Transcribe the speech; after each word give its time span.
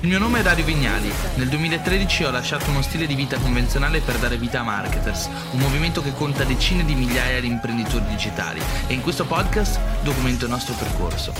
Il 0.00 0.08
mio 0.08 0.18
nome 0.18 0.40
è 0.40 0.42
Dario 0.42 0.66
Vignali. 0.66 1.10
Nel 1.36 1.48
2013 1.48 2.24
ho 2.24 2.30
lasciato 2.30 2.68
uno 2.68 2.82
stile 2.82 3.06
di 3.06 3.14
vita 3.14 3.38
convenzionale 3.38 4.00
per 4.00 4.18
dare 4.18 4.36
vita 4.36 4.60
a 4.60 4.62
Marketers, 4.62 5.30
un 5.52 5.58
movimento 5.58 6.02
che 6.02 6.12
conta 6.12 6.44
decine 6.44 6.84
di 6.84 6.94
migliaia 6.94 7.40
di 7.40 7.46
imprenditori 7.46 8.04
digitali 8.04 8.60
e 8.88 8.92
in 8.92 9.00
questo 9.00 9.24
podcast 9.24 9.80
documento 10.02 10.44
il 10.44 10.50
nostro 10.50 10.74
percorso. 10.74 11.32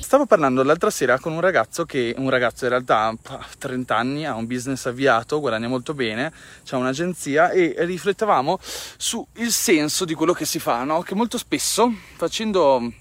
Stavo 0.00 0.26
parlando 0.26 0.62
l'altra 0.62 0.90
sera 0.90 1.18
con 1.18 1.32
un 1.32 1.40
ragazzo 1.40 1.86
che, 1.86 2.14
un 2.18 2.28
ragazzo 2.28 2.64
in 2.64 2.70
realtà 2.70 3.06
ha 3.06 3.46
30 3.58 3.96
anni, 3.96 4.26
ha 4.26 4.34
un 4.34 4.46
business 4.46 4.84
avviato, 4.84 5.40
guadagna 5.40 5.68
molto 5.68 5.94
bene, 5.94 6.30
ha 6.68 6.76
un'agenzia 6.76 7.52
e 7.52 7.74
riflettevamo 7.78 8.58
sul 8.98 9.24
senso 9.48 10.04
di 10.04 10.12
quello 10.12 10.34
che 10.34 10.44
si 10.44 10.58
fa, 10.58 10.84
no? 10.84 11.00
Che 11.00 11.14
molto 11.14 11.38
spesso 11.38 11.90
facendo 12.16 12.92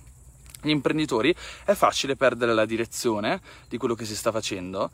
gli 0.61 0.69
imprenditori 0.69 1.33
è 1.65 1.73
facile 1.73 2.15
perdere 2.15 2.53
la 2.53 2.65
direzione 2.65 3.41
di 3.67 3.77
quello 3.77 3.95
che 3.95 4.05
si 4.05 4.15
sta 4.15 4.31
facendo 4.31 4.91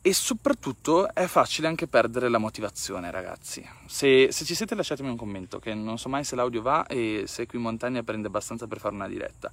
e 0.00 0.12
soprattutto 0.12 1.12
è 1.12 1.26
facile 1.26 1.66
anche 1.66 1.86
perdere 1.86 2.28
la 2.28 2.38
motivazione, 2.38 3.10
ragazzi. 3.10 3.66
Se, 3.86 4.28
se, 4.30 4.44
ci 4.44 4.54
siete 4.54 4.74
lasciatemi 4.74 5.08
un 5.08 5.16
commento, 5.16 5.58
che 5.58 5.74
non 5.74 5.98
so 5.98 6.08
mai 6.08 6.24
se 6.24 6.36
l'audio 6.36 6.62
va 6.62 6.86
e 6.86 7.24
se 7.26 7.46
qui 7.46 7.58
in 7.58 7.64
montagna 7.64 8.02
prende 8.02 8.28
abbastanza 8.28 8.66
per 8.66 8.78
fare 8.78 8.94
una 8.94 9.08
diretta. 9.08 9.50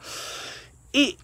E 0.92 1.16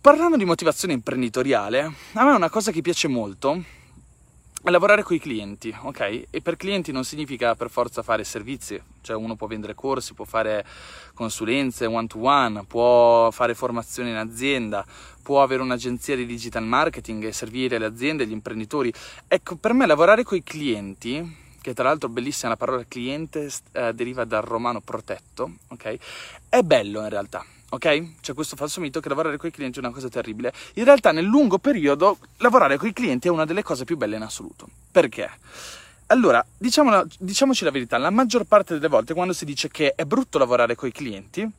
parlando 0.00 0.36
di 0.36 0.44
motivazione 0.44 0.92
imprenditoriale, 0.92 1.80
a 2.12 2.24
me 2.24 2.32
una 2.32 2.50
cosa 2.50 2.72
che 2.72 2.82
piace 2.82 3.08
molto 3.08 3.62
lavorare 4.70 5.02
con 5.02 5.16
i 5.16 5.18
clienti, 5.18 5.74
ok? 5.82 6.24
E 6.30 6.40
per 6.42 6.56
clienti 6.56 6.92
non 6.92 7.04
significa 7.04 7.54
per 7.54 7.70
forza 7.70 8.02
fare 8.02 8.24
servizi, 8.24 8.80
cioè 9.02 9.16
uno 9.16 9.36
può 9.36 9.46
vendere 9.46 9.74
corsi, 9.74 10.14
può 10.14 10.24
fare 10.24 10.64
consulenze 11.14 11.86
one 11.86 12.06
to 12.06 12.22
one, 12.22 12.64
può 12.64 13.30
fare 13.30 13.54
formazione 13.54 14.10
in 14.10 14.16
azienda, 14.16 14.84
può 15.22 15.42
avere 15.42 15.62
un'agenzia 15.62 16.16
di 16.16 16.26
digital 16.26 16.64
marketing 16.64 17.24
e 17.24 17.32
servire 17.32 17.78
le 17.78 17.86
aziende 17.86 18.26
gli 18.26 18.32
imprenditori. 18.32 18.92
Ecco, 19.28 19.56
per 19.56 19.72
me 19.72 19.86
lavorare 19.86 20.22
con 20.22 20.38
i 20.38 20.42
clienti 20.42 21.42
che 21.64 21.72
tra 21.72 21.84
l'altro 21.84 22.10
bellissima 22.10 22.50
la 22.50 22.56
parola 22.58 22.84
cliente 22.86 23.50
eh, 23.72 23.94
deriva 23.94 24.24
dal 24.24 24.42
romano 24.42 24.80
protetto, 24.80 25.50
ok? 25.68 25.96
È 26.50 26.60
bello 26.60 27.00
in 27.00 27.08
realtà, 27.08 27.42
ok? 27.68 28.20
C'è 28.20 28.34
questo 28.34 28.56
falso 28.56 28.80
mito 28.80 29.00
che 29.00 29.08
lavorare 29.08 29.36
con 29.36 29.48
i 29.48 29.52
clienti 29.52 29.78
è 29.78 29.82
una 29.82 29.92
cosa 29.92 30.08
terribile. 30.08 30.52
In 30.74 30.84
realtà 30.84 31.12
nel 31.12 31.24
lungo 31.24 31.58
periodo 31.58 32.18
lavorare 32.38 32.76
con 32.76 32.88
i 32.88 32.92
clienti 32.92 33.28
è 33.28 33.30
una 33.30 33.44
delle 33.44 33.62
cose 33.62 33.84
più 33.84 33.96
belle 33.96 34.16
in 34.16 34.22
assoluto. 34.22 34.68
Perché? 34.90 35.30
Allora, 36.08 36.44
diciamoci 36.56 37.64
la 37.64 37.70
verità, 37.70 37.96
la 37.98 38.10
maggior 38.10 38.44
parte 38.44 38.74
delle 38.74 38.88
volte 38.88 39.14
quando 39.14 39.32
si 39.32 39.44
dice 39.44 39.68
che 39.68 39.94
è 39.94 40.04
brutto 40.04 40.38
lavorare 40.38 40.74
con 40.74 40.88
i 40.88 40.92
clienti, 40.92 41.50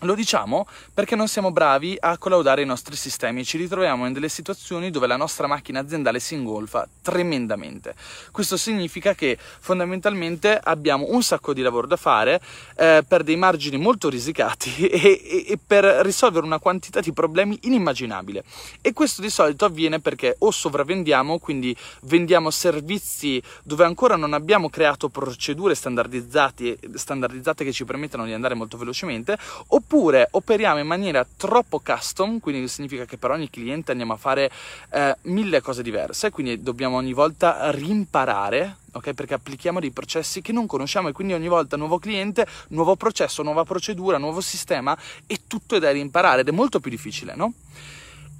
lo 0.00 0.14
diciamo 0.14 0.66
perché 0.92 1.16
non 1.16 1.28
siamo 1.28 1.50
bravi 1.50 1.96
a 1.98 2.18
collaudare 2.18 2.62
i 2.62 2.66
nostri 2.66 2.96
sistemi 2.96 3.40
e 3.40 3.44
ci 3.44 3.56
ritroviamo 3.56 4.06
in 4.06 4.12
delle 4.12 4.28
situazioni 4.28 4.90
dove 4.90 5.06
la 5.06 5.16
nostra 5.16 5.46
macchina 5.46 5.80
aziendale 5.80 6.20
si 6.20 6.34
ingolfa 6.34 6.86
tremendamente. 7.00 7.94
Questo 8.30 8.56
significa 8.56 9.14
che 9.14 9.38
fondamentalmente 9.38 10.58
abbiamo 10.62 11.06
un 11.10 11.22
sacco 11.22 11.54
di 11.54 11.62
lavoro 11.62 11.86
da 11.86 11.96
fare 11.96 12.40
eh, 12.76 13.04
per 13.06 13.22
dei 13.22 13.36
margini 13.36 13.78
molto 13.78 14.08
risicati 14.08 14.86
e, 14.88 15.22
e, 15.24 15.44
e, 15.48 15.58
per 15.64 15.84
risolvere 15.84 16.44
una 16.44 16.58
quantità 16.58 17.00
di 17.00 17.12
problemi 17.12 17.58
inimmaginabile. 17.62 18.44
E 18.80 18.92
questo 18.92 19.22
di 19.22 19.30
solito 19.30 19.64
avviene 19.64 20.00
perché 20.00 20.36
o 20.38 20.50
sopravvendiamo, 20.50 21.38
quindi 21.38 21.76
vendiamo 22.02 22.50
servizi 22.50 23.42
dove 23.62 23.84
ancora 23.84 24.16
non 24.16 24.34
abbiamo 24.34 24.68
creato 24.68 25.08
procedure 25.08 25.74
standardizzate, 25.74 26.78
standardizzate 26.94 27.64
che 27.64 27.72
ci 27.72 27.84
permettano 27.84 28.24
di 28.24 28.32
andare 28.32 28.54
molto 28.54 28.76
velocemente, 28.76 29.38
oppure 29.86 30.26
operiamo 30.32 30.80
in 30.80 30.86
maniera 30.86 31.24
troppo 31.36 31.78
custom, 31.78 32.40
quindi 32.40 32.66
significa 32.66 33.04
che 33.04 33.18
per 33.18 33.30
ogni 33.30 33.48
cliente 33.48 33.92
andiamo 33.92 34.14
a 34.14 34.16
fare 34.16 34.50
eh, 34.90 35.16
mille 35.22 35.60
cose 35.60 35.84
diverse, 35.84 36.30
quindi 36.30 36.60
dobbiamo 36.60 36.96
ogni 36.96 37.12
volta 37.12 37.70
rimparare, 37.70 38.78
ok? 38.90 39.12
Perché 39.12 39.34
applichiamo 39.34 39.78
dei 39.78 39.92
processi 39.92 40.42
che 40.42 40.50
non 40.50 40.66
conosciamo 40.66 41.06
e 41.06 41.12
quindi 41.12 41.34
ogni 41.34 41.46
volta 41.46 41.76
nuovo 41.76 42.00
cliente, 42.00 42.44
nuovo 42.70 42.96
processo, 42.96 43.44
nuova 43.44 43.62
procedura, 43.62 44.18
nuovo 44.18 44.40
sistema 44.40 44.98
e 45.24 45.42
tutto 45.46 45.76
è 45.76 45.78
da 45.78 45.92
rimparare 45.92 46.40
ed 46.40 46.48
è 46.48 46.52
molto 46.52 46.80
più 46.80 46.90
difficile, 46.90 47.36
no? 47.36 47.52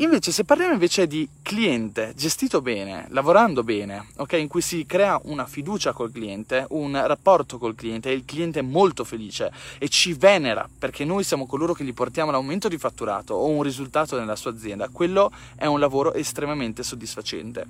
Invece, 0.01 0.31
se 0.31 0.45
parliamo 0.45 0.75
invece 0.75 1.07
di 1.07 1.27
cliente 1.41 2.13
gestito 2.15 2.61
bene, 2.61 3.07
lavorando 3.13 3.65
bene, 3.65 4.09
ok, 4.17 4.35
in 4.35 4.47
cui 4.47 4.61
si 4.61 4.85
crea 4.85 5.19
una 5.25 5.47
fiducia 5.47 5.95
col 5.95 6.13
cliente, 6.13 6.67
un 6.71 7.03
rapporto 7.07 7.57
col 7.57 7.75
cliente, 7.75 8.11
e 8.11 8.13
il 8.13 8.27
cliente 8.27 8.59
è 8.59 8.63
molto 8.63 9.05
felice 9.05 9.51
e 9.79 9.89
ci 9.89 10.13
venera 10.13 10.69
perché 10.79 11.07
noi 11.07 11.25
siamo 11.25 11.47
coloro 11.47 11.73
che 11.73 11.83
gli 11.83 11.95
portiamo 11.95 12.31
l'aumento 12.31 12.69
di 12.69 12.77
fatturato 12.77 13.33
o 13.33 13.49
un 13.49 13.63
risultato 13.63 14.19
nella 14.19 14.37
sua 14.37 14.51
azienda, 14.51 14.91
quello 14.91 15.33
è 15.55 15.65
un 15.65 15.81
lavoro 15.81 16.13
estremamente 16.13 16.83
soddisfacente. 16.83 17.67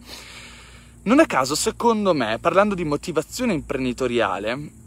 Non 1.04 1.20
a 1.20 1.26
caso, 1.26 1.54
secondo 1.54 2.12
me, 2.12 2.38
parlando 2.40 2.74
di 2.74 2.82
motivazione 2.82 3.52
imprenditoriale, 3.52 4.85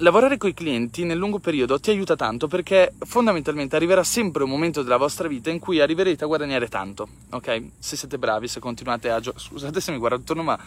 lavorare 0.00 0.36
con 0.36 0.50
i 0.50 0.54
clienti 0.54 1.04
nel 1.04 1.16
lungo 1.16 1.38
periodo 1.38 1.80
ti 1.80 1.88
aiuta 1.90 2.16
tanto 2.16 2.48
perché 2.48 2.92
fondamentalmente 2.98 3.76
arriverà 3.76 4.04
sempre 4.04 4.42
un 4.42 4.50
momento 4.50 4.82
della 4.82 4.98
vostra 4.98 5.26
vita 5.26 5.48
in 5.48 5.58
cui 5.58 5.80
arriverete 5.80 6.24
a 6.24 6.26
guadagnare 6.26 6.68
tanto, 6.68 7.08
ok? 7.30 7.62
Se 7.78 7.96
siete 7.96 8.18
bravi, 8.18 8.46
se 8.46 8.60
continuate 8.60 9.08
a 9.10 9.20
giocare. 9.20 9.42
Scusate 9.42 9.80
se 9.80 9.92
mi 9.92 9.98
guardo 9.98 10.16
attorno, 10.16 10.42
ma 10.42 10.58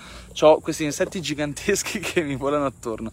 ho 0.42 0.60
questi 0.60 0.84
insetti 0.84 1.22
giganteschi 1.22 2.00
che 2.02 2.24
mi 2.24 2.36
volano 2.36 2.66
attorno. 2.66 3.12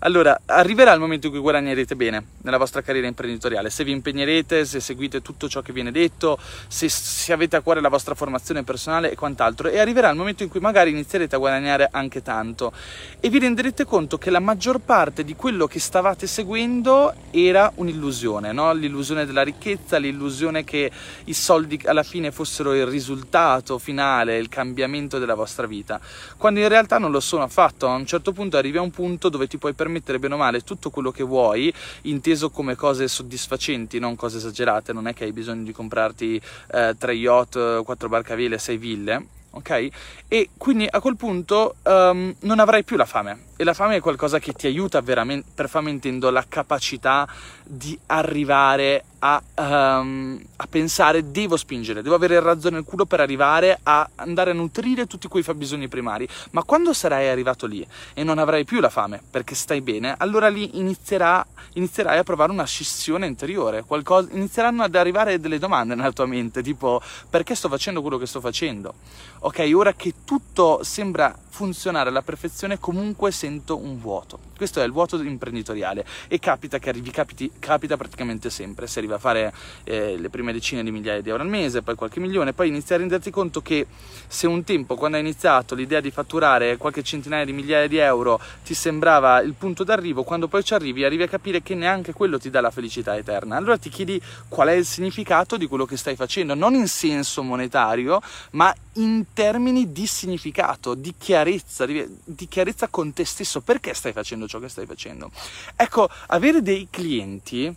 Allora, 0.00 0.38
arriverà 0.46 0.92
il 0.92 1.00
momento 1.00 1.26
in 1.26 1.32
cui 1.32 1.40
guadagnerete 1.40 1.96
bene 1.96 2.24
nella 2.42 2.58
vostra 2.58 2.82
carriera 2.82 3.06
imprenditoriale, 3.06 3.70
se 3.70 3.84
vi 3.84 3.92
impegnerete, 3.92 4.64
se 4.66 4.80
seguite 4.80 5.22
tutto 5.22 5.48
ciò 5.48 5.62
che 5.62 5.72
viene 5.72 5.90
detto, 5.90 6.38
se, 6.68 6.88
se 6.88 7.32
avete 7.32 7.56
a 7.56 7.60
cuore 7.62 7.80
la 7.80 7.88
vostra 7.88 8.14
formazione 8.14 8.64
personale 8.64 9.10
e 9.10 9.14
quant'altro, 9.14 9.68
e 9.68 9.78
arriverà 9.78 10.10
il 10.10 10.16
momento 10.16 10.42
in 10.42 10.50
cui 10.50 10.60
magari 10.60 10.90
inizierete 10.90 11.36
a 11.36 11.38
guadagnare 11.38 11.88
anche 11.90 12.22
tanto 12.22 12.72
e 13.20 13.28
vi 13.30 13.38
renderete 13.38 13.84
conto 13.84 14.18
che 14.18 14.30
la 14.30 14.40
maggior 14.40 14.80
parte 14.80 15.24
di 15.24 15.34
quello 15.34 15.53
quello 15.54 15.68
che 15.68 15.78
stavate 15.78 16.26
seguendo 16.26 17.14
era 17.30 17.70
un'illusione, 17.76 18.50
no? 18.50 18.72
l'illusione 18.72 19.24
della 19.24 19.42
ricchezza, 19.42 19.98
l'illusione 19.98 20.64
che 20.64 20.90
i 21.26 21.32
soldi 21.32 21.80
alla 21.84 22.02
fine 22.02 22.32
fossero 22.32 22.74
il 22.74 22.86
risultato 22.86 23.78
finale, 23.78 24.36
il 24.36 24.48
cambiamento 24.48 25.20
della 25.20 25.36
vostra 25.36 25.68
vita, 25.68 26.00
quando 26.36 26.58
in 26.58 26.66
realtà 26.66 26.98
non 26.98 27.12
lo 27.12 27.20
sono 27.20 27.44
affatto. 27.44 27.86
A 27.86 27.94
un 27.94 28.04
certo 28.04 28.32
punto 28.32 28.56
arrivi 28.56 28.78
a 28.78 28.80
un 28.80 28.90
punto 28.90 29.28
dove 29.28 29.46
ti 29.46 29.56
puoi 29.56 29.74
permettere 29.74 30.18
bene 30.18 30.34
o 30.34 30.38
male 30.38 30.62
tutto 30.62 30.90
quello 30.90 31.12
che 31.12 31.22
vuoi, 31.22 31.72
inteso 32.02 32.50
come 32.50 32.74
cose 32.74 33.06
soddisfacenti, 33.06 34.00
non 34.00 34.16
cose 34.16 34.38
esagerate, 34.38 34.92
non 34.92 35.06
è 35.06 35.14
che 35.14 35.22
hai 35.22 35.32
bisogno 35.32 35.62
di 35.62 35.72
comprarti 35.72 36.40
eh, 36.72 36.96
tre 36.98 37.12
yacht, 37.12 37.84
quattro 37.84 38.08
barcavele, 38.08 38.58
sei 38.58 38.76
ville 38.76 39.26
ok? 39.54 39.88
E 40.28 40.50
quindi 40.56 40.86
a 40.90 41.00
quel 41.00 41.16
punto 41.16 41.76
um, 41.84 42.34
non 42.40 42.58
avrai 42.58 42.84
più 42.84 42.96
la 42.96 43.04
fame. 43.04 43.52
E 43.56 43.62
la 43.62 43.72
fame 43.72 43.96
è 43.96 44.00
qualcosa 44.00 44.40
che 44.40 44.52
ti 44.52 44.66
aiuta 44.66 45.00
veramente, 45.00 45.48
per 45.54 45.68
fame 45.68 45.90
intendo 45.90 46.28
la 46.30 46.44
capacità 46.48 47.28
di 47.62 47.96
arrivare 48.06 49.04
a, 49.20 49.40
um, 49.54 50.38
a, 50.56 50.66
pensare 50.66 51.30
devo 51.30 51.56
spingere, 51.56 52.02
devo 52.02 52.14
avere 52.14 52.34
il 52.34 52.42
razzo 52.42 52.68
nel 52.68 52.84
culo 52.84 53.06
per 53.06 53.20
arrivare 53.20 53.78
a 53.84 54.10
andare 54.16 54.50
a 54.50 54.54
nutrire 54.54 55.06
tutti 55.06 55.28
quei 55.28 55.42
fabbisogni 55.44 55.88
primari. 55.88 56.28
Ma 56.50 56.64
quando 56.64 56.92
sarai 56.92 57.28
arrivato 57.28 57.66
lì 57.66 57.86
e 58.12 58.24
non 58.24 58.38
avrai 58.38 58.64
più 58.64 58.80
la 58.80 58.90
fame 58.90 59.22
perché 59.30 59.54
stai 59.54 59.80
bene, 59.80 60.14
allora 60.18 60.48
lì 60.48 60.78
inizierà, 60.78 61.46
inizierai 61.74 62.18
a 62.18 62.22
provare 62.24 62.50
una 62.50 62.66
scissione 62.66 63.26
interiore, 63.26 63.84
qualcosa, 63.84 64.28
inizieranno 64.32 64.82
ad 64.82 64.94
arrivare 64.96 65.38
delle 65.40 65.58
domande 65.58 65.94
nella 65.94 66.12
tua 66.12 66.26
mente, 66.26 66.60
tipo 66.60 67.00
perché 67.30 67.54
sto 67.54 67.68
facendo 67.68 68.02
quello 68.02 68.18
che 68.18 68.26
sto 68.26 68.40
facendo? 68.40 68.94
Ok, 69.40 69.70
ora 69.74 69.94
che 69.94 70.12
tutto 70.24 70.82
sembra 70.82 71.34
funzionare 71.48 72.08
alla 72.08 72.22
perfezione, 72.22 72.80
comunque 72.80 73.30
sento 73.44 73.76
un 73.76 74.00
vuoto. 74.00 74.38
Questo 74.56 74.80
è 74.80 74.84
il 74.84 74.92
vuoto 74.92 75.20
imprenditoriale 75.20 76.04
e 76.28 76.38
capita 76.38 76.78
che 76.78 76.88
arrivi, 76.88 77.10
capiti, 77.10 77.50
capita 77.58 77.96
praticamente 77.96 78.50
sempre. 78.50 78.86
Si 78.86 78.98
arriva 78.98 79.16
a 79.16 79.18
fare 79.18 79.52
eh, 79.84 80.16
le 80.16 80.28
prime 80.30 80.52
decine 80.52 80.82
di 80.82 80.90
migliaia 80.90 81.20
di 81.20 81.28
euro 81.28 81.42
al 81.42 81.48
mese, 81.48 81.82
poi 81.82 81.94
qualche 81.94 82.20
milione, 82.20 82.52
poi 82.52 82.68
inizi 82.68 82.94
a 82.94 82.98
renderti 82.98 83.30
conto 83.30 83.60
che 83.62 83.86
se 84.26 84.46
un 84.46 84.64
tempo, 84.64 84.94
quando 84.94 85.16
hai 85.16 85.22
iniziato, 85.22 85.74
l'idea 85.74 86.00
di 86.00 86.10
fatturare 86.10 86.76
qualche 86.76 87.02
centinaia 87.02 87.44
di 87.44 87.52
migliaia 87.52 87.88
di 87.88 87.96
euro 87.98 88.40
ti 88.64 88.74
sembrava 88.74 89.40
il 89.40 89.54
punto 89.54 89.84
d'arrivo, 89.84 90.22
quando 90.22 90.48
poi 90.48 90.64
ci 90.64 90.74
arrivi, 90.74 91.04
arrivi 91.04 91.24
a 91.24 91.28
capire 91.28 91.62
che 91.62 91.74
neanche 91.74 92.12
quello 92.12 92.38
ti 92.38 92.50
dà 92.50 92.60
la 92.60 92.70
felicità 92.70 93.16
eterna. 93.16 93.56
Allora 93.56 93.76
ti 93.76 93.88
chiedi 93.88 94.20
qual 94.48 94.68
è 94.68 94.72
il 94.72 94.86
significato 94.86 95.56
di 95.56 95.66
quello 95.66 95.84
che 95.84 95.96
stai 95.96 96.16
facendo, 96.16 96.54
non 96.54 96.74
in 96.74 96.88
senso 96.88 97.42
monetario, 97.42 98.20
ma 98.52 98.74
in 98.94 99.24
termini 99.32 99.92
di 99.92 100.06
significato, 100.06 100.94
di 100.94 101.14
chiarezza, 101.18 101.84
di, 101.86 102.06
di 102.24 102.46
chiarezza 102.46 102.88
con 102.88 103.12
te 103.12 103.24
stesso. 103.24 103.60
Perché 103.60 103.94
stai 103.94 104.12
facendo 104.12 104.43
ciò 104.46 104.58
che 104.58 104.68
stai 104.68 104.86
facendo? 104.86 105.30
Ecco, 105.76 106.08
avere 106.28 106.62
dei 106.62 106.88
clienti 106.90 107.74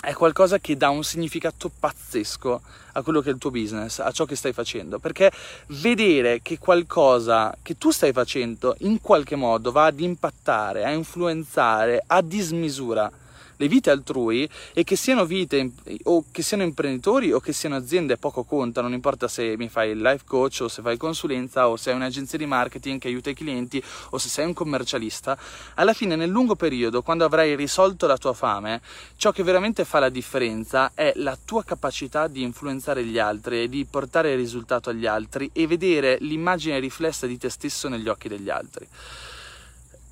è 0.00 0.14
qualcosa 0.14 0.58
che 0.58 0.76
dà 0.76 0.88
un 0.88 1.04
significato 1.04 1.70
pazzesco 1.78 2.62
a 2.92 3.02
quello 3.02 3.20
che 3.20 3.28
è 3.28 3.32
il 3.32 3.38
tuo 3.38 3.50
business, 3.50 3.98
a 3.98 4.10
ciò 4.10 4.24
che 4.24 4.34
stai 4.34 4.52
facendo, 4.54 4.98
perché 4.98 5.30
vedere 5.66 6.40
che 6.40 6.58
qualcosa 6.58 7.54
che 7.62 7.76
tu 7.76 7.90
stai 7.90 8.12
facendo 8.12 8.74
in 8.80 9.00
qualche 9.00 9.36
modo 9.36 9.72
va 9.72 9.84
ad 9.84 10.00
impattare, 10.00 10.84
a 10.84 10.90
influenzare 10.90 12.02
a 12.06 12.22
dismisura 12.22 13.10
le 13.60 13.68
vite 13.68 13.90
altrui 13.90 14.48
e 14.72 14.84
che 14.84 14.96
siano 14.96 15.26
vite 15.26 15.70
o 16.04 16.24
che 16.32 16.42
siano 16.42 16.62
imprenditori 16.62 17.30
o 17.30 17.40
che 17.40 17.52
siano 17.52 17.76
aziende 17.76 18.16
poco 18.16 18.44
conta, 18.44 18.80
non 18.80 18.94
importa 18.94 19.28
se 19.28 19.54
mi 19.58 19.68
fai 19.68 19.90
il 19.90 20.00
life 20.00 20.24
coach 20.26 20.60
o 20.62 20.68
se 20.68 20.80
fai 20.80 20.96
consulenza 20.96 21.68
o 21.68 21.76
se 21.76 21.90
hai 21.90 21.96
un'agenzia 21.96 22.38
di 22.38 22.46
marketing 22.46 22.98
che 22.98 23.08
aiuta 23.08 23.28
i 23.28 23.34
clienti 23.34 23.82
o 24.10 24.18
se 24.18 24.30
sei 24.30 24.46
un 24.46 24.54
commercialista, 24.54 25.38
alla 25.74 25.92
fine 25.92 26.16
nel 26.16 26.30
lungo 26.30 26.56
periodo, 26.56 27.02
quando 27.02 27.26
avrai 27.26 27.54
risolto 27.54 28.06
la 28.06 28.16
tua 28.16 28.32
fame, 28.32 28.80
ciò 29.16 29.30
che 29.30 29.42
veramente 29.42 29.84
fa 29.84 29.98
la 29.98 30.08
differenza 30.08 30.92
è 30.94 31.12
la 31.16 31.36
tua 31.44 31.62
capacità 31.62 32.28
di 32.28 32.42
influenzare 32.42 33.04
gli 33.04 33.18
altri 33.18 33.64
e 33.64 33.68
di 33.68 33.84
portare 33.84 34.32
il 34.32 34.38
risultato 34.38 34.88
agli 34.88 35.04
altri 35.04 35.50
e 35.52 35.66
vedere 35.66 36.16
l'immagine 36.20 36.78
riflessa 36.78 37.26
di 37.26 37.36
te 37.36 37.50
stesso 37.50 37.88
negli 37.88 38.08
occhi 38.08 38.28
degli 38.28 38.48
altri. 38.48 38.88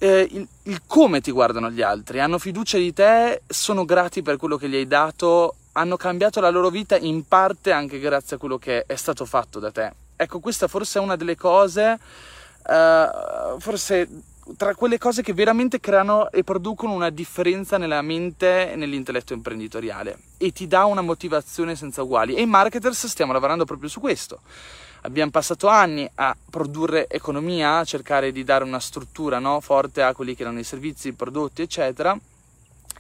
Eh, 0.01 0.29
il, 0.31 0.47
il 0.65 0.83
come 0.87 1.21
ti 1.21 1.33
guardano 1.33 1.71
gli 1.71 1.83
altri, 1.83 2.21
hanno 2.21 2.39
fiducia 2.39 2.79
di 2.79 2.93
te, 2.93 3.43
sono 3.47 3.85
grati 3.85 4.23
per 4.23 4.37
quello 4.37 4.57
che 4.57 4.69
gli 4.69 4.77
hai 4.77 4.87
dato, 4.87 5.57
hanno 5.73 5.97
cambiato 5.97 6.41
la 6.41 6.51
loro 6.51 6.71
vita 6.71 6.97
in 6.97 7.27
parte 7.27 7.73
anche 7.73 7.99
grazie 7.99 8.37
a 8.37 8.39
quello 8.39 8.59
che 8.59 8.85
è 8.87 8.97
stato 8.97 9.25
fatto 9.25 9.59
da 9.59 9.71
te. 9.73 9.93
Ecco, 10.17 10.41
questa 10.41 10.69
forse 10.69 10.99
è 10.99 11.03
una 11.03 11.17
delle 11.17 11.37
cose, 11.37 11.99
uh, 12.67 13.59
forse 13.61 14.09
tra 14.57 14.75
quelle 14.75 14.99
cose 14.99 15.23
che 15.23 15.33
veramente 15.33 15.79
creano 15.79 16.31
e 16.31 16.43
producono 16.43 16.95
una 16.95 17.11
differenza 17.11 17.77
nella 17.77 18.03
mente 18.03 18.73
e 18.73 18.77
nell'intelletto 18.77 19.35
imprenditoriale 19.35 20.19
e 20.39 20.53
ti 20.53 20.67
dà 20.67 20.85
una 20.85 21.03
motivazione 21.03 21.77
senza 21.77 22.03
uguali. 22.03 22.35
E 22.35 22.41
in 22.41 22.49
Marketers 22.49 23.07
stiamo 23.07 23.33
lavorando 23.33 23.65
proprio 23.65 23.89
su 23.89 24.01
questo. 24.01 24.41
Abbiamo 25.09 25.31
passato 25.31 25.69
anni 25.69 26.07
a 26.17 26.37
produrre 26.51 27.09
economia, 27.09 27.79
a 27.79 27.85
cercare 27.85 28.31
di 28.31 28.45
dare 28.45 28.63
una 28.63 28.79
struttura 28.79 29.39
no, 29.39 29.59
forte 29.61 30.03
a 30.03 30.13
quelli 30.13 30.35
che 30.35 30.43
erano 30.43 30.59
i 30.59 30.65
servizi, 30.65 31.09
i 31.09 31.13
prodotti, 31.13 31.63
eccetera 31.63 32.17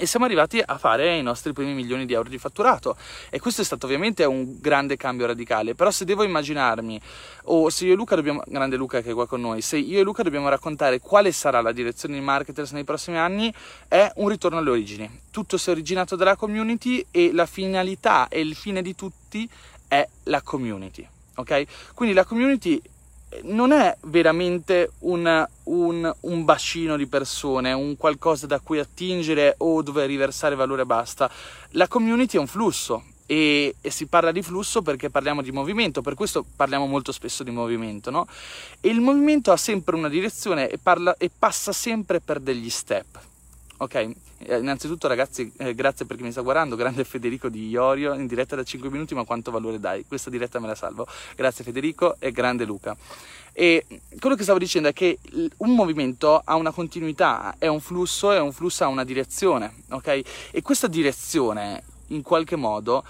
e 0.00 0.06
siamo 0.06 0.24
arrivati 0.24 0.62
a 0.64 0.78
fare 0.78 1.16
i 1.16 1.22
nostri 1.22 1.52
primi 1.52 1.74
milioni 1.74 2.06
di 2.06 2.12
euro 2.12 2.28
di 2.28 2.38
fatturato. 2.38 2.96
E 3.30 3.40
questo 3.40 3.62
è 3.62 3.64
stato 3.64 3.84
ovviamente 3.86 4.24
un 4.24 4.58
grande 4.60 4.96
cambio 4.96 5.26
radicale. 5.26 5.74
Però 5.74 5.90
se 5.90 6.04
devo 6.04 6.22
immaginarmi 6.22 7.00
o 7.46 7.68
se 7.68 7.84
io 7.84 7.94
e 7.94 7.96
Luca 7.96 8.14
dobbiamo 8.14 8.42
grande 8.46 8.76
Luca 8.76 9.02
che 9.02 9.10
è 9.10 9.12
qua 9.12 9.26
con 9.26 9.40
noi 9.40 9.60
se 9.60 9.76
io 9.76 9.98
e 9.98 10.02
Luca 10.02 10.22
dobbiamo 10.22 10.48
raccontare 10.48 11.00
quale 11.00 11.32
sarà 11.32 11.60
la 11.60 11.72
direzione 11.72 12.14
di 12.14 12.20
marketers 12.20 12.70
nei 12.70 12.84
prossimi 12.84 13.18
anni 13.18 13.52
è 13.88 14.10
un 14.14 14.28
ritorno 14.28 14.58
alle 14.58 14.70
origini. 14.70 15.20
Tutto 15.30 15.58
si 15.58 15.68
è 15.68 15.72
originato 15.72 16.14
dalla 16.14 16.36
community 16.36 17.04
e 17.10 17.32
la 17.32 17.44
finalità 17.44 18.28
e 18.28 18.40
il 18.40 18.54
fine 18.54 18.82
di 18.82 18.94
tutti 18.94 19.50
è 19.88 20.08
la 20.22 20.40
community 20.42 21.08
ok 21.38 21.64
quindi 21.94 22.14
la 22.14 22.24
community 22.24 22.80
non 23.42 23.72
è 23.72 23.94
veramente 24.04 24.92
un, 25.00 25.46
un, 25.64 26.14
un, 26.20 26.44
bacino 26.44 26.96
di 26.96 27.06
persone, 27.06 27.72
un 27.72 27.96
qualcosa 27.96 28.46
da 28.46 28.58
cui 28.60 28.78
attingere 28.78 29.54
o 29.58 29.82
dove 29.82 30.06
riversare 30.06 30.54
valore 30.54 30.82
e 30.82 30.86
basta. 30.86 31.30
La 31.72 31.88
community 31.88 32.38
è 32.38 32.40
un 32.40 32.46
flusso 32.46 33.04
e, 33.26 33.74
e, 33.80 33.90
si 33.90 34.06
parla 34.06 34.32
di 34.32 34.42
flusso 34.42 34.80
perché 34.80 35.10
parliamo 35.10 35.42
di 35.42 35.52
movimento, 35.52 36.00
per 36.00 36.14
questo 36.14 36.44
parliamo 36.56 36.86
molto 36.86 37.12
spesso 37.12 37.42
di 37.42 37.50
movimento, 37.50 38.10
no? 38.10 38.26
E 38.80 38.88
il 38.88 39.00
movimento 39.00 39.52
ha 39.52 39.58
sempre 39.58 39.96
una 39.96 40.08
direzione 40.08 40.68
e, 40.70 40.78
parla, 40.78 41.14
e 41.18 41.30
passa 41.36 41.72
sempre 41.72 42.20
per 42.20 42.40
degli 42.40 42.70
step. 42.70 43.27
Ok, 43.80 43.94
eh, 43.94 44.58
innanzitutto 44.58 45.06
ragazzi, 45.06 45.52
eh, 45.56 45.72
grazie 45.72 46.04
per 46.04 46.16
chi 46.16 46.24
mi 46.24 46.32
sta 46.32 46.40
guardando, 46.40 46.74
grande 46.74 47.04
Federico 47.04 47.48
di 47.48 47.68
Iorio, 47.68 48.12
in 48.14 48.26
diretta 48.26 48.56
da 48.56 48.64
5 48.64 48.90
minuti, 48.90 49.14
ma 49.14 49.22
quanto 49.22 49.52
valore 49.52 49.78
dai? 49.78 50.04
Questa 50.04 50.30
diretta 50.30 50.58
me 50.58 50.66
la 50.66 50.74
salvo. 50.74 51.06
Grazie 51.36 51.62
Federico 51.62 52.16
e 52.18 52.32
grande 52.32 52.64
Luca. 52.64 52.96
E 53.52 53.86
quello 54.18 54.34
che 54.34 54.42
stavo 54.42 54.58
dicendo 54.58 54.88
è 54.88 54.92
che 54.92 55.20
un 55.58 55.76
movimento 55.76 56.42
ha 56.44 56.56
una 56.56 56.72
continuità, 56.72 57.54
è 57.56 57.68
un 57.68 57.78
flusso 57.78 58.32
e 58.32 58.40
un 58.40 58.52
flusso 58.52 58.82
ha 58.82 58.88
una 58.88 59.04
direzione, 59.04 59.72
ok? 59.90 60.22
E 60.50 60.60
questa 60.60 60.88
direzione, 60.88 61.84
in 62.08 62.22
qualche 62.22 62.56
modo, 62.56 63.04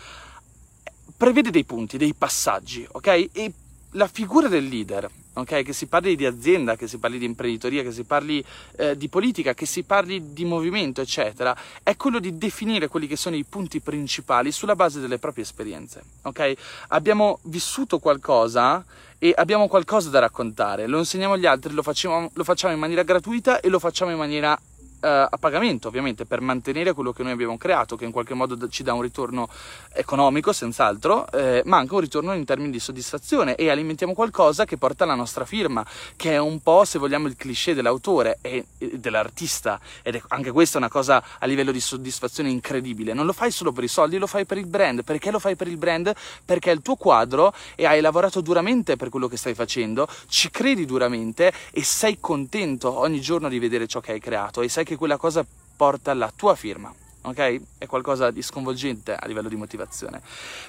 prevede 1.16 1.48
dei 1.48 1.64
punti, 1.64 1.96
dei 1.96 2.12
passaggi, 2.12 2.86
ok? 2.92 3.28
E 3.32 3.52
la 3.92 4.06
figura 4.06 4.48
del 4.48 4.68
leader 4.68 5.08
okay? 5.40 5.62
che 5.62 5.72
si 5.72 5.86
parli 5.86 6.16
di 6.16 6.26
azienda, 6.26 6.76
che 6.76 6.86
si 6.86 6.98
parli 6.98 7.18
di 7.18 7.24
imprenditoria, 7.24 7.82
che 7.82 7.92
si 7.92 8.04
parli 8.04 8.44
eh, 8.76 8.96
di 8.96 9.08
politica, 9.08 9.54
che 9.54 9.66
si 9.66 9.82
parli 9.82 10.32
di 10.32 10.44
movimento, 10.44 11.00
eccetera, 11.00 11.56
è 11.82 11.96
quello 11.96 12.18
di 12.18 12.36
definire 12.36 12.88
quelli 12.88 13.06
che 13.06 13.16
sono 13.16 13.36
i 13.36 13.44
punti 13.44 13.80
principali 13.80 14.52
sulla 14.52 14.76
base 14.76 15.00
delle 15.00 15.18
proprie 15.18 15.44
esperienze. 15.44 16.02
Okay? 16.22 16.56
Abbiamo 16.88 17.38
vissuto 17.42 17.98
qualcosa 17.98 18.84
e 19.18 19.32
abbiamo 19.36 19.66
qualcosa 19.66 20.10
da 20.10 20.20
raccontare, 20.20 20.86
lo 20.86 20.98
insegniamo 20.98 21.34
agli 21.34 21.46
altri, 21.46 21.72
lo 21.72 21.82
facciamo, 21.82 22.30
lo 22.32 22.44
facciamo 22.44 22.72
in 22.72 22.78
maniera 22.78 23.02
gratuita 23.02 23.60
e 23.60 23.68
lo 23.68 23.78
facciamo 23.78 24.12
in 24.12 24.16
maniera 24.16 24.58
a 25.00 25.36
pagamento 25.38 25.88
ovviamente 25.88 26.24
per 26.24 26.40
mantenere 26.40 26.92
quello 26.92 27.12
che 27.12 27.22
noi 27.22 27.32
abbiamo 27.32 27.56
creato, 27.56 27.96
che 27.96 28.04
in 28.04 28.10
qualche 28.10 28.34
modo 28.34 28.68
ci 28.68 28.82
dà 28.82 28.92
un 28.92 29.02
ritorno 29.02 29.48
economico 29.92 30.52
senz'altro, 30.52 31.30
eh, 31.30 31.62
ma 31.64 31.78
anche 31.78 31.94
un 31.94 32.00
ritorno 32.00 32.32
in 32.34 32.44
termini 32.44 32.70
di 32.70 32.80
soddisfazione 32.80 33.54
e 33.54 33.70
alimentiamo 33.70 34.14
qualcosa 34.14 34.64
che 34.64 34.76
porta 34.76 35.04
la 35.04 35.14
nostra 35.14 35.44
firma, 35.44 35.84
che 36.16 36.32
è 36.32 36.38
un 36.38 36.60
po' 36.60 36.84
se 36.84 36.98
vogliamo 36.98 37.28
il 37.28 37.36
cliché 37.36 37.74
dell'autore 37.74 38.38
e, 38.40 38.66
e 38.78 38.98
dell'artista 38.98 39.80
ed 40.02 40.16
è 40.16 40.22
anche 40.28 40.50
questa 40.50 40.78
una 40.78 40.88
cosa 40.88 41.22
a 41.38 41.46
livello 41.46 41.72
di 41.72 41.80
soddisfazione 41.80 42.50
incredibile, 42.50 43.12
non 43.12 43.26
lo 43.26 43.32
fai 43.32 43.50
solo 43.50 43.72
per 43.72 43.84
i 43.84 43.88
soldi, 43.88 44.18
lo 44.18 44.26
fai 44.26 44.44
per 44.46 44.58
il 44.58 44.66
brand, 44.66 45.04
perché 45.04 45.30
lo 45.30 45.38
fai 45.38 45.56
per 45.56 45.68
il 45.68 45.76
brand? 45.76 46.12
Perché 46.44 46.70
è 46.70 46.74
il 46.74 46.82
tuo 46.82 46.96
quadro 46.96 47.52
e 47.74 47.86
hai 47.86 48.00
lavorato 48.00 48.40
duramente 48.40 48.96
per 48.96 49.08
quello 49.08 49.28
che 49.28 49.36
stai 49.36 49.54
facendo, 49.54 50.08
ci 50.28 50.50
credi 50.50 50.84
duramente 50.84 51.52
e 51.70 51.82
sei 51.84 52.18
contento 52.20 52.98
ogni 52.98 53.20
giorno 53.20 53.48
di 53.48 53.58
vedere 53.58 53.86
ciò 53.86 54.00
che 54.00 54.12
hai 54.12 54.20
creato 54.20 54.62
e 54.62 54.68
sai 54.68 54.84
che 54.88 54.96
quella 54.96 55.18
cosa 55.18 55.44
porta 55.76 56.14
la 56.14 56.32
tua 56.34 56.54
firma, 56.54 56.92
ok? 57.20 57.60
È 57.76 57.86
qualcosa 57.86 58.30
di 58.30 58.40
sconvolgente 58.40 59.14
a 59.14 59.26
livello 59.26 59.50
di 59.50 59.56
motivazione. 59.56 60.22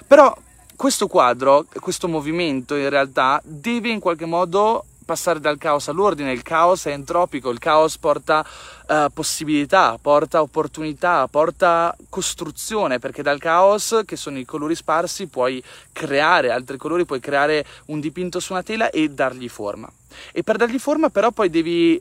Però 0.06 0.36
questo 0.76 1.06
quadro, 1.06 1.64
questo 1.80 2.06
movimento 2.06 2.76
in 2.76 2.90
realtà 2.90 3.40
deve 3.42 3.88
in 3.88 3.98
qualche 3.98 4.26
modo 4.26 4.84
passare 5.10 5.40
dal 5.40 5.58
caos 5.58 5.88
all'ordine, 5.88 6.30
il 6.30 6.42
caos 6.42 6.84
è 6.84 6.92
entropico, 6.92 7.50
il 7.50 7.58
caos 7.58 7.98
porta 7.98 8.46
uh, 8.86 9.12
possibilità, 9.12 9.98
porta 10.00 10.40
opportunità, 10.40 11.26
porta 11.26 11.96
costruzione, 12.08 13.00
perché 13.00 13.20
dal 13.20 13.40
caos, 13.40 14.02
che 14.06 14.14
sono 14.14 14.38
i 14.38 14.44
colori 14.44 14.76
sparsi, 14.76 15.26
puoi 15.26 15.60
creare 15.90 16.52
altri 16.52 16.76
colori, 16.76 17.04
puoi 17.06 17.18
creare 17.18 17.66
un 17.86 17.98
dipinto 17.98 18.38
su 18.38 18.52
una 18.52 18.62
tela 18.62 18.88
e 18.90 19.08
dargli 19.08 19.48
forma. 19.48 19.90
E 20.30 20.44
per 20.44 20.56
dargli 20.56 20.78
forma 20.78 21.10
però 21.10 21.32
poi 21.32 21.50
devi 21.50 22.00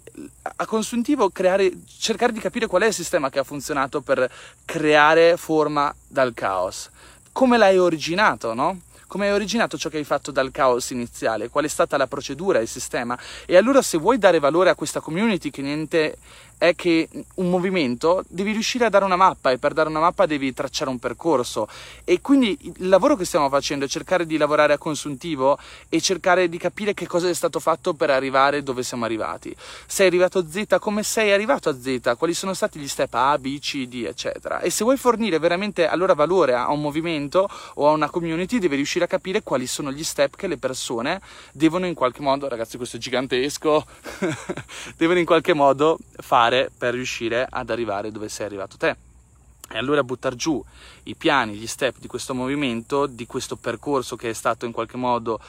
a 0.57 0.65
consuntivo 0.67 1.31
creare, 1.31 1.71
cercare 1.97 2.31
di 2.31 2.39
capire 2.39 2.67
qual 2.67 2.83
è 2.83 2.87
il 2.87 2.93
sistema 2.93 3.31
che 3.31 3.39
ha 3.39 3.43
funzionato 3.43 4.01
per 4.01 4.29
creare 4.65 5.35
forma 5.35 5.91
dal 6.07 6.35
caos. 6.35 6.91
Come 7.31 7.57
l'hai 7.57 7.79
originato, 7.79 8.53
no? 8.53 8.81
Come 9.09 9.25
è 9.25 9.33
originato 9.33 9.75
ciò 9.75 9.89
che 9.89 9.97
hai 9.97 10.03
fatto 10.03 10.29
dal 10.29 10.51
caos 10.51 10.91
iniziale, 10.91 11.49
qual 11.49 11.65
è 11.65 11.67
stata 11.67 11.97
la 11.97 12.05
procedura, 12.05 12.59
il 12.59 12.67
sistema. 12.67 13.17
E 13.47 13.57
allora 13.57 13.81
se 13.81 13.97
vuoi 13.97 14.19
dare 14.19 14.37
valore 14.37 14.69
a 14.69 14.75
questa 14.75 14.99
community 14.99 15.49
che 15.49 15.63
niente 15.63 16.17
è 16.59 16.75
che 16.75 17.07
un 17.35 17.49
movimento 17.49 18.23
devi 18.27 18.51
riuscire 18.51 18.83
a 18.85 18.89
dare 18.89 19.05
una 19.05 19.15
mappa 19.15 19.49
e 19.49 19.57
per 19.57 19.71
dare 19.71 19.87
una 19.87 20.01
mappa 20.01 20.25
devi 20.25 20.53
tracciare 20.53 20.89
un 20.89 20.99
percorso 20.99 21.69
e 22.03 22.19
quindi 22.19 22.57
il 22.61 22.89
lavoro 22.89 23.15
che 23.15 23.23
stiamo 23.23 23.47
facendo 23.47 23.85
è 23.85 23.87
cercare 23.87 24.25
di 24.25 24.35
lavorare 24.35 24.73
a 24.73 24.77
consuntivo 24.77 25.57
e 25.87 26.01
cercare 26.01 26.49
di 26.49 26.57
capire 26.57 26.93
che 26.93 27.07
cosa 27.07 27.29
è 27.29 27.33
stato 27.33 27.61
fatto 27.61 27.93
per 27.93 28.09
arrivare 28.09 28.61
dove 28.61 28.83
siamo 28.83 29.05
arrivati. 29.05 29.55
Sei 29.87 30.07
arrivato 30.07 30.39
a 30.39 30.45
Z, 30.49 30.79
come 30.79 31.01
sei 31.01 31.31
arrivato 31.31 31.69
a 31.69 31.79
Z, 31.79 32.15
quali 32.17 32.33
sono 32.33 32.53
stati 32.53 32.77
gli 32.77 32.89
step 32.89 33.13
A, 33.13 33.37
B, 33.37 33.57
C, 33.59 33.87
D, 33.87 34.03
eccetera. 34.05 34.59
E 34.59 34.69
se 34.69 34.83
vuoi 34.83 34.97
fornire 34.97 35.39
veramente 35.39 35.87
allora 35.87 36.13
valore 36.13 36.55
a 36.55 36.69
un 36.71 36.81
movimento 36.81 37.49
o 37.75 37.87
a 37.87 37.91
una 37.91 38.09
community 38.09 38.59
devi 38.59 38.75
riuscire 38.75 39.05
a 39.05 39.07
capire 39.07 39.43
quali 39.43 39.65
sono 39.65 39.93
gli 39.93 40.03
step 40.03 40.35
che 40.35 40.47
le 40.47 40.57
persone 40.57 41.21
devono 41.53 41.85
in 41.85 41.93
qualche 41.93 42.21
modo, 42.21 42.49
ragazzi 42.49 42.75
questo 42.75 42.97
è 42.97 42.99
gigantesco, 42.99 43.85
devono 44.97 45.19
in 45.19 45.25
qualche 45.25 45.53
modo 45.53 45.97
fare 46.17 46.48
fare 46.49 46.71
per 46.75 46.93
riuscire 46.93 47.45
ad 47.47 47.69
arrivare 47.69 48.11
dove 48.11 48.27
sei 48.27 48.47
arrivato 48.47 48.75
te. 48.77 48.95
E 49.71 49.77
allora 49.77 50.03
buttare 50.03 50.35
giù 50.35 50.63
i 51.03 51.15
piani, 51.15 51.53
gli 51.53 51.67
step 51.67 51.97
di 51.99 52.07
questo 52.07 52.33
movimento, 52.33 53.05
di 53.05 53.25
questo 53.25 53.55
percorso 53.55 54.15
che 54.15 54.29
è 54.29 54.33
stato 54.33 54.65
in 54.65 54.71
qualche 54.71 54.97
modo 54.97 55.39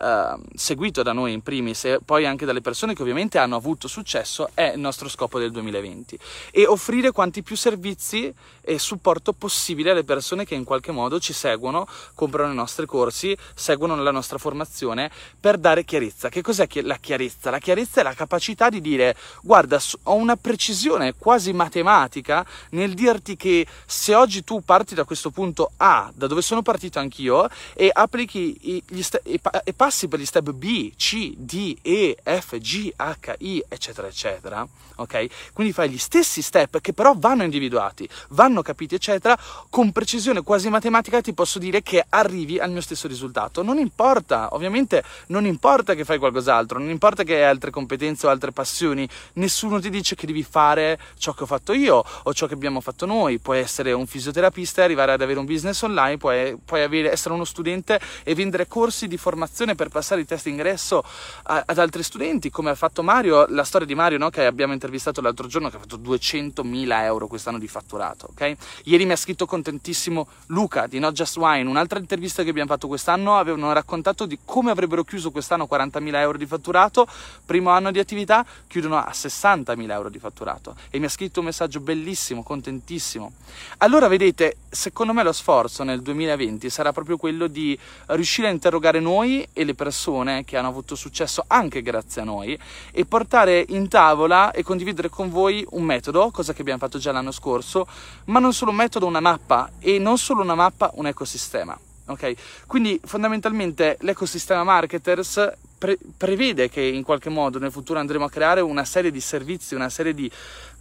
eh, 0.00 0.36
seguito 0.54 1.02
da 1.02 1.12
noi 1.12 1.32
in 1.32 1.42
primis 1.42 1.84
e 1.84 1.98
poi 2.04 2.26
anche 2.26 2.44
dalle 2.44 2.60
persone 2.60 2.94
che 2.94 3.02
ovviamente 3.02 3.38
hanno 3.38 3.56
avuto 3.56 3.88
successo, 3.88 4.50
è 4.54 4.72
il 4.74 4.80
nostro 4.80 5.08
scopo 5.08 5.38
del 5.38 5.50
2020. 5.50 6.18
E 6.50 6.66
offrire 6.66 7.12
quanti 7.12 7.42
più 7.42 7.56
servizi 7.56 8.32
e 8.60 8.78
supporto 8.78 9.32
possibile 9.32 9.92
alle 9.92 10.04
persone 10.04 10.44
che 10.44 10.54
in 10.54 10.64
qualche 10.64 10.92
modo 10.92 11.18
ci 11.18 11.32
seguono, 11.32 11.86
comprano 12.14 12.52
i 12.52 12.56
nostri 12.56 12.86
corsi, 12.86 13.36
seguono 13.54 13.96
la 13.96 14.10
nostra 14.10 14.38
formazione 14.38 15.10
per 15.38 15.56
dare 15.56 15.84
chiarezza. 15.84 16.28
Che 16.28 16.42
cos'è 16.42 16.68
la 16.82 16.98
chiarezza? 16.98 17.50
La 17.50 17.58
chiarezza 17.58 18.00
è 18.00 18.04
la 18.04 18.14
capacità 18.14 18.68
di 18.68 18.80
dire 18.80 19.16
guarda, 19.42 19.80
ho 20.04 20.14
una 20.14 20.36
precisione 20.36 21.14
quasi 21.16 21.52
matematica 21.52 22.44
nel 22.70 22.94
dirti 22.94 23.36
che 23.36 23.66
se 23.86 24.14
oggi 24.14 24.44
tu 24.44 24.62
parti 24.62 24.94
da 24.94 25.04
questo 25.04 25.30
punto 25.30 25.72
A, 25.76 26.10
da 26.14 26.26
dove 26.26 26.42
sono 26.42 26.62
partito 26.62 26.98
anch'io, 26.98 27.48
e 27.74 27.90
applichi 27.92 28.82
gli 28.86 29.02
ste- 29.02 29.22
pa- 29.40 29.62
e 29.62 29.72
passi 29.72 30.08
per 30.08 30.20
gli 30.20 30.26
step 30.26 30.50
B, 30.50 30.92
C, 30.96 31.34
D, 31.36 31.76
E, 31.82 32.16
F, 32.22 32.58
G, 32.58 32.92
H, 32.96 33.34
I, 33.38 33.64
eccetera, 33.68 34.08
eccetera, 34.08 34.66
ok? 34.96 35.52
Quindi 35.52 35.72
fai 35.72 35.90
gli 35.90 35.98
stessi 35.98 36.42
step 36.42 36.80
che 36.80 36.92
però 36.92 37.14
vanno 37.16 37.42
individuati, 37.44 38.08
vanno 38.30 38.62
capiti, 38.62 38.94
eccetera, 38.94 39.38
con 39.68 39.92
precisione 39.92 40.42
quasi 40.42 40.68
matematica 40.68 41.20
ti 41.20 41.32
posso 41.32 41.58
dire 41.58 41.82
che 41.82 42.04
arrivi 42.08 42.58
al 42.58 42.70
mio 42.70 42.80
stesso 42.80 43.08
risultato. 43.08 43.62
Non 43.62 43.78
importa, 43.78 44.54
ovviamente 44.54 45.02
non 45.28 45.46
importa 45.46 45.94
che 45.94 46.04
fai 46.04 46.18
qualcos'altro, 46.18 46.78
non 46.78 46.90
importa 46.90 47.22
che 47.22 47.36
hai 47.36 47.44
altre 47.44 47.70
competenze 47.70 48.26
o 48.26 48.30
altre 48.30 48.52
passioni, 48.52 49.08
nessuno 49.34 49.80
ti 49.80 49.90
dice 49.90 50.14
che 50.14 50.26
devi 50.26 50.42
fare 50.42 50.98
ciò 51.18 51.32
che 51.32 51.42
ho 51.44 51.46
fatto 51.46 51.72
io 51.72 52.04
o 52.22 52.34
ciò 52.34 52.46
che 52.46 52.54
abbiamo 52.54 52.80
fatto 52.80 53.06
noi. 53.06 53.38
Puoi 53.38 53.57
essere 53.58 53.92
un 53.92 54.06
fisioterapista 54.06 54.80
e 54.80 54.84
arrivare 54.84 55.12
ad 55.12 55.22
avere 55.22 55.38
un 55.38 55.44
business 55.44 55.82
online, 55.82 56.16
puoi, 56.16 56.56
puoi 56.64 56.82
avere, 56.82 57.10
essere 57.10 57.34
uno 57.34 57.44
studente 57.44 58.00
e 58.22 58.34
vendere 58.34 58.66
corsi 58.66 59.08
di 59.08 59.16
formazione 59.16 59.74
per 59.74 59.88
passare 59.88 60.20
i 60.20 60.24
test 60.24 60.46
ingresso 60.46 61.02
a, 61.44 61.62
ad 61.66 61.78
altri 61.78 62.02
studenti, 62.02 62.50
come 62.50 62.70
ha 62.70 62.74
fatto 62.74 63.02
Mario, 63.02 63.46
la 63.48 63.64
storia 63.64 63.86
di 63.86 63.94
Mario 63.94 64.18
no, 64.18 64.30
che 64.30 64.46
abbiamo 64.46 64.72
intervistato 64.72 65.20
l'altro 65.20 65.46
giorno, 65.46 65.70
che 65.70 65.76
ha 65.76 65.80
fatto 65.80 65.98
200.000 65.98 67.02
euro 67.02 67.26
quest'anno 67.26 67.58
di 67.58 67.68
fatturato. 67.68 68.28
Okay? 68.30 68.56
Ieri 68.84 69.04
mi 69.04 69.12
ha 69.12 69.16
scritto 69.16 69.46
contentissimo 69.46 70.26
Luca 70.46 70.86
di 70.86 70.98
Not 70.98 71.12
Just 71.12 71.36
Wine, 71.36 71.68
un'altra 71.68 71.98
intervista 71.98 72.42
che 72.42 72.50
abbiamo 72.50 72.68
fatto 72.68 72.86
quest'anno, 72.88 73.36
avevano 73.36 73.72
raccontato 73.72 74.26
di 74.26 74.38
come 74.44 74.70
avrebbero 74.70 75.04
chiuso 75.04 75.30
quest'anno 75.30 75.66
40.000 75.70 76.14
euro 76.16 76.38
di 76.38 76.46
fatturato, 76.46 77.06
primo 77.44 77.70
anno 77.70 77.90
di 77.90 77.98
attività, 77.98 78.44
chiudono 78.66 78.96
a 78.96 79.10
60.000 79.12 79.90
euro 79.90 80.08
di 80.08 80.18
fatturato. 80.18 80.76
E 80.90 80.98
mi 80.98 81.06
ha 81.06 81.08
scritto 81.08 81.40
un 81.40 81.46
messaggio 81.46 81.80
bellissimo, 81.80 82.42
contentissimo. 82.42 83.32
Allora 83.78 84.08
vedete, 84.08 84.56
secondo 84.68 85.12
me 85.12 85.22
lo 85.22 85.32
sforzo 85.32 85.82
nel 85.82 86.02
2020 86.02 86.68
sarà 86.70 86.92
proprio 86.92 87.16
quello 87.16 87.46
di 87.46 87.78
riuscire 88.06 88.48
a 88.48 88.50
interrogare 88.50 89.00
noi 89.00 89.46
e 89.52 89.64
le 89.64 89.74
persone 89.74 90.44
che 90.44 90.56
hanno 90.56 90.68
avuto 90.68 90.94
successo 90.94 91.44
anche 91.46 91.82
grazie 91.82 92.22
a 92.22 92.24
noi 92.24 92.58
e 92.92 93.04
portare 93.04 93.64
in 93.68 93.88
tavola 93.88 94.50
e 94.50 94.62
condividere 94.62 95.08
con 95.08 95.30
voi 95.30 95.64
un 95.70 95.84
metodo, 95.84 96.30
cosa 96.30 96.52
che 96.52 96.60
abbiamo 96.60 96.80
fatto 96.80 96.98
già 96.98 97.12
l'anno 97.12 97.32
scorso, 97.32 97.86
ma 98.26 98.38
non 98.38 98.52
solo 98.52 98.70
un 98.70 98.76
metodo, 98.76 99.06
una 99.06 99.20
mappa 99.20 99.70
e 99.78 99.98
non 99.98 100.18
solo 100.18 100.42
una 100.42 100.54
mappa, 100.54 100.90
un 100.94 101.06
ecosistema. 101.06 101.78
Ok? 102.06 102.32
Quindi 102.66 102.98
fondamentalmente 103.04 103.98
l'ecosistema 104.00 104.64
marketers 104.64 105.52
pre- 105.76 105.98
prevede 106.16 106.68
che 106.68 106.80
in 106.80 107.02
qualche 107.02 107.30
modo 107.30 107.58
nel 107.58 107.70
futuro 107.70 107.98
andremo 107.98 108.24
a 108.24 108.30
creare 108.30 108.60
una 108.60 108.84
serie 108.84 109.10
di 109.10 109.20
servizi, 109.20 109.74
una 109.74 109.88
serie 109.88 110.14
di 110.14 110.30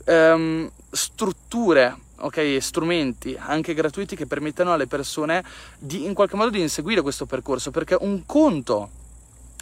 um, 0.05 0.69
strutture 0.89 1.95
ok, 2.19 2.57
strumenti 2.59 3.36
anche 3.38 3.74
gratuiti 3.74 4.15
che 4.15 4.25
permettano 4.25 4.74
alle 4.74 4.88
persone 4.88 5.43
di 5.77 6.05
in 6.05 6.13
qualche 6.13 6.36
modo 6.36 6.50
di 6.50 6.62
inseguire 6.62 7.01
questo 7.01 7.25
percorso. 7.25 7.71
Perché 7.71 7.95
un 8.00 8.25
conto 8.25 8.89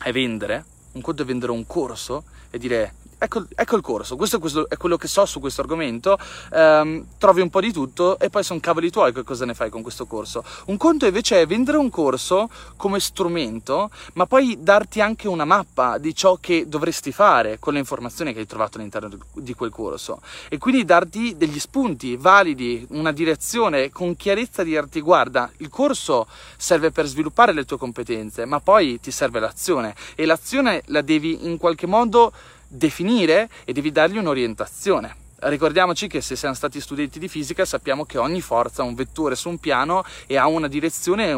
è 0.01 0.12
vendere 0.12 0.74
un 0.95 1.01
conto 1.01 1.24
è 1.24 1.25
vendere 1.25 1.51
un 1.51 1.67
corso 1.67 2.24
e 2.50 2.57
dire 2.57 2.93
ecco, 3.17 3.45
ecco 3.55 3.75
il 3.75 3.81
corso, 3.81 4.15
questo, 4.15 4.39
questo, 4.39 4.69
è 4.69 4.77
quello 4.77 4.98
che 4.98 5.07
so 5.07 5.25
su 5.25 5.39
questo 5.39 5.62
argomento, 5.62 6.17
ehm, 6.53 7.05
trovi 7.17 7.41
un 7.41 7.50
po' 7.50 7.62
di 7.62 7.72
tutto 7.72 8.19
e 8.19 8.29
poi 8.29 8.43
sono 8.43 8.60
cavoli 8.60 8.91
tuoi 8.91 9.13
che 9.13 9.24
cosa 9.24 9.45
ne 9.45 9.53
fai 9.53 9.69
con 9.69 9.81
questo 9.81 10.05
corso. 10.05 10.43
Un 10.67 10.77
conto 10.77 11.05
invece 11.05 11.41
è 11.41 11.48
vendere 11.48 11.77
un 11.77 11.89
corso 11.89 12.50
come 12.77 13.00
strumento, 13.00 13.89
ma 14.13 14.25
poi 14.25 14.57
darti 14.60 15.01
anche 15.01 15.27
una 15.27 15.45
mappa 15.45 15.98
di 15.98 16.13
ciò 16.13 16.38
che 16.39 16.67
dovresti 16.67 17.12
fare 17.12 17.57
con 17.60 17.74
le 17.74 17.79
informazioni 17.79 18.34
che 18.34 18.39
hai 18.39 18.45
trovato 18.45 18.77
all'interno 18.77 19.10
di 19.34 19.53
quel 19.53 19.72
corso. 19.72 20.22
E 20.50 20.57
quindi 20.57 20.86
darti 20.86 21.36
degli 21.36 21.60
spunti 21.60 22.17
validi, 22.17 22.86
una 22.91 23.12
direzione 23.12 23.89
con 23.89 24.15
chiarezza 24.15 24.63
di 24.63 24.74
dirti 24.75 25.00
guarda, 25.00 25.50
il 25.57 25.69
corso 25.69 26.27
serve 26.57 26.91
per 26.91 27.05
sviluppare 27.05 27.53
le 27.53 27.63
tue 27.63 27.77
competenze, 27.77 28.45
ma 28.45 28.60
poi 28.60 29.00
ti 29.00 29.12
serve 29.12 29.39
l'azione. 29.39 29.95
E 30.15 30.25
l'azione 30.25 30.84
la 30.88 31.01
devi 31.01 31.45
in 31.45 31.57
qualche 31.57 31.88
modo 31.88 32.34
definire 32.67 33.50
e 33.63 33.74
devi 33.74 33.91
dargli 33.91 34.17
un'orientazione. 34.17 35.24
Ricordiamoci 35.38 36.07
che 36.07 36.22
se 36.22 36.38
siamo 36.38 36.55
stati 36.55 36.79
studenti 36.79 37.19
di 37.19 37.27
fisica 37.27 37.65
sappiamo 37.65 38.05
che 38.05 38.17
ogni 38.17 38.41
forza 38.41 38.81
ha 38.81 38.86
un 38.86 38.95
vettore 38.95 39.36
su 39.36 39.50
un 39.50 39.57
piano 39.60 40.03
e 40.27 40.38
ha 40.38 40.48
una 40.48 40.67
direzione 40.69 41.27
e 41.27 41.34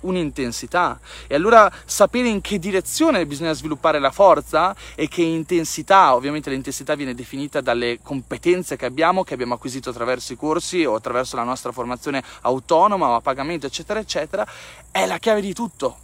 un'intensità. 0.00 0.98
E 1.26 1.36
allora 1.36 1.72
sapere 1.86 2.28
in 2.28 2.40
che 2.40 2.58
direzione 2.58 3.24
bisogna 3.26 3.52
sviluppare 3.52 4.00
la 4.00 4.10
forza 4.10 4.74
e 4.94 5.08
che 5.08 5.22
intensità, 5.22 6.14
ovviamente 6.14 6.50
l'intensità 6.50 6.96
viene 6.96 7.14
definita 7.14 7.60
dalle 7.60 8.00
competenze 8.02 8.76
che 8.76 8.86
abbiamo, 8.86 9.22
che 9.22 9.34
abbiamo 9.34 9.54
acquisito 9.54 9.90
attraverso 9.90 10.32
i 10.32 10.36
corsi 10.36 10.84
o 10.84 10.96
attraverso 10.96 11.36
la 11.36 11.44
nostra 11.44 11.70
formazione 11.72 12.22
autonoma 12.42 13.08
o 13.08 13.14
a 13.14 13.20
pagamento, 13.20 13.66
eccetera, 13.66 14.00
eccetera, 14.00 14.46
è 14.90 15.06
la 15.06 15.18
chiave 15.18 15.40
di 15.40 15.54
tutto. 15.54 15.96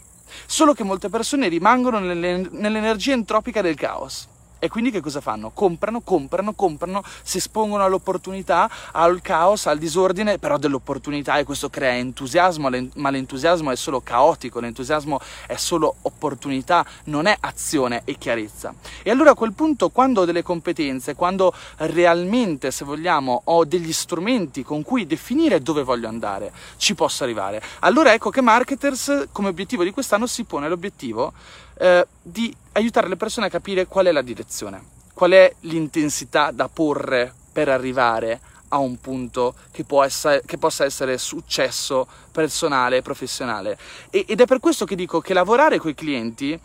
Solo 0.47 0.73
che 0.73 0.85
molte 0.85 1.11
persone 1.11 1.49
rimangono 1.49 1.99
nell'energia 1.99 3.13
entropica 3.13 3.61
del 3.61 3.75
caos 3.75 4.29
e 4.65 4.71
quindi 4.71 4.91
che 4.91 5.03
cosa 5.03 5.21
fanno? 5.21 5.51
Comprano, 5.51 6.01
comprano, 6.01 6.55
comprano, 6.55 7.05
si 7.23 7.37
espongono 7.37 7.85
all'opportunità, 7.85 8.71
al 8.93 9.21
caos, 9.21 9.67
al 9.67 9.77
disordine, 9.77 10.39
però 10.39 10.57
dell'opportunità 10.57 11.37
e 11.37 11.45
questo 11.45 11.69
crea 11.69 11.97
entusiasmo, 11.97 12.71
ma 12.95 13.11
l'entusiasmo 13.11 13.71
è 13.71 13.77
solo 13.77 14.01
caotico, 14.01 14.61
l'entusiasmo 14.61 15.21
è 15.47 15.57
solo 15.57 15.97
opportunità, 16.01 16.83
non 17.05 17.27
è 17.27 17.37
azione 17.41 18.01
e 18.07 18.17
chiarezza. 18.17 18.73
E 19.03 19.11
allora 19.11 19.33
a 19.33 19.35
quel 19.35 19.53
punto, 19.53 19.91
quando 19.91 20.23
ho 20.23 20.25
delle 20.25 20.43
competenze, 20.43 21.15
quando 21.15 21.53
realmente, 21.77 22.71
se 22.71 22.87
vogliamo, 22.87 23.43
ho 23.45 23.67
degli 23.67 23.93
strumenti 23.93 24.63
con 24.63 24.83
cui 24.83 25.07
definire 25.07 25.61
dove 25.61 25.83
voglio 25.83 26.09
andare, 26.09 26.51
ci 26.79 26.95
posso 26.95 27.23
arrivare. 27.23 27.61
Allora 27.81 28.15
ecco 28.15 28.31
che 28.31 28.41
Marketers, 28.41 29.27
come 29.31 29.49
obiettivo 29.49 29.85
di 29.85 29.91
quest'anno, 29.91 30.27
si 30.27 30.45
pone 30.45 30.71
l'obiettivo 30.71 31.35
eh, 31.79 32.07
di 32.23 32.55
aiutare 32.73 33.09
le 33.09 33.17
persone 33.17 33.47
a 33.47 33.51
capire 33.51 33.87
qual 33.87 34.07
è 34.07 34.13
la 34.13 34.23
direzione, 34.23 34.83
qual 35.13 35.33
è 35.33 35.55
l'intensità 35.61 36.51
da 36.51 36.69
porre 36.69 37.33
per 37.53 37.69
arrivare 37.69 38.41
a 38.69 38.79
un 38.79 39.01
punto 39.01 39.55
che, 39.71 39.85
essere, 40.03 40.43
che 40.45 40.59
possa 40.59 40.85
essere 40.85 41.17
successo 41.19 42.07
personale 42.33 42.99
e 42.99 43.03
professionale. 43.03 43.79
E, 44.11 44.25
ed 44.29 44.41
è 44.41 44.47
per 44.47 44.59
questo 44.59 44.85
che 44.85 44.97
dico 44.97 45.21
che 45.21 45.35
lavorare 45.35 45.79
con 45.79 45.91
i 45.91 45.95
clienti 45.95 46.59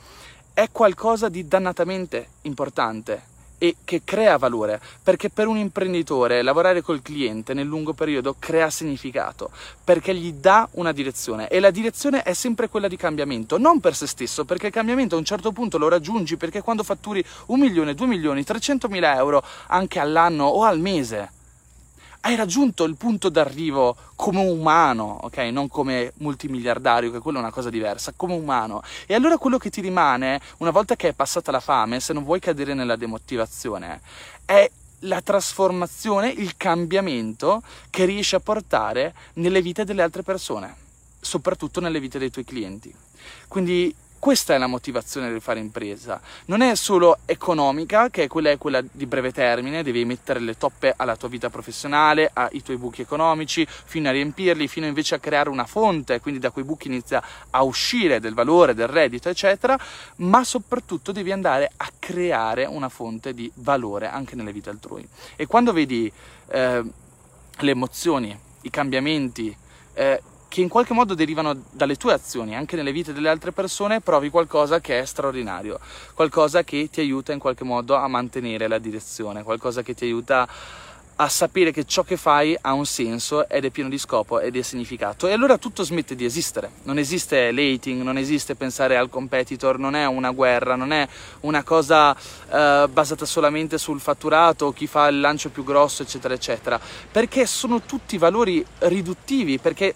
è 0.53 0.69
qualcosa 0.71 1.29
di 1.29 1.47
dannatamente 1.47 2.29
importante 2.41 3.37
e 3.59 3.75
che 3.85 4.01
crea 4.03 4.37
valore, 4.37 4.81
perché 5.03 5.29
per 5.29 5.45
un 5.45 5.57
imprenditore 5.57 6.41
lavorare 6.41 6.81
col 6.81 7.03
cliente 7.03 7.53
nel 7.53 7.67
lungo 7.67 7.93
periodo 7.93 8.35
crea 8.39 8.71
significato, 8.71 9.51
perché 9.83 10.15
gli 10.15 10.33
dà 10.33 10.67
una 10.71 10.91
direzione 10.91 11.47
e 11.49 11.59
la 11.59 11.69
direzione 11.69 12.23
è 12.23 12.33
sempre 12.33 12.69
quella 12.69 12.87
di 12.87 12.97
cambiamento, 12.97 13.59
non 13.59 13.79
per 13.79 13.93
se 13.95 14.07
stesso, 14.07 14.45
perché 14.45 14.67
il 14.67 14.73
cambiamento 14.73 15.15
a 15.15 15.19
un 15.19 15.25
certo 15.25 15.51
punto 15.51 15.77
lo 15.77 15.87
raggiungi 15.87 16.37
perché 16.37 16.61
quando 16.61 16.83
fatturi 16.83 17.23
un 17.47 17.59
milione, 17.59 17.93
due 17.93 18.07
milioni, 18.07 18.43
300 18.43 18.87
mila 18.87 19.15
euro 19.15 19.43
anche 19.67 19.99
all'anno 19.99 20.45
o 20.45 20.63
al 20.63 20.79
mese, 20.79 21.37
hai 22.21 22.35
raggiunto 22.35 22.83
il 22.83 22.95
punto 22.95 23.29
d'arrivo 23.29 23.95
come 24.15 24.41
umano, 24.41 25.19
ok? 25.21 25.37
Non 25.37 25.67
come 25.67 26.11
multimiliardario, 26.17 27.11
che 27.11 27.19
quella 27.19 27.39
è 27.39 27.41
una 27.41 27.51
cosa 27.51 27.69
diversa, 27.69 28.13
come 28.15 28.33
umano. 28.33 28.81
E 29.05 29.13
allora 29.13 29.37
quello 29.37 29.57
che 29.57 29.69
ti 29.69 29.81
rimane, 29.81 30.41
una 30.57 30.71
volta 30.71 30.95
che 30.95 31.09
è 31.09 31.13
passata 31.13 31.51
la 31.51 31.59
fame, 31.59 31.99
se 31.99 32.13
non 32.13 32.23
vuoi 32.23 32.39
cadere 32.39 32.73
nella 32.73 32.97
demotivazione, 32.97 34.01
è 34.45 34.69
la 35.03 35.21
trasformazione, 35.21 36.29
il 36.29 36.57
cambiamento 36.57 37.61
che 37.89 38.03
riesci 38.03 38.35
a 38.35 38.41
portare 38.41 39.13
nelle 39.35 39.61
vite 39.61 39.85
delle 39.85 40.01
altre 40.01 40.23
persone, 40.23 40.75
soprattutto 41.21 41.79
nelle 41.79 42.01
vite 42.01 42.19
dei 42.19 42.29
tuoi 42.29 42.43
clienti. 42.43 42.93
Quindi 43.47 43.95
questa 44.19 44.53
è 44.53 44.57
la 44.57 44.67
motivazione 44.67 45.29
del 45.31 45.41
fare 45.41 45.59
impresa. 45.59 46.21
Non 46.45 46.61
è 46.61 46.75
solo 46.75 47.19
economica, 47.25 48.09
che 48.09 48.23
è 48.23 48.27
quella, 48.27 48.51
è 48.51 48.57
quella 48.57 48.81
di 48.81 49.05
breve 49.05 49.31
termine, 49.31 49.81
devi 49.81 50.03
mettere 50.05 50.39
le 50.39 50.57
toppe 50.57 50.93
alla 50.95 51.15
tua 51.15 51.29
vita 51.29 51.49
professionale, 51.49 52.29
ai 52.33 52.61
tuoi 52.61 52.77
buchi 52.77 53.01
economici, 53.01 53.65
fino 53.67 54.09
a 54.09 54.11
riempirli, 54.11 54.67
fino 54.67 54.85
invece 54.85 55.15
a 55.15 55.19
creare 55.19 55.49
una 55.49 55.65
fonte, 55.65 56.19
quindi 56.19 56.39
da 56.39 56.51
quei 56.51 56.65
buchi 56.65 56.87
inizia 56.87 57.23
a 57.49 57.63
uscire 57.63 58.19
del 58.19 58.33
valore, 58.33 58.73
del 58.73 58.87
reddito, 58.87 59.29
eccetera, 59.29 59.79
ma 60.17 60.43
soprattutto 60.43 61.11
devi 61.11 61.31
andare 61.31 61.71
a 61.77 61.89
creare 61.97 62.65
una 62.65 62.89
fonte 62.89 63.33
di 63.33 63.49
valore 63.55 64.07
anche 64.07 64.35
nelle 64.35 64.51
vite 64.51 64.69
altrui. 64.69 65.07
E 65.35 65.47
quando 65.47 65.71
vedi 65.71 66.11
eh, 66.47 66.83
le 67.57 67.71
emozioni, 67.71 68.37
i 68.61 68.69
cambiamenti, 68.69 69.55
eh, 69.93 70.21
che 70.49 70.61
in 70.61 70.67
qualche 70.67 70.93
modo 70.93 71.13
derivano 71.13 71.55
dalle 71.71 71.95
tue 71.95 72.11
azioni, 72.11 72.55
anche 72.55 72.75
nelle 72.75 72.91
vite 72.91 73.13
delle 73.13 73.29
altre 73.29 73.51
persone, 73.51 74.01
provi 74.01 74.29
qualcosa 74.29 74.81
che 74.81 74.99
è 74.99 75.05
straordinario, 75.05 75.79
qualcosa 76.15 76.63
che 76.63 76.89
ti 76.91 76.99
aiuta 76.99 77.31
in 77.31 77.39
qualche 77.39 77.63
modo 77.63 77.95
a 77.95 78.07
mantenere 78.07 78.67
la 78.67 78.79
direzione, 78.79 79.43
qualcosa 79.43 79.83
che 79.83 79.93
ti 79.93 80.05
aiuta 80.05 80.47
a 81.21 81.27
sapere 81.27 81.71
che 81.71 81.85
ciò 81.85 82.03
che 82.03 82.15
fai 82.15 82.57
ha 82.59 82.71
un 82.71 82.85
senso 82.85 83.47
ed 83.49 83.65
è 83.65 83.69
pieno 83.71 83.89
di 83.89 83.97
scopo 83.97 84.39
ed 84.39 84.55
è 84.55 84.61
significato. 84.61 85.27
E 85.27 85.33
allora 85.33 85.57
tutto 85.57 85.83
smette 85.83 86.15
di 86.15 86.23
esistere. 86.23 86.71
Non 86.83 86.97
esiste 86.97 87.51
l'ating, 87.51 88.01
non 88.01 88.17
esiste 88.17 88.55
pensare 88.55 88.95
al 88.95 89.09
competitor, 89.09 89.77
non 89.77 89.95
è 89.95 90.05
una 90.05 90.31
guerra, 90.31 90.75
non 90.75 90.93
è 90.93 91.05
una 91.41 91.63
cosa 91.63 92.15
eh, 92.15 92.87
basata 92.89 93.25
solamente 93.25 93.77
sul 93.77 93.99
fatturato, 93.99 94.71
chi 94.71 94.87
fa 94.87 95.07
il 95.09 95.19
lancio 95.19 95.49
più 95.49 95.65
grosso, 95.65 96.03
eccetera, 96.03 96.33
eccetera. 96.33 96.79
Perché 97.11 97.45
sono 97.45 97.81
tutti 97.81 98.17
valori 98.17 98.65
riduttivi, 98.79 99.59
perché 99.59 99.93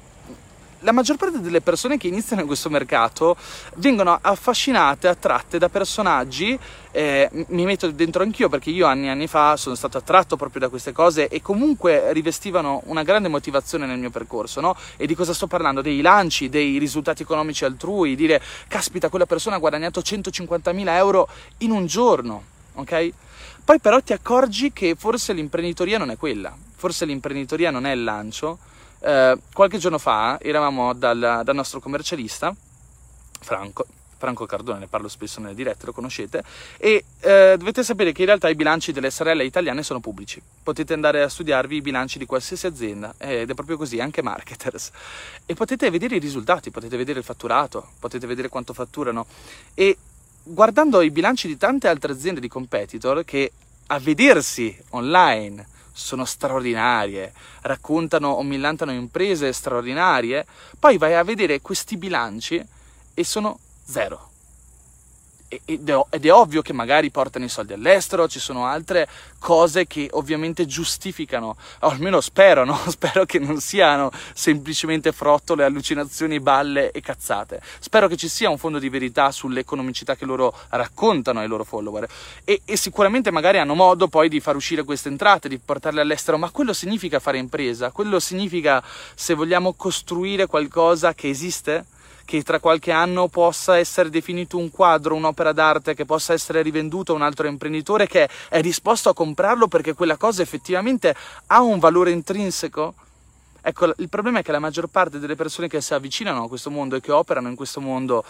la 0.84 0.92
maggior 0.92 1.18
parte 1.18 1.40
delle 1.40 1.62
persone 1.62 1.98
che 1.98 2.08
iniziano 2.08 2.42
in 2.42 2.48
questo 2.48 2.70
mercato 2.70 3.36
vengono 3.76 4.18
affascinate, 4.22 5.08
attratte 5.08 5.58
da 5.58 5.70
personaggi, 5.70 6.58
eh, 6.92 7.30
mi 7.48 7.64
metto 7.66 7.90
dentro 7.90 8.22
anch'io 8.22 8.50
perché 8.50 8.70
io 8.70 8.86
anni 8.86 9.08
e 9.08 9.10
anni 9.10 9.28
fa 9.28 9.56
sono 9.58 9.76
stato 9.76 9.98
attratto 9.98 10.36
proprio 10.36 10.62
da 10.62 10.70
queste 10.70 10.92
cose 10.92 11.28
e 11.30 11.42
comunque 11.42 12.12
rivestivano 12.12 12.82
una 12.86 13.04
grande 13.04 13.30
motivazione 13.30 13.86
nel 13.86 13.98
mio 13.98 14.10
percorso, 14.10 14.60
no? 14.62 14.76
E 14.98 15.08
di 15.08 15.16
cosa 15.16 15.34
sto 15.34 15.48
parlando? 15.48 15.82
Dei 15.82 16.02
lanci, 16.02 16.50
dei 16.50 16.78
risultati 16.78 17.24
economici 17.24 17.66
altrui, 17.66 18.16
dire 18.16 18.42
caspita 18.68 19.10
quella 19.10 19.26
persona 19.26 19.56
ha 19.56 19.60
guadagnato 19.60 20.02
150.000 20.02 20.88
euro 20.90 21.30
in 21.60 21.72
un 21.72 21.86
giorno, 21.86 22.44
ok? 22.74 23.10
Poi 23.64 23.80
però 23.80 24.02
ti 24.02 24.12
accorgi 24.12 24.74
che 24.74 24.96
forse 24.98 25.32
l'imprenditoria 25.32 25.98
non 25.98 26.12
è 26.12 26.18
quella, 26.18 26.54
forse 26.76 27.06
l'imprenditoria 27.06 27.72
non 27.72 27.86
è 27.86 27.94
il 27.94 28.04
lancio, 28.04 28.60
eh, 29.04 29.38
qualche 29.54 29.78
giorno 29.78 29.98
fa 29.98 30.40
eravamo 30.40 30.94
dal, 30.94 31.42
dal 31.44 31.56
nostro 31.56 31.80
commercialista, 31.80 32.56
Franco, 33.42 33.86
Franco 34.18 34.46
Cardone, 34.46 34.80
ne 34.80 34.88
parlo 34.88 35.10
spesso 35.10 35.42
nelle 35.42 35.54
dirette, 35.54 35.86
lo 35.86 35.92
conoscete, 35.92 36.42
e 36.78 37.04
eh, 37.20 37.56
dovete 37.58 37.84
sapere 37.84 38.14
che 38.14 38.22
in 38.22 38.28
realtà 38.28 38.48
i 38.48 38.56
bilanci 38.56 38.94
delle 38.94 39.12
SRL 39.12 39.42
italiane 39.42 39.84
sono 39.84 40.00
pubblici. 40.00 40.42
Potete 40.64 40.94
andare 40.94 41.22
a 41.22 41.28
studiarvi 41.28 41.76
i 41.76 41.82
bilanci 41.82 42.18
di 42.18 42.26
qualsiasi 42.26 42.66
azienda, 42.66 43.14
ed 43.18 43.50
è 43.50 43.54
proprio 43.54 43.76
così, 43.76 44.00
anche 44.00 44.22
marketers. 44.22 44.92
E 45.46 45.54
potete 45.54 45.90
vedere 45.90 46.16
i 46.16 46.20
risultati, 46.20 46.72
potete 46.72 46.96
vedere 46.96 47.20
il 47.20 47.26
fatturato, 47.26 47.90
potete 48.00 48.26
vedere 48.26 48.48
quanto 48.48 48.74
fatturano. 48.74 49.26
E 49.74 49.98
guardando 50.42 51.02
i 51.02 51.12
bilanci 51.12 51.48
di 51.48 51.58
tante 51.58 51.90
altre 51.90 52.14
aziende 52.14 52.40
di 52.40 52.48
competitor 52.48 53.26
che 53.26 53.52
a 53.88 54.00
vedersi 54.00 54.74
online 54.92 55.72
sono 55.94 56.26
straordinarie, 56.26 57.32
raccontano 57.62 58.30
o 58.30 58.44
millantano 58.44 58.92
imprese 58.92 59.54
straordinarie, 59.54 60.46
poi 60.78 60.98
vai 60.98 61.16
a 61.16 61.24
vedere 61.24 61.62
questi 61.62 61.96
bilanci 61.96 62.62
e 63.14 63.24
sono 63.24 63.60
zero 63.86 64.32
ed 65.66 65.90
è, 65.90 66.32
ovvio 66.32 66.62
che 66.62 66.74
magari 66.74 67.12
portano 67.12 67.46
i 67.46 67.50
soldi 67.50 67.74
all'estero, 67.74 68.28
ci 68.28 68.40
sono 68.40 68.66
altre 68.66 69.08
cose 69.40 69.86
che 69.86 70.08
ovviamente 70.12 70.66
giustificano, 70.66 71.56
o 71.82 71.88
almeno 71.88 72.22
spero, 72.22 72.64
no? 72.64 72.80
spero 72.90 73.26
che 73.26 73.40
non 73.40 73.60
siano 73.60 74.12
semplicemente 74.34 75.12
frottole, 75.12 75.64
allucinazioni, 75.64 76.40
balle 76.40 76.92
e 76.92 77.02
cazzate. 77.02 77.62
Spero 77.80 78.08
che 78.08 78.16
ci 78.16 78.30
sia 78.30 78.50
un 78.50 78.58
fondo 78.58 78.80
di 78.80 78.90
verità 78.90 79.32
sull'economicità 79.32 80.16
che 80.16 80.26
loro 80.26 80.54
raccontano 80.70 81.40
ai 81.40 81.48
loro 81.48 81.64
follower 81.64 82.08
e, 82.44 82.62
e 82.66 82.78
sicuramente 82.78 83.32
magari 83.32 83.58
hanno 83.58 83.76
modo 83.76 84.08
poi 84.08 84.30
di 84.30 84.40
far 84.40 84.56
uscire 84.56 84.84
queste 84.84 85.10
entrate, 85.10 85.50
di 85.50 85.60
portarle 85.60 86.02
all'estero, 86.02 86.38
ma 86.38 86.50
quello 86.50 86.74
significa 86.74 87.20
fare 87.20 87.38
impresa, 87.38 87.92
quello 87.92 88.20
significa 88.20 88.84
se 89.16 89.34
vogliamo 89.34 89.74
costruire 89.74 90.46
qualcosa 90.46 91.14
che 91.14 91.30
esiste 91.30 91.86
che 92.26 92.42
tra 92.44 92.60
qualche 92.60 92.92
anno 92.92 93.28
possa 93.28 93.78
essere 93.78 94.10
definito 94.10 94.58
un 94.58 94.72
quadro, 94.72 95.16
un'opera 95.16 95.52
d'arte, 95.52 95.94
che 95.94 96.06
possa 96.06 96.34
essere 96.34 96.62
rivenduto 96.62 97.12
a 97.12 97.16
un 97.16 97.22
altro 97.22 97.48
imprenditore 97.48 98.08
che 98.08 98.30
è 98.50 98.62
disposto 98.62 99.10
a 99.10 99.14
comprarlo 99.14 99.68
perché 99.68 99.94
quella 99.94 100.18
cosa 100.18 100.42
effettivamente 100.42 101.16
ha 101.48 101.62
un 101.62 101.80
valore 101.80 102.12
intrinseco? 102.12 102.94
Ecco, 103.66 103.94
il 103.96 104.10
problema 104.10 104.40
è 104.40 104.44
che 104.44 104.52
la 104.52 104.60
maggior 104.60 104.88
parte 104.88 105.20
delle 105.20 105.36
persone 105.36 105.70
che 105.70 105.80
si 105.80 105.94
avvicinano 105.94 106.44
a 106.44 106.48
questo 106.50 106.70
mondo 106.70 106.98
e 106.98 107.00
che 107.00 107.14
operano 107.14 107.48
in 107.48 107.56
questo 107.56 107.80
mondo 107.80 108.26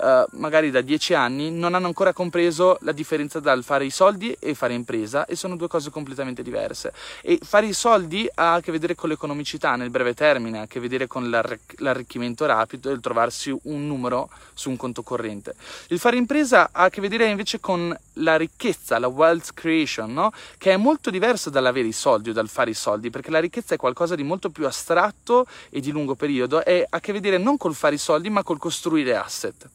eh, 0.00 0.26
magari 0.32 0.70
da 0.70 0.80
dieci 0.80 1.14
anni, 1.14 1.50
non 1.50 1.74
hanno 1.74 1.86
ancora 1.86 2.12
compreso 2.12 2.78
la 2.82 2.92
differenza 2.92 3.40
dal 3.40 3.64
fare 3.64 3.84
i 3.84 3.90
soldi 3.90 4.36
e 4.38 4.54
fare 4.54 4.74
impresa 4.74 5.24
e 5.26 5.34
sono 5.34 5.56
due 5.56 5.68
cose 5.68 5.90
completamente 5.90 6.42
diverse. 6.42 6.92
E 7.22 7.38
fare 7.42 7.66
i 7.66 7.72
soldi 7.72 8.28
ha 8.34 8.54
a 8.54 8.60
che 8.60 8.70
vedere 8.70 8.94
con 8.94 9.08
l'economicità 9.08 9.76
nel 9.76 9.90
breve 9.90 10.14
termine, 10.14 10.58
ha 10.58 10.62
a 10.62 10.66
che 10.66 10.80
vedere 10.80 11.06
con 11.06 11.28
l'arricchimento 11.28 12.46
rapido 12.46 12.90
e 12.90 12.92
il 12.92 13.00
trovarsi 13.00 13.56
un 13.62 13.86
numero 13.86 14.28
su 14.54 14.70
un 14.70 14.76
conto 14.76 15.02
corrente. 15.02 15.54
Il 15.88 15.98
fare 15.98 16.16
impresa 16.16 16.70
ha 16.72 16.84
a 16.84 16.90
che 16.90 17.00
vedere 17.00 17.26
invece 17.26 17.60
con 17.60 17.96
la 18.14 18.36
ricchezza, 18.36 18.98
la 18.98 19.08
wealth 19.08 19.54
creation, 19.54 20.12
no? 20.12 20.32
che 20.58 20.72
è 20.72 20.76
molto 20.76 21.10
diverso 21.10 21.50
dall'avere 21.50 21.88
i 21.88 21.92
soldi 21.92 22.30
o 22.30 22.32
dal 22.32 22.48
fare 22.48 22.70
i 22.70 22.74
soldi, 22.74 23.10
perché 23.10 23.30
la 23.30 23.40
ricchezza 23.40 23.74
è 23.74 23.78
qualcosa 23.78 24.14
di 24.14 24.22
molto 24.22 24.50
più 24.50 24.66
astratto 24.66 25.46
e 25.70 25.80
di 25.80 25.90
lungo 25.90 26.14
periodo 26.14 26.64
e 26.64 26.86
ha 26.88 26.96
a 26.98 27.00
che 27.00 27.12
vedere 27.12 27.38
non 27.38 27.56
col 27.56 27.74
fare 27.74 27.94
i 27.94 27.98
soldi 27.98 28.28
ma 28.28 28.42
col 28.42 28.58
costruire 28.58 29.16
asset 29.16 29.68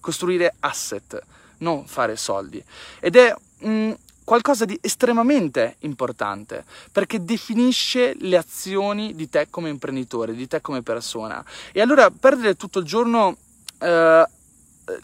costruire 0.00 0.54
asset, 0.60 1.20
non 1.58 1.86
fare 1.86 2.16
soldi. 2.16 2.62
Ed 3.00 3.16
è 3.16 3.34
mh, 3.60 3.70
mm, 3.70 3.90
qualcosa 4.24 4.64
di 4.64 4.78
estremamente 4.82 5.76
importante 5.80 6.64
perché 6.92 7.24
definisce 7.24 8.14
le 8.18 8.36
azioni 8.36 9.14
di 9.14 9.28
te 9.28 9.46
come 9.48 9.70
imprenditore, 9.70 10.34
di 10.34 10.46
te 10.46 10.60
come 10.60 10.82
persona. 10.82 11.44
E 11.72 11.80
allora 11.80 12.10
perdere 12.10 12.54
tutto 12.54 12.80
il 12.80 12.84
giorno 12.84 13.36
eh, 13.78 14.28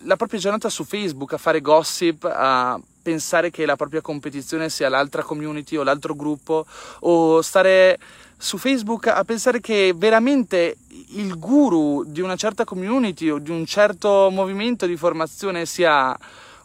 la 0.02 0.16
propria 0.16 0.40
giornata 0.40 0.68
su 0.68 0.84
Facebook 0.84 1.32
a 1.34 1.38
fare 1.38 1.60
gossip, 1.60 2.24
a 2.24 2.80
pensare 3.02 3.50
che 3.50 3.66
la 3.66 3.76
propria 3.76 4.00
competizione 4.00 4.70
sia 4.70 4.88
l'altra 4.88 5.22
community 5.22 5.76
o 5.76 5.82
l'altro 5.82 6.14
gruppo 6.14 6.66
o 7.00 7.42
stare 7.42 7.98
su 8.36 8.58
Facebook 8.58 9.06
a 9.08 9.24
pensare 9.24 9.60
che 9.60 9.92
veramente 9.96 10.76
il 11.10 11.38
guru 11.38 12.04
di 12.04 12.20
una 12.20 12.36
certa 12.36 12.64
community 12.64 13.28
o 13.28 13.38
di 13.38 13.50
un 13.50 13.64
certo 13.64 14.28
movimento 14.30 14.86
di 14.86 14.96
formazione 14.96 15.66
sia 15.66 16.16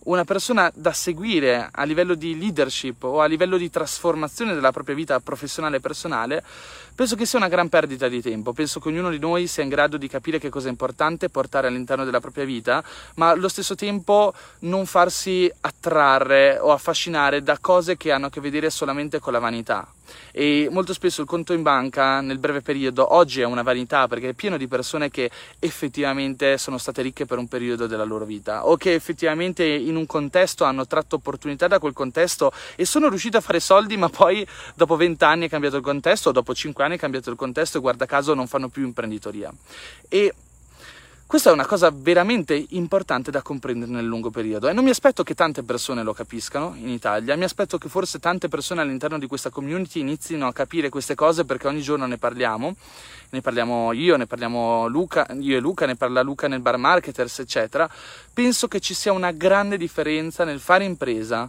una 0.06 0.24
persona 0.24 0.72
da 0.74 0.94
seguire 0.94 1.70
a 1.72 1.84
livello 1.84 2.16
di 2.16 2.38
leadership 2.38 3.04
o 3.04 3.22
a 3.22 3.26
livello 3.26 3.58
di 3.58 3.70
trasformazione 3.70 4.54
della 4.54 4.72
propria 4.72 4.96
vita 4.96 5.20
professionale 5.20 5.78
e 5.78 5.80
personale, 5.80 6.44
penso 7.00 7.16
che 7.16 7.26
sia 7.26 7.40
una 7.40 7.48
gran 7.48 7.70
perdita 7.70 8.10
di 8.10 8.22
tempo. 8.22 8.52
Penso 8.52 8.82
che 8.82 8.90
ognuno 8.90 9.10
di 9.10 9.20
noi 9.20 9.48
sia 9.48 9.64
in 9.64 9.70
grado 9.70 9.96
di 9.96 10.10
capire 10.10 10.38
che 10.38 10.50
cosa 10.50 10.68
è 10.68 10.70
importante 10.70 11.30
portare 11.30 11.68
all'interno 11.68 12.04
della 12.04 12.20
propria 12.20 12.44
vita, 12.44 12.84
ma 13.16 13.30
allo 13.30 13.48
stesso 13.48 13.74
tempo 13.74 14.34
non 14.64 14.86
farsi 14.86 15.50
attrarre 15.62 16.58
o 16.60 16.74
affascinare 16.74 17.42
da 17.42 17.58
cose 17.58 17.96
che 17.96 18.12
hanno 18.12 18.26
a 18.26 18.30
che 18.30 18.42
vedere 18.42 18.70
solamente 18.70 19.20
con 19.20 19.32
la 19.32 19.40
vanità 19.40 19.88
e 20.32 20.68
molto 20.72 20.94
spesso 20.94 21.22
il 21.22 21.28
conto 21.28 21.54
in 21.54 21.62
banca 21.62 22.22
nel 22.22 22.40
breve 22.40 22.62
periodo 22.62 23.14
oggi 23.14 23.42
è 23.42 23.46
una 23.46 23.62
vanità 23.62 24.08
perché 24.08 24.30
è 24.30 24.34
pieno 24.34 24.58
di 24.58 24.68
persone 24.68 25.10
che 25.10 25.30
effettivamente 25.60 26.58
sono 26.58 26.78
state 26.78 27.02
ricche 27.02 27.26
per 27.26 27.38
un 27.38 27.48
periodo 27.48 27.88
della 27.88 28.04
loro 28.04 28.26
vita 28.26 28.68
o 28.68 28.78
che 28.78 28.94
effettivamente 28.94 29.66
in 29.66 29.96
un 29.96 30.06
contesto 30.06 30.64
hanno 30.64 30.88
tratto 30.88 31.16
opportunità 31.16 31.68
da 31.68 31.80
quel 31.80 31.94
contesto 31.94 32.52
e 32.76 32.86
sono 32.86 33.10
riusciti 33.10 33.38
a 33.38 33.42
fare 33.42 33.60
soldi 33.60 33.98
ma 33.98 34.10
poi 34.10 34.46
dopo 34.76 34.96
20 34.96 35.24
anni 35.24 35.46
è 35.46 35.50
cambiato 35.50 35.78
il 35.78 35.84
contesto 35.84 36.30
o 36.30 36.32
dopo 36.32 36.54
5 36.54 36.84
anni 36.84 36.89
è 36.94 36.98
cambiato 36.98 37.30
il 37.30 37.36
contesto 37.36 37.78
e 37.78 37.82
guarda 37.82 38.06
caso 38.06 38.34
non 38.34 38.48
fanno 38.48 38.70
più 38.70 38.84
imprenditoria 38.84 39.52
e 40.08 40.34
questa 41.30 41.52
è 41.52 41.54
una 41.54 41.68
cosa 41.68 41.92
veramente 41.94 42.66
importante 42.70 43.30
da 43.30 43.44
comprendere 43.44 43.92
nel 43.92 44.04
lungo 44.04 44.32
periodo 44.32 44.68
e 44.68 44.74
non 44.74 44.84
mi 44.84 44.90
aspetto 44.90 45.22
che 45.22 45.36
tante 45.36 45.62
persone 45.62 46.02
lo 46.02 46.12
capiscano 46.12 46.74
in 46.76 46.90
Italia, 46.90 47.36
mi 47.36 47.44
aspetto 47.44 47.78
che 47.78 47.88
forse 47.88 48.18
tante 48.18 48.48
persone 48.48 48.82
all'interno 48.82 49.20
di 49.20 49.28
questa 49.28 49.52
community 49.52 50.00
inizino 50.00 50.48
a 50.48 50.54
capire 50.54 50.90
queste 50.90 51.14
cose 51.14 51.46
perché 51.46 51.68
ogni 51.68 51.82
giorno 51.82 52.08
ne 52.08 52.18
parliamo, 52.18 52.76
ne 53.30 53.42
parliamo 53.42 53.92
io, 53.92 54.18
ne 54.18 54.26
parliamo 54.26 54.88
Luca, 54.88 55.28
io 55.40 55.56
e 55.56 55.60
Luca, 55.60 55.86
ne 55.86 55.96
parla 55.96 56.24
Luca 56.24 56.48
nel 56.48 56.62
bar 56.62 56.78
marketers, 56.78 57.38
eccetera. 57.38 57.88
Penso 58.34 58.68
che 58.68 58.80
ci 58.80 58.96
sia 58.96 59.12
una 59.12 59.30
grande 59.30 59.78
differenza 59.78 60.44
nel 60.44 60.60
fare 60.60 60.84
impresa 60.84 61.48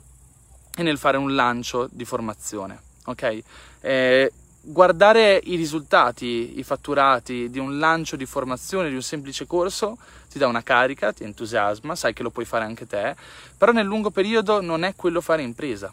e 0.76 0.82
nel 0.82 0.98
fare 0.98 1.16
un 1.16 1.34
lancio 1.34 1.88
di 1.90 2.04
formazione, 2.04 2.78
ok? 3.04 3.38
Eh, 3.80 4.32
guardare 4.62 5.40
i 5.44 5.56
risultati, 5.56 6.58
i 6.58 6.62
fatturati 6.62 7.50
di 7.50 7.58
un 7.58 7.78
lancio 7.78 8.16
di 8.16 8.26
formazione, 8.26 8.88
di 8.88 8.94
un 8.94 9.02
semplice 9.02 9.46
corso, 9.46 9.96
ti 10.30 10.38
dà 10.38 10.46
una 10.46 10.62
carica, 10.62 11.12
ti 11.12 11.24
entusiasma, 11.24 11.94
sai 11.96 12.12
che 12.12 12.22
lo 12.22 12.30
puoi 12.30 12.44
fare 12.44 12.64
anche 12.64 12.86
te, 12.86 13.16
però 13.56 13.72
nel 13.72 13.86
lungo 13.86 14.10
periodo 14.10 14.60
non 14.60 14.84
è 14.84 14.94
quello 14.94 15.20
fare 15.20 15.42
impresa. 15.42 15.92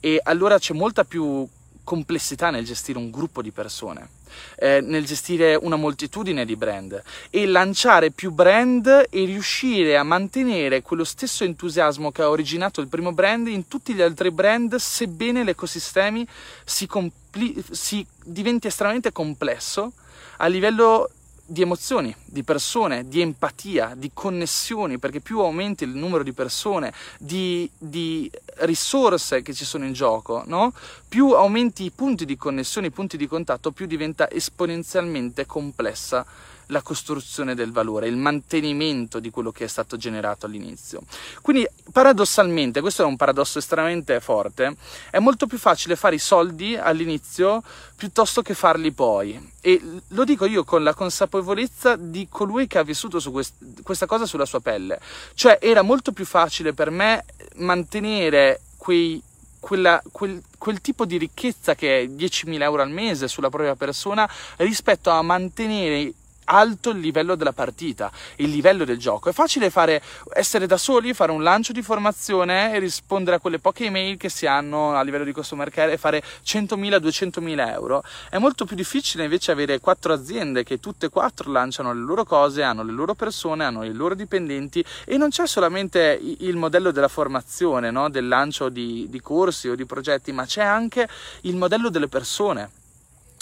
E 0.00 0.20
allora 0.22 0.58
c'è 0.58 0.74
molta 0.74 1.04
più 1.04 1.46
complessità 1.88 2.50
nel 2.50 2.66
gestire 2.66 2.98
un 2.98 3.10
gruppo 3.10 3.40
di 3.40 3.50
persone, 3.50 4.10
eh, 4.58 4.82
nel 4.82 5.06
gestire 5.06 5.54
una 5.54 5.76
moltitudine 5.76 6.44
di 6.44 6.54
brand 6.54 7.02
e 7.30 7.46
lanciare 7.46 8.10
più 8.10 8.30
brand 8.30 9.06
e 9.08 9.24
riuscire 9.24 9.96
a 9.96 10.02
mantenere 10.02 10.82
quello 10.82 11.04
stesso 11.04 11.44
entusiasmo 11.44 12.12
che 12.12 12.20
ha 12.20 12.28
originato 12.28 12.82
il 12.82 12.88
primo 12.88 13.12
brand 13.12 13.48
in 13.48 13.68
tutti 13.68 13.94
gli 13.94 14.02
altri 14.02 14.30
brand, 14.30 14.74
sebbene 14.74 15.42
l'ecosistema 15.44 16.22
si, 16.62 16.86
compli- 16.86 17.64
si 17.70 18.06
diventi 18.22 18.66
estremamente 18.66 19.10
complesso 19.10 19.92
a 20.36 20.46
livello 20.46 21.08
di 21.50 21.62
emozioni, 21.62 22.14
di 22.26 22.42
persone, 22.42 23.08
di 23.08 23.22
empatia, 23.22 23.94
di 23.96 24.10
connessioni, 24.12 24.98
perché 24.98 25.20
più 25.20 25.40
aumenti 25.40 25.84
il 25.84 25.96
numero 25.96 26.22
di 26.22 26.34
persone, 26.34 26.92
di, 27.18 27.68
di 27.78 28.30
risorse 28.56 29.40
che 29.40 29.54
ci 29.54 29.64
sono 29.64 29.86
in 29.86 29.94
gioco, 29.94 30.42
no? 30.46 30.74
più 31.08 31.30
aumenti 31.30 31.84
i 31.84 31.90
punti 31.90 32.26
di 32.26 32.36
connessione, 32.36 32.88
i 32.88 32.90
punti 32.90 33.16
di 33.16 33.26
contatto, 33.26 33.72
più 33.72 33.86
diventa 33.86 34.30
esponenzialmente 34.30 35.46
complessa 35.46 36.26
la 36.68 36.82
costruzione 36.82 37.54
del 37.54 37.72
valore, 37.72 38.08
il 38.08 38.16
mantenimento 38.16 39.18
di 39.20 39.30
quello 39.30 39.50
che 39.50 39.64
è 39.64 39.68
stato 39.68 39.96
generato 39.96 40.46
all'inizio. 40.46 41.02
Quindi 41.40 41.66
paradossalmente, 41.92 42.80
questo 42.80 43.02
è 43.02 43.06
un 43.06 43.16
paradosso 43.16 43.58
estremamente 43.58 44.20
forte, 44.20 44.76
è 45.10 45.18
molto 45.18 45.46
più 45.46 45.58
facile 45.58 45.96
fare 45.96 46.16
i 46.16 46.18
soldi 46.18 46.76
all'inizio 46.76 47.62
piuttosto 47.96 48.42
che 48.42 48.54
farli 48.54 48.92
poi. 48.92 49.52
E 49.60 49.80
lo 50.08 50.24
dico 50.24 50.44
io 50.44 50.64
con 50.64 50.82
la 50.82 50.94
consapevolezza 50.94 51.96
di 51.96 52.28
colui 52.30 52.66
che 52.66 52.78
ha 52.78 52.82
vissuto 52.82 53.18
su 53.18 53.30
quest- 53.30 53.82
questa 53.82 54.06
cosa 54.06 54.26
sulla 54.26 54.46
sua 54.46 54.60
pelle. 54.60 55.00
Cioè 55.34 55.58
era 55.60 55.82
molto 55.82 56.12
più 56.12 56.24
facile 56.24 56.72
per 56.72 56.90
me 56.90 57.24
mantenere 57.56 58.60
quei 58.76 59.22
quella, 59.60 60.00
quel, 60.12 60.40
quel, 60.56 60.80
tipo 60.80 61.04
di 61.04 61.18
ricchezza 61.18 61.74
che 61.74 62.02
è 62.02 62.04
10.000 62.06 62.62
euro 62.62 62.80
al 62.80 62.90
mese 62.90 63.26
sulla 63.26 63.50
propria 63.50 63.74
persona 63.74 64.28
rispetto 64.58 65.10
a 65.10 65.20
mantenere 65.20 66.12
alto 66.48 66.90
il 66.90 66.98
livello 66.98 67.34
della 67.34 67.52
partita, 67.52 68.10
il 68.36 68.50
livello 68.50 68.84
del 68.84 68.98
gioco. 68.98 69.28
È 69.28 69.32
facile 69.32 69.70
fare, 69.70 70.02
essere 70.32 70.66
da 70.66 70.76
soli, 70.76 71.12
fare 71.12 71.32
un 71.32 71.42
lancio 71.42 71.72
di 71.72 71.82
formazione 71.82 72.74
e 72.74 72.78
rispondere 72.78 73.36
a 73.36 73.38
quelle 73.38 73.58
poche 73.58 73.84
email 73.84 74.16
che 74.16 74.28
si 74.28 74.46
hanno 74.46 74.94
a 74.94 75.02
livello 75.02 75.24
di 75.24 75.32
customer 75.32 75.70
care 75.70 75.92
e 75.92 75.98
fare 75.98 76.22
100.000-200.000 76.44 77.72
euro. 77.72 78.02
È 78.30 78.38
molto 78.38 78.64
più 78.64 78.76
difficile 78.76 79.24
invece 79.24 79.52
avere 79.52 79.78
quattro 79.80 80.12
aziende 80.12 80.64
che 80.64 80.80
tutte 80.80 81.06
e 81.06 81.08
quattro 81.10 81.50
lanciano 81.50 81.92
le 81.92 82.00
loro 82.00 82.24
cose, 82.24 82.62
hanno 82.62 82.82
le 82.82 82.92
loro 82.92 83.14
persone, 83.14 83.64
hanno 83.64 83.84
i 83.84 83.92
loro 83.92 84.14
dipendenti 84.14 84.84
e 85.04 85.16
non 85.16 85.28
c'è 85.28 85.46
solamente 85.46 86.18
il 86.22 86.56
modello 86.56 86.90
della 86.90 87.08
formazione, 87.08 87.90
no? 87.90 88.08
del 88.08 88.26
lancio 88.26 88.68
di, 88.68 89.06
di 89.08 89.20
corsi 89.20 89.68
o 89.68 89.74
di 89.74 89.84
progetti, 89.84 90.32
ma 90.32 90.46
c'è 90.46 90.62
anche 90.62 91.08
il 91.42 91.56
modello 91.56 91.90
delle 91.90 92.08
persone 92.08 92.77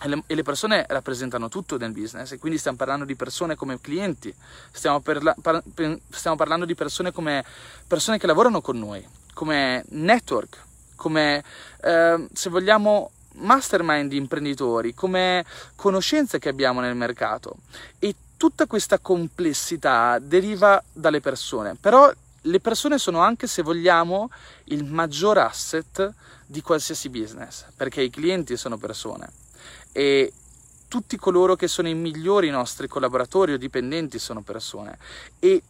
e 0.03 0.09
le, 0.09 0.23
e 0.27 0.35
le, 0.35 0.43
persone 0.43 0.85
rappresentano 0.89 1.49
tutto 1.49 1.79
nel 1.79 1.93
business 1.93 2.33
e 2.33 2.39
quindi 2.39 2.59
stiamo 2.59 2.77
parlando 2.77 3.05
di 3.05 3.15
persone 3.15 3.55
come 3.55 3.81
clienti, 3.81 4.35
stiamo, 4.71 5.01
perla, 5.01 5.35
par, 5.41 5.63
stiamo 6.11 6.37
parlando 6.37 6.67
di 6.67 6.75
persone 6.75 7.13
come 7.13 7.45
persone 7.87 8.19
che 8.19 8.27
lavorano 8.27 8.61
con 8.61 8.79
noi, 8.79 9.07
come 9.33 9.85
network, 9.89 10.63
come 10.97 11.43
eh, 11.83 12.27
se 12.33 12.51
vogliamo 12.51 13.11
mastermind 13.37 14.11
di 14.11 14.17
imprenditori, 14.17 14.95
come 14.95 15.45
conoscenze 15.75 16.39
che 16.39 16.49
abbiamo 16.49 16.81
nel 16.81 16.95
mercato. 16.95 17.57
E 17.99 18.15
tutta 18.37 18.67
questa 18.67 18.99
complessità 18.99 20.19
deriva 20.21 20.83
dalle 20.93 21.21
persone, 21.21 21.75
però 21.75 22.13
le 22.43 22.61
persone 22.61 22.99
sono 22.99 23.21
anche, 23.21 23.47
se 23.47 23.63
vogliamo, 23.63 24.31
il 24.65 24.85
maggior 24.85 25.39
asset 25.39 26.13
di 26.45 26.61
qualsiasi 26.61 27.09
business, 27.09 27.65
perché 27.75 28.03
i 28.03 28.11
clienti 28.11 28.57
sono 28.57 28.77
persone 28.77 29.45
e 29.97 30.31
tutti 30.89 31.17
coloro 31.17 31.57
che 31.57 31.69
sono 31.69 31.89
i 31.89 31.95
migliori 31.95 32.51
nostri 32.51 32.87
collaboratori 32.87 33.55
o 33.55 33.57
dipendenti 33.57 34.19
sono 34.19 34.43
persone. 34.43 34.99
E 35.39 35.63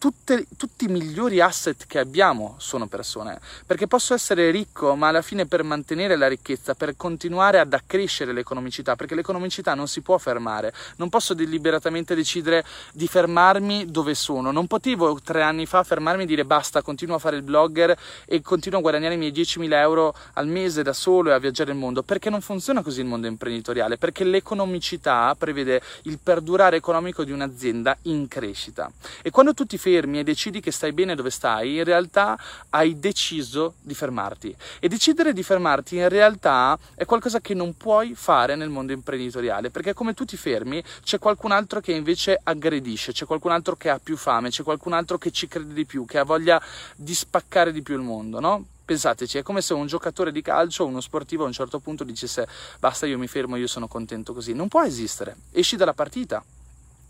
tutte, 0.00 0.46
tutti 0.56 0.86
i 0.86 0.88
migliori 0.88 1.40
asset 1.42 1.86
che 1.86 1.98
abbiamo 1.98 2.54
sono 2.56 2.86
persone, 2.86 3.38
perché 3.66 3.86
posso 3.86 4.14
essere 4.14 4.50
ricco, 4.50 4.96
ma 4.96 5.08
alla 5.08 5.20
fine 5.20 5.44
per 5.44 5.62
mantenere 5.62 6.16
la 6.16 6.26
ricchezza, 6.26 6.74
per 6.74 6.96
continuare 6.96 7.58
ad 7.58 7.74
accrescere 7.74 8.32
l'economicità, 8.32 8.96
perché 8.96 9.14
l'economicità 9.14 9.74
non 9.74 9.88
si 9.88 10.00
può 10.00 10.16
fermare, 10.16 10.72
non 10.96 11.10
posso 11.10 11.34
deliberatamente 11.34 12.14
decidere 12.14 12.64
di 12.94 13.06
fermarmi 13.06 13.90
dove 13.90 14.14
sono, 14.14 14.50
non 14.50 14.66
potevo 14.66 15.20
tre 15.22 15.42
anni 15.42 15.66
fa 15.66 15.82
fermarmi 15.82 16.22
e 16.22 16.26
dire 16.26 16.46
basta, 16.46 16.80
continuo 16.80 17.16
a 17.16 17.18
fare 17.18 17.36
il 17.36 17.42
blogger 17.42 17.94
e 18.24 18.40
continuo 18.40 18.78
a 18.78 18.82
guadagnare 18.82 19.14
i 19.14 19.18
miei 19.18 19.32
10.000 19.32 19.70
euro 19.74 20.14
al 20.32 20.46
mese 20.46 20.82
da 20.82 20.94
solo 20.94 21.28
e 21.28 21.34
a 21.34 21.38
viaggiare 21.38 21.72
il 21.72 21.76
mondo, 21.76 22.02
perché 22.02 22.30
non 22.30 22.40
funziona 22.40 22.80
così 22.80 23.00
il 23.00 23.06
mondo 23.06 23.26
imprenditoriale, 23.26 23.98
perché 23.98 24.24
l'economicità 24.24 25.36
prevede 25.38 25.82
il 26.04 26.18
perdurare 26.22 26.76
economico 26.76 27.22
di 27.22 27.32
un'azienda 27.32 27.98
in 28.04 28.28
crescita. 28.28 28.90
E 29.20 29.28
quando 29.30 29.52
tu 29.52 29.66
ti 29.66 29.76
fermi 29.76 29.88
fermi 29.90 30.20
e 30.20 30.24
decidi 30.24 30.60
che 30.60 30.70
stai 30.70 30.92
bene 30.92 31.16
dove 31.16 31.30
stai, 31.30 31.76
in 31.76 31.84
realtà 31.84 32.38
hai 32.70 32.98
deciso 32.98 33.74
di 33.80 33.94
fermarti. 33.94 34.54
E 34.78 34.88
decidere 34.88 35.32
di 35.32 35.42
fermarti 35.42 35.96
in 35.96 36.08
realtà 36.08 36.78
è 36.94 37.04
qualcosa 37.04 37.40
che 37.40 37.54
non 37.54 37.76
puoi 37.76 38.14
fare 38.14 38.54
nel 38.54 38.68
mondo 38.68 38.92
imprenditoriale, 38.92 39.70
perché 39.70 39.92
come 39.92 40.14
tu 40.14 40.24
ti 40.24 40.36
fermi 40.36 40.82
c'è 41.02 41.18
qualcun 41.18 41.50
altro 41.50 41.80
che 41.80 41.92
invece 41.92 42.38
aggredisce, 42.40 43.12
c'è 43.12 43.26
qualcun 43.26 43.50
altro 43.50 43.74
che 43.74 43.90
ha 43.90 43.98
più 43.98 44.16
fame, 44.16 44.50
c'è 44.50 44.62
qualcun 44.62 44.92
altro 44.92 45.18
che 45.18 45.32
ci 45.32 45.48
crede 45.48 45.74
di 45.74 45.84
più, 45.84 46.04
che 46.04 46.18
ha 46.18 46.24
voglia 46.24 46.62
di 46.94 47.14
spaccare 47.14 47.72
di 47.72 47.82
più 47.82 47.96
il 47.96 48.02
mondo, 48.02 48.38
no? 48.38 48.64
Pensateci, 48.84 49.38
è 49.38 49.42
come 49.42 49.60
se 49.60 49.72
un 49.72 49.86
giocatore 49.86 50.32
di 50.32 50.42
calcio, 50.42 50.84
uno 50.84 51.00
sportivo 51.00 51.44
a 51.44 51.46
un 51.46 51.52
certo 51.52 51.78
punto 51.78 52.02
dicesse 52.02 52.46
basta 52.78 53.06
io 53.06 53.18
mi 53.18 53.28
fermo, 53.28 53.56
io 53.56 53.68
sono 53.68 53.86
contento 53.86 54.32
così. 54.32 54.52
Non 54.52 54.66
può 54.66 54.82
esistere, 54.82 55.36
esci 55.52 55.76
dalla 55.76 55.94
partita. 55.94 56.42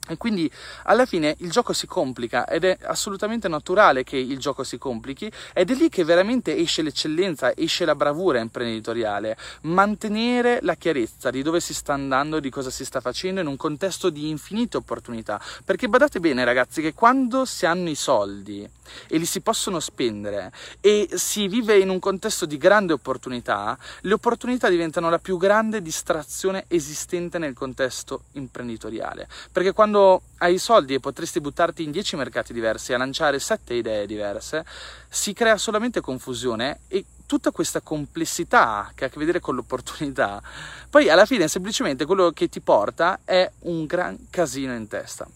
E 0.08 0.16
quindi 0.16 0.50
alla 0.84 1.06
fine 1.06 1.36
il 1.38 1.50
gioco 1.50 1.72
si 1.72 1.86
complica 1.86 2.46
ed 2.46 2.64
è 2.64 2.78
assolutamente 2.82 3.48
naturale 3.48 4.02
che 4.02 4.16
il 4.16 4.38
gioco 4.38 4.64
si 4.64 4.78
complichi 4.78 5.30
ed 5.52 5.70
è 5.70 5.74
lì 5.74 5.88
che 5.88 6.04
veramente 6.04 6.56
esce 6.56 6.82
l'eccellenza, 6.82 7.54
esce 7.54 7.84
la 7.84 7.94
bravura 7.94 8.40
imprenditoriale. 8.40 9.36
Mantenere 9.62 10.58
la 10.62 10.74
chiarezza 10.74 11.30
di 11.30 11.42
dove 11.42 11.60
si 11.60 11.74
sta 11.74 11.92
andando, 11.92 12.40
di 12.40 12.50
cosa 12.50 12.70
si 12.70 12.84
sta 12.84 13.00
facendo 13.00 13.40
in 13.40 13.46
un 13.46 13.56
contesto 13.56 14.10
di 14.10 14.28
infinite 14.28 14.78
opportunità. 14.78 15.40
Perché 15.64 15.88
badate 15.88 16.18
bene 16.18 16.44
ragazzi 16.44 16.80
che 16.80 16.94
quando 16.94 17.44
si 17.44 17.66
hanno 17.66 17.90
i 17.90 17.94
soldi 17.94 18.68
e 19.06 19.18
li 19.18 19.26
si 19.26 19.40
possono 19.40 19.78
spendere 19.78 20.50
e 20.80 21.08
si 21.14 21.46
vive 21.46 21.78
in 21.78 21.88
un 21.88 22.00
contesto 22.00 22.46
di 22.46 22.56
grande 22.56 22.94
opportunità, 22.94 23.78
le 24.00 24.14
opportunità 24.14 24.68
diventano 24.68 25.10
la 25.10 25.18
più 25.18 25.36
grande 25.36 25.82
distrazione 25.82 26.64
esistente 26.68 27.38
nel 27.38 27.54
contesto 27.54 28.22
imprenditoriale. 28.32 29.28
Perché 29.52 29.72
quando 29.72 29.89
quando 29.90 30.22
hai 30.38 30.54
i 30.54 30.58
soldi 30.58 30.94
e 30.94 31.00
potresti 31.00 31.40
buttarti 31.40 31.82
in 31.82 31.90
10 31.90 32.14
mercati 32.14 32.52
diversi 32.52 32.92
a 32.92 32.96
lanciare 32.96 33.40
7 33.40 33.74
idee 33.74 34.06
diverse, 34.06 34.64
si 35.08 35.32
crea 35.32 35.56
solamente 35.56 36.00
confusione 36.00 36.80
e 36.86 37.04
tutta 37.26 37.50
questa 37.50 37.80
complessità 37.80 38.92
che 38.94 39.04
ha 39.04 39.06
a 39.08 39.10
che 39.10 39.18
vedere 39.18 39.40
con 39.40 39.56
l'opportunità, 39.56 40.40
poi 40.88 41.10
alla 41.10 41.26
fine 41.26 41.48
semplicemente 41.48 42.06
quello 42.06 42.30
che 42.30 42.48
ti 42.48 42.60
porta 42.60 43.20
è 43.24 43.50
un 43.60 43.84
gran 43.86 44.28
casino 44.30 44.74
in 44.74 44.86
testa. 44.86 45.26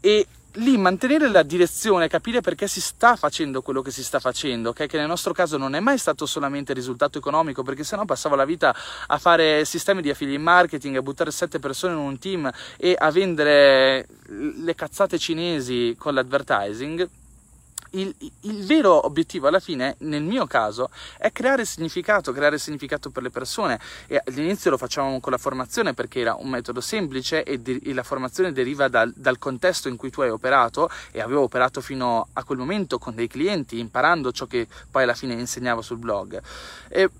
E 0.00 0.26
lì 0.56 0.76
mantenere 0.76 1.28
la 1.28 1.42
direzione, 1.42 2.08
capire 2.08 2.40
perché 2.40 2.68
si 2.68 2.80
sta 2.80 3.16
facendo 3.16 3.62
quello 3.62 3.82
che 3.82 3.90
si 3.90 4.02
sta 4.02 4.20
facendo, 4.20 4.70
okay? 4.70 4.86
che 4.86 4.98
nel 4.98 5.06
nostro 5.06 5.32
caso 5.32 5.56
non 5.56 5.74
è 5.74 5.80
mai 5.80 5.98
stato 5.98 6.26
solamente 6.26 6.72
risultato 6.72 7.18
economico, 7.18 7.62
perché 7.62 7.84
sennò 7.84 8.04
passavo 8.04 8.34
la 8.34 8.44
vita 8.44 8.74
a 9.06 9.18
fare 9.18 9.64
sistemi 9.64 10.02
di 10.02 10.10
affiliate 10.10 10.42
marketing, 10.42 10.96
a 10.96 11.02
buttare 11.02 11.30
sette 11.30 11.58
persone 11.58 11.94
in 11.94 12.00
un 12.00 12.18
team 12.18 12.50
e 12.76 12.94
a 12.96 13.10
vendere 13.10 14.06
le 14.28 14.74
cazzate 14.74 15.18
cinesi 15.18 15.94
con 15.98 16.14
l'advertising 16.14 17.08
il, 17.90 18.14
il, 18.42 18.66
vero 18.66 19.06
obiettivo 19.06 19.48
alla 19.48 19.60
fine, 19.60 19.96
nel 20.00 20.22
mio 20.22 20.46
caso, 20.46 20.90
è 21.18 21.30
creare 21.32 21.64
significato, 21.64 22.32
creare 22.32 22.58
significato 22.58 23.10
per 23.10 23.22
le 23.22 23.30
persone. 23.30 23.80
E 24.06 24.20
all'inizio 24.24 24.70
lo 24.70 24.76
facevamo 24.76 25.20
con 25.20 25.32
la 25.32 25.38
formazione 25.38 25.94
perché 25.94 26.20
era 26.20 26.36
un 26.38 26.48
metodo 26.48 26.80
semplice 26.80 27.44
e, 27.44 27.58
de- 27.58 27.80
e 27.82 27.92
la 27.92 28.02
formazione 28.02 28.52
deriva 28.52 28.88
dal, 28.88 29.12
dal, 29.14 29.38
contesto 29.38 29.88
in 29.88 29.96
cui 29.96 30.10
tu 30.10 30.20
hai 30.20 30.30
operato 30.30 30.88
e 31.12 31.20
avevo 31.20 31.42
operato 31.42 31.80
fino 31.80 32.28
a 32.32 32.44
quel 32.44 32.58
momento 32.58 32.98
con 32.98 33.14
dei 33.14 33.28
clienti, 33.28 33.78
imparando 33.78 34.32
ciò 34.32 34.46
che 34.46 34.66
poi 34.90 35.04
alla 35.04 35.14
fine 35.14 35.34
insegnavo 35.34 35.82
sul 35.82 35.98
blog. 35.98 36.40
E 36.88 37.10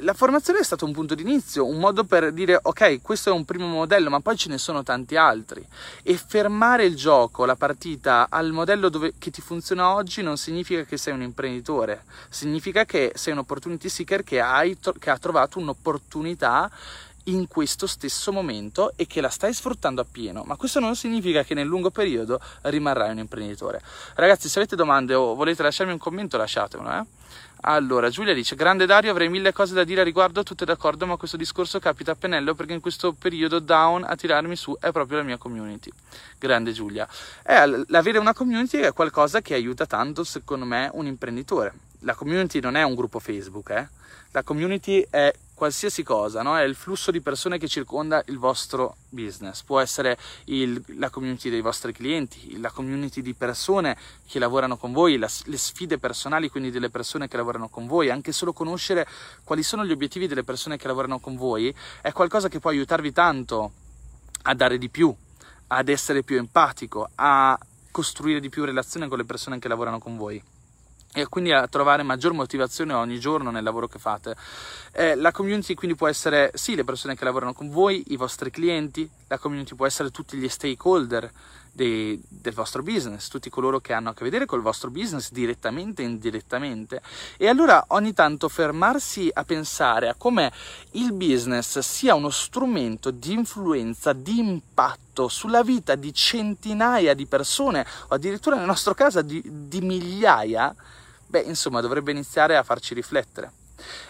la 0.00 0.14
formazione 0.14 0.58
è 0.58 0.62
stato 0.62 0.84
un 0.84 0.92
punto 0.92 1.14
di 1.14 1.22
inizio, 1.22 1.66
un 1.66 1.78
modo 1.78 2.04
per 2.04 2.32
dire 2.32 2.58
ok, 2.60 3.00
questo 3.00 3.30
è 3.30 3.32
un 3.32 3.44
primo 3.44 3.66
modello, 3.66 4.10
ma 4.10 4.20
poi 4.20 4.36
ce 4.36 4.48
ne 4.48 4.58
sono 4.58 4.82
tanti 4.82 5.16
altri. 5.16 5.64
E 6.02 6.16
fermare 6.16 6.84
il 6.84 6.96
gioco, 6.96 7.44
la 7.44 7.56
partita 7.56 8.26
al 8.28 8.52
modello 8.52 8.88
dove, 8.88 9.14
che 9.18 9.30
ti 9.30 9.40
funziona 9.40 9.94
oggi 9.94 10.22
non 10.22 10.36
significa 10.36 10.82
che 10.82 10.96
sei 10.96 11.14
un 11.14 11.22
imprenditore, 11.22 12.04
significa 12.28 12.84
che 12.84 13.12
sei 13.14 13.32
un 13.32 13.40
opportunity 13.40 13.88
seeker 13.88 14.22
che, 14.22 14.40
hai, 14.40 14.76
che 14.98 15.10
ha 15.10 15.18
trovato 15.18 15.58
un'opportunità 15.58 16.70
in 17.28 17.46
questo 17.48 17.86
stesso 17.86 18.32
momento 18.32 18.92
e 18.96 19.06
che 19.06 19.20
la 19.20 19.30
stai 19.30 19.52
sfruttando 19.52 20.00
appieno, 20.00 20.42
ma 20.44 20.56
questo 20.56 20.80
non 20.80 20.96
significa 20.96 21.42
che 21.42 21.54
nel 21.54 21.66
lungo 21.66 21.90
periodo 21.90 22.40
rimarrai 22.62 23.10
un 23.10 23.18
imprenditore. 23.18 23.80
Ragazzi, 24.14 24.48
se 24.48 24.58
avete 24.58 24.76
domande 24.76 25.14
o 25.14 25.34
volete 25.34 25.62
lasciarmi 25.62 25.92
un 25.92 25.98
commento, 25.98 26.36
lasciatemelo, 26.36 26.90
eh? 26.90 27.04
Allora, 27.62 28.10
Giulia 28.10 28.34
dice: 28.34 28.54
Grande 28.54 28.86
Dario, 28.86 29.10
avrei 29.10 29.28
mille 29.28 29.52
cose 29.52 29.74
da 29.74 29.82
dire 29.82 30.02
a 30.02 30.04
riguardo, 30.04 30.42
tutte 30.42 30.64
d'accordo, 30.64 31.06
ma 31.06 31.16
questo 31.16 31.36
discorso 31.36 31.78
capita 31.78 32.12
a 32.12 32.14
pennello 32.14 32.54
perché 32.54 32.74
in 32.74 32.80
questo 32.80 33.12
periodo 33.12 33.58
down 33.58 34.04
a 34.04 34.14
tirarmi 34.14 34.54
su 34.54 34.76
è 34.78 34.92
proprio 34.92 35.18
la 35.18 35.24
mia 35.24 35.38
community. 35.38 35.90
Grande 36.38 36.72
Giulia. 36.72 37.08
Eh, 37.44 37.84
l'avere 37.88 38.18
una 38.18 38.34
community 38.34 38.78
è 38.78 38.92
qualcosa 38.92 39.40
che 39.40 39.54
aiuta 39.54 39.86
tanto, 39.86 40.22
secondo 40.22 40.64
me, 40.64 40.90
un 40.92 41.06
imprenditore. 41.06 41.72
La 42.00 42.14
community 42.14 42.60
non 42.60 42.76
è 42.76 42.82
un 42.82 42.94
gruppo 42.94 43.18
Facebook, 43.18 43.70
eh? 43.70 43.88
La 44.30 44.42
community 44.42 45.04
è 45.08 45.32
qualsiasi 45.56 46.02
cosa, 46.02 46.42
no? 46.42 46.58
è 46.58 46.62
il 46.64 46.74
flusso 46.74 47.10
di 47.10 47.22
persone 47.22 47.56
che 47.56 47.66
circonda 47.66 48.22
il 48.26 48.36
vostro 48.36 48.96
business, 49.08 49.62
può 49.62 49.80
essere 49.80 50.18
il, 50.44 50.84
la 50.98 51.08
community 51.08 51.48
dei 51.48 51.62
vostri 51.62 51.92
clienti, 51.92 52.60
la 52.60 52.70
community 52.70 53.22
di 53.22 53.32
persone 53.32 53.96
che 54.28 54.38
lavorano 54.38 54.76
con 54.76 54.92
voi, 54.92 55.16
la, 55.16 55.28
le 55.44 55.56
sfide 55.56 55.98
personali 55.98 56.50
quindi 56.50 56.70
delle 56.70 56.90
persone 56.90 57.26
che 57.26 57.38
lavorano 57.38 57.70
con 57.70 57.86
voi, 57.86 58.10
anche 58.10 58.32
solo 58.32 58.52
conoscere 58.52 59.08
quali 59.44 59.62
sono 59.62 59.86
gli 59.86 59.92
obiettivi 59.92 60.26
delle 60.26 60.44
persone 60.44 60.76
che 60.76 60.86
lavorano 60.86 61.20
con 61.20 61.36
voi 61.36 61.74
è 62.02 62.12
qualcosa 62.12 62.48
che 62.48 62.60
può 62.60 62.68
aiutarvi 62.68 63.12
tanto 63.12 63.72
a 64.42 64.54
dare 64.54 64.76
di 64.76 64.90
più, 64.90 65.12
ad 65.68 65.88
essere 65.88 66.22
più 66.22 66.36
empatico, 66.36 67.08
a 67.14 67.58
costruire 67.90 68.40
di 68.40 68.50
più 68.50 68.62
relazione 68.66 69.08
con 69.08 69.16
le 69.16 69.24
persone 69.24 69.58
che 69.58 69.68
lavorano 69.68 69.98
con 69.98 70.18
voi 70.18 70.54
e 71.16 71.26
quindi 71.28 71.50
a 71.50 71.66
trovare 71.66 72.02
maggior 72.02 72.34
motivazione 72.34 72.92
ogni 72.92 73.18
giorno 73.18 73.50
nel 73.50 73.64
lavoro 73.64 73.88
che 73.88 73.98
fate. 73.98 74.36
Eh, 74.92 75.14
la 75.14 75.32
community 75.32 75.72
quindi 75.72 75.96
può 75.96 76.08
essere 76.08 76.50
sì 76.52 76.74
le 76.74 76.84
persone 76.84 77.16
che 77.16 77.24
lavorano 77.24 77.54
con 77.54 77.70
voi, 77.70 78.04
i 78.08 78.16
vostri 78.16 78.50
clienti, 78.50 79.08
la 79.28 79.38
community 79.38 79.74
può 79.74 79.86
essere 79.86 80.10
tutti 80.10 80.36
gli 80.36 80.46
stakeholder 80.46 81.32
dei, 81.72 82.22
del 82.28 82.52
vostro 82.52 82.82
business, 82.82 83.28
tutti 83.28 83.48
coloro 83.48 83.80
che 83.80 83.94
hanno 83.94 84.10
a 84.10 84.14
che 84.14 84.24
vedere 84.24 84.44
col 84.44 84.60
vostro 84.60 84.90
business 84.90 85.30
direttamente 85.30 86.02
e 86.02 86.04
indirettamente. 86.04 87.00
E 87.38 87.48
allora 87.48 87.82
ogni 87.88 88.12
tanto 88.12 88.50
fermarsi 88.50 89.30
a 89.32 89.42
pensare 89.44 90.10
a 90.10 90.14
come 90.18 90.52
il 90.92 91.14
business 91.14 91.78
sia 91.78 92.14
uno 92.14 92.28
strumento 92.28 93.10
di 93.10 93.32
influenza, 93.32 94.12
di 94.12 94.38
impatto 94.38 95.28
sulla 95.28 95.62
vita 95.62 95.94
di 95.94 96.12
centinaia 96.12 97.14
di 97.14 97.24
persone 97.24 97.86
o 98.08 98.14
addirittura 98.14 98.56
nel 98.56 98.66
nostro 98.66 98.92
caso 98.92 99.22
di, 99.22 99.42
di 99.44 99.80
migliaia 99.80 100.74
beh, 101.26 101.40
insomma, 101.40 101.80
dovrebbe 101.80 102.10
iniziare 102.10 102.56
a 102.56 102.62
farci 102.62 102.94
riflettere 102.94 103.52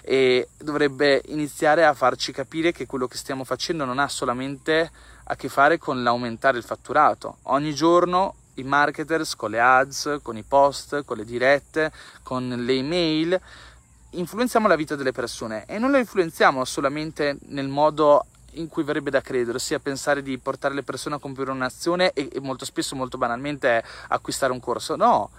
e 0.02 0.48
dovrebbe 0.59 1.22
iniziare 1.26 1.85
a 1.85 1.92
farci 1.92 2.33
capire 2.33 2.72
che 2.72 2.87
quello 2.87 3.09
che 3.09 3.16
stiamo 3.16 3.44
facendo 3.44 3.85
non 3.85 3.98
ha 3.98 4.09
solamente 4.09 4.90
a 5.24 5.35
che 5.37 5.48
fare 5.48 5.79
con 5.79 6.02
l'aumentare 6.02 6.59
il 6.59 6.64
fatturato. 6.64 7.38
Ogni 7.44 7.74
giorno 7.74 8.35
i 8.55 8.62
marketers 8.62 9.35
con 9.35 9.50
le 9.50 9.61
ads, 9.61 10.18
con 10.22 10.37
i 10.37 10.42
post, 10.42 11.05
con 11.05 11.16
le 11.16 11.24
dirette, 11.24 11.92
con 12.22 12.48
le 12.48 12.72
email 12.72 13.40
influenziamo 14.11 14.68
la 14.68 14.76
vita 14.76 14.96
delle 14.96 15.12
persone 15.12 15.64
e 15.66 15.79
non 15.79 15.90
la 15.90 15.98
influenziamo 15.98 16.64
solamente 16.64 17.37
nel 17.48 17.68
modo 17.68 18.26
in 18.57 18.69
cui 18.69 18.83
verrebbe 18.83 19.11
da 19.11 19.21
credere, 19.21 19.57
ossia 19.57 19.79
pensare 19.79 20.23
di 20.23 20.38
portare 20.38 20.75
le 20.75 20.83
persone 20.83 21.16
a 21.16 21.19
compiere 21.19 21.51
un'azione 21.51 22.12
e, 22.12 22.29
e 22.33 22.40
molto 22.40 22.64
spesso, 22.64 22.95
molto 22.97 23.19
banalmente, 23.19 23.83
acquistare 24.09 24.53
un 24.53 24.61
corso. 24.61 24.97
No, 24.97 25.31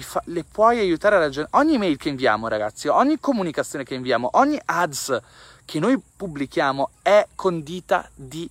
fa, 0.00 0.22
le 0.26 0.44
puoi 0.44 0.78
aiutare 0.78 1.16
a 1.16 1.18
ragionare. 1.18 1.52
Ogni 1.56 1.78
mail 1.78 1.96
che 1.96 2.08
inviamo, 2.08 2.48
ragazzi, 2.48 2.88
ogni 2.88 3.18
comunicazione 3.18 3.84
che 3.84 3.94
inviamo, 3.94 4.30
ogni 4.32 4.60
ads 4.64 5.20
che 5.64 5.78
noi 5.78 6.00
pubblichiamo 6.16 6.90
è 7.02 7.26
condita 7.34 8.08
di 8.14 8.48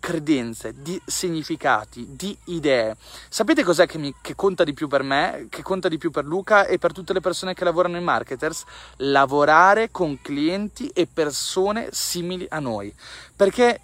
credenze, 0.00 0.74
di 0.80 1.00
significati, 1.04 2.06
di 2.10 2.36
idee. 2.44 2.96
Sapete 3.28 3.64
cos'è 3.64 3.86
che, 3.86 3.98
mi, 3.98 4.14
che, 4.20 4.34
conta 4.34 4.64
di 4.64 4.72
più 4.72 4.88
per 4.88 5.02
me, 5.02 5.46
che 5.50 5.62
conta 5.62 5.88
di 5.88 5.98
più 5.98 6.10
per 6.10 6.24
Luca 6.24 6.66
e 6.66 6.78
per 6.78 6.92
tutte 6.92 7.12
le 7.12 7.20
persone 7.20 7.54
che 7.54 7.64
lavorano 7.64 7.96
in 7.96 8.04
marketers? 8.04 8.64
Lavorare 8.98 9.90
con 9.90 10.20
clienti 10.22 10.88
e 10.94 11.06
persone 11.12 11.88
simili 11.90 12.46
a 12.48 12.60
noi. 12.60 12.94
Perché 13.38 13.82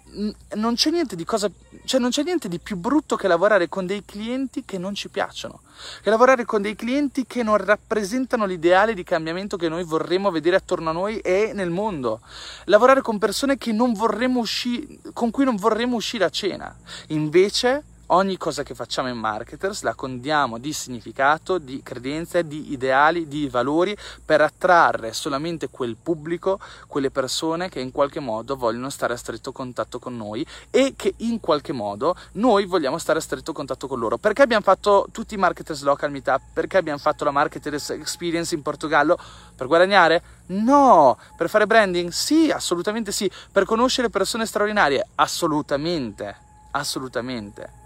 non 0.55 0.75
c'è 0.75 0.91
niente 0.91 1.15
di 1.15 1.23
cosa, 1.23 1.49
cioè 1.85 2.01
non 2.01 2.09
c'è 2.09 2.23
niente 2.23 2.49
di 2.49 2.59
più 2.59 2.75
brutto 2.75 3.15
che 3.15 3.29
lavorare 3.29 3.69
con 3.69 3.85
dei 3.85 4.03
clienti 4.03 4.65
che 4.65 4.77
non 4.77 4.93
ci 4.93 5.07
piacciono, 5.07 5.61
che 6.01 6.09
lavorare 6.09 6.43
con 6.43 6.61
dei 6.61 6.75
clienti 6.75 7.25
che 7.25 7.41
non 7.41 7.55
rappresentano 7.55 8.45
l'ideale 8.45 8.93
di 8.93 9.05
cambiamento 9.05 9.55
che 9.55 9.69
noi 9.69 9.85
vorremmo 9.85 10.29
vedere 10.29 10.57
attorno 10.57 10.89
a 10.89 10.91
noi 10.93 11.19
e 11.19 11.51
nel 11.53 11.69
mondo. 11.69 12.19
Lavorare 12.65 12.99
con 12.99 13.17
persone 13.17 13.57
con 13.57 15.31
cui 15.31 15.45
non 15.45 15.55
vorremmo 15.55 15.95
uscire 15.95 16.25
a 16.25 16.29
cena. 16.29 16.75
Invece 17.07 17.83
Ogni 18.09 18.37
cosa 18.37 18.61
che 18.61 18.75
facciamo 18.75 19.07
in 19.07 19.17
marketers 19.17 19.81
la 19.81 19.95
condiamo 19.95 20.59
di 20.59 20.71
significato, 20.73 21.57
di 21.57 21.81
credenze, 21.81 22.45
di 22.45 22.71
ideali, 22.71 23.27
di 23.27 23.49
valori 23.49 23.97
per 24.23 24.41
attrarre 24.41 25.11
solamente 25.11 25.69
quel 25.71 25.97
pubblico, 25.99 26.59
quelle 26.85 27.09
persone 27.09 27.67
che 27.67 27.79
in 27.79 27.91
qualche 27.91 28.19
modo 28.19 28.55
vogliono 28.57 28.91
stare 28.91 29.13
a 29.13 29.17
stretto 29.17 29.51
contatto 29.51 29.97
con 29.97 30.15
noi 30.15 30.45
e 30.69 30.93
che 30.95 31.15
in 31.17 31.39
qualche 31.39 31.73
modo 31.73 32.15
noi 32.33 32.65
vogliamo 32.65 32.99
stare 32.99 33.17
a 33.17 33.21
stretto 33.23 33.53
contatto 33.53 33.87
con 33.87 33.97
loro. 33.97 34.19
Perché 34.19 34.43
abbiamo 34.43 34.61
fatto 34.61 35.07
tutti 35.11 35.33
i 35.33 35.37
marketers 35.37 35.81
local 35.81 36.11
meetup? 36.11 36.41
Perché 36.53 36.77
abbiamo 36.77 36.99
fatto 36.99 37.23
la 37.23 37.31
marketers 37.31 37.89
experience 37.89 38.53
in 38.53 38.61
Portogallo? 38.61 39.17
Per 39.55 39.65
guadagnare? 39.65 40.21
No, 40.47 41.17
per 41.35 41.49
fare 41.49 41.65
branding? 41.65 42.11
Sì, 42.11 42.51
assolutamente 42.51 43.11
sì. 43.11 43.27
Per 43.51 43.65
conoscere 43.65 44.11
persone 44.11 44.45
straordinarie? 44.45 45.07
Assolutamente, 45.15 46.35
assolutamente 46.69 47.83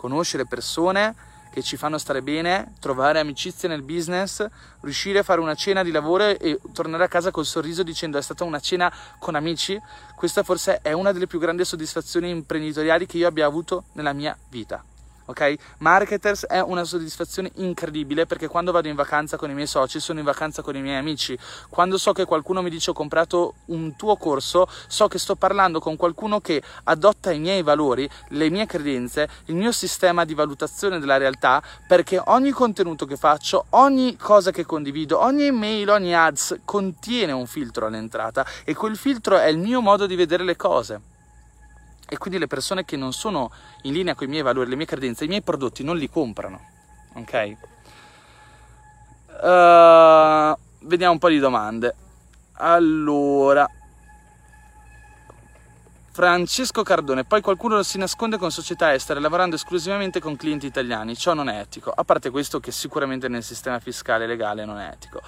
conoscere 0.00 0.46
persone 0.46 1.14
che 1.52 1.62
ci 1.62 1.76
fanno 1.76 1.98
stare 1.98 2.22
bene, 2.22 2.72
trovare 2.80 3.18
amicizie 3.18 3.68
nel 3.68 3.82
business, 3.82 4.46
riuscire 4.80 5.18
a 5.18 5.22
fare 5.22 5.40
una 5.40 5.54
cena 5.54 5.82
di 5.82 5.90
lavoro 5.90 6.24
e 6.24 6.58
tornare 6.72 7.04
a 7.04 7.08
casa 7.08 7.30
col 7.30 7.44
sorriso 7.44 7.82
dicendo 7.82 8.16
è 8.16 8.22
stata 8.22 8.44
una 8.44 8.60
cena 8.60 8.90
con 9.18 9.34
amici, 9.34 9.78
questa 10.16 10.42
forse 10.42 10.78
è 10.80 10.92
una 10.92 11.12
delle 11.12 11.26
più 11.26 11.38
grandi 11.38 11.64
soddisfazioni 11.64 12.30
imprenditoriali 12.30 13.04
che 13.04 13.18
io 13.18 13.28
abbia 13.28 13.44
avuto 13.44 13.84
nella 13.92 14.14
mia 14.14 14.34
vita 14.48 14.82
ok? 15.30 15.54
Marketers 15.78 16.46
è 16.46 16.60
una 16.60 16.84
soddisfazione 16.84 17.50
incredibile 17.56 18.26
perché 18.26 18.48
quando 18.48 18.72
vado 18.72 18.88
in 18.88 18.94
vacanza 18.94 19.36
con 19.36 19.50
i 19.50 19.54
miei 19.54 19.66
soci 19.66 20.00
sono 20.00 20.18
in 20.18 20.24
vacanza 20.24 20.62
con 20.62 20.76
i 20.76 20.82
miei 20.82 20.96
amici. 20.96 21.38
Quando 21.68 21.98
so 21.98 22.12
che 22.12 22.24
qualcuno 22.24 22.62
mi 22.62 22.70
dice 22.70 22.90
ho 22.90 22.92
comprato 22.92 23.54
un 23.66 23.96
tuo 23.96 24.16
corso, 24.16 24.68
so 24.86 25.08
che 25.08 25.18
sto 25.18 25.36
parlando 25.36 25.80
con 25.80 25.96
qualcuno 25.96 26.40
che 26.40 26.62
adotta 26.84 27.30
i 27.32 27.38
miei 27.38 27.62
valori, 27.62 28.08
le 28.28 28.50
mie 28.50 28.66
credenze, 28.66 29.28
il 29.46 29.54
mio 29.54 29.72
sistema 29.72 30.24
di 30.24 30.34
valutazione 30.34 30.98
della 30.98 31.16
realtà 31.16 31.62
perché 31.86 32.20
ogni 32.26 32.50
contenuto 32.50 33.06
che 33.06 33.16
faccio, 33.16 33.66
ogni 33.70 34.16
cosa 34.16 34.50
che 34.50 34.66
condivido, 34.66 35.20
ogni 35.20 35.44
email, 35.44 35.88
ogni 35.88 36.14
ads 36.14 36.60
contiene 36.64 37.32
un 37.32 37.46
filtro 37.46 37.86
all'entrata 37.86 38.44
e 38.64 38.74
quel 38.74 38.96
filtro 38.96 39.38
è 39.38 39.46
il 39.46 39.58
mio 39.58 39.80
modo 39.80 40.06
di 40.06 40.16
vedere 40.16 40.44
le 40.44 40.56
cose 40.56 41.18
e 42.10 42.18
quindi 42.18 42.40
le 42.40 42.48
persone 42.48 42.84
che 42.84 42.96
non 42.96 43.12
sono 43.12 43.52
in 43.82 43.92
linea 43.92 44.16
con 44.16 44.26
i 44.26 44.30
miei 44.30 44.42
valori, 44.42 44.68
le 44.68 44.74
mie 44.74 44.84
credenze, 44.84 45.24
i 45.24 45.28
miei 45.28 45.42
prodotti 45.42 45.84
non 45.84 45.96
li 45.96 46.10
comprano. 46.10 46.60
Ok? 47.14 47.56
Uh, 49.40 50.58
vediamo 50.86 51.12
un 51.12 51.18
po' 51.18 51.28
di 51.28 51.38
domande. 51.38 51.94
Allora, 52.54 53.70
Francesco 56.10 56.82
Cardone, 56.82 57.22
poi 57.22 57.40
qualcuno 57.40 57.80
si 57.84 57.96
nasconde 57.96 58.38
con 58.38 58.50
società 58.50 58.92
estere 58.92 59.20
lavorando 59.20 59.54
esclusivamente 59.54 60.18
con 60.18 60.34
clienti 60.34 60.66
italiani, 60.66 61.16
ciò 61.16 61.32
non 61.32 61.48
è 61.48 61.60
etico, 61.60 61.92
a 61.94 62.02
parte 62.02 62.30
questo 62.30 62.58
che 62.58 62.72
sicuramente 62.72 63.28
nel 63.28 63.44
sistema 63.44 63.78
fiscale 63.78 64.26
legale 64.26 64.64
non 64.64 64.78
è 64.78 64.88
etico. 64.88 65.22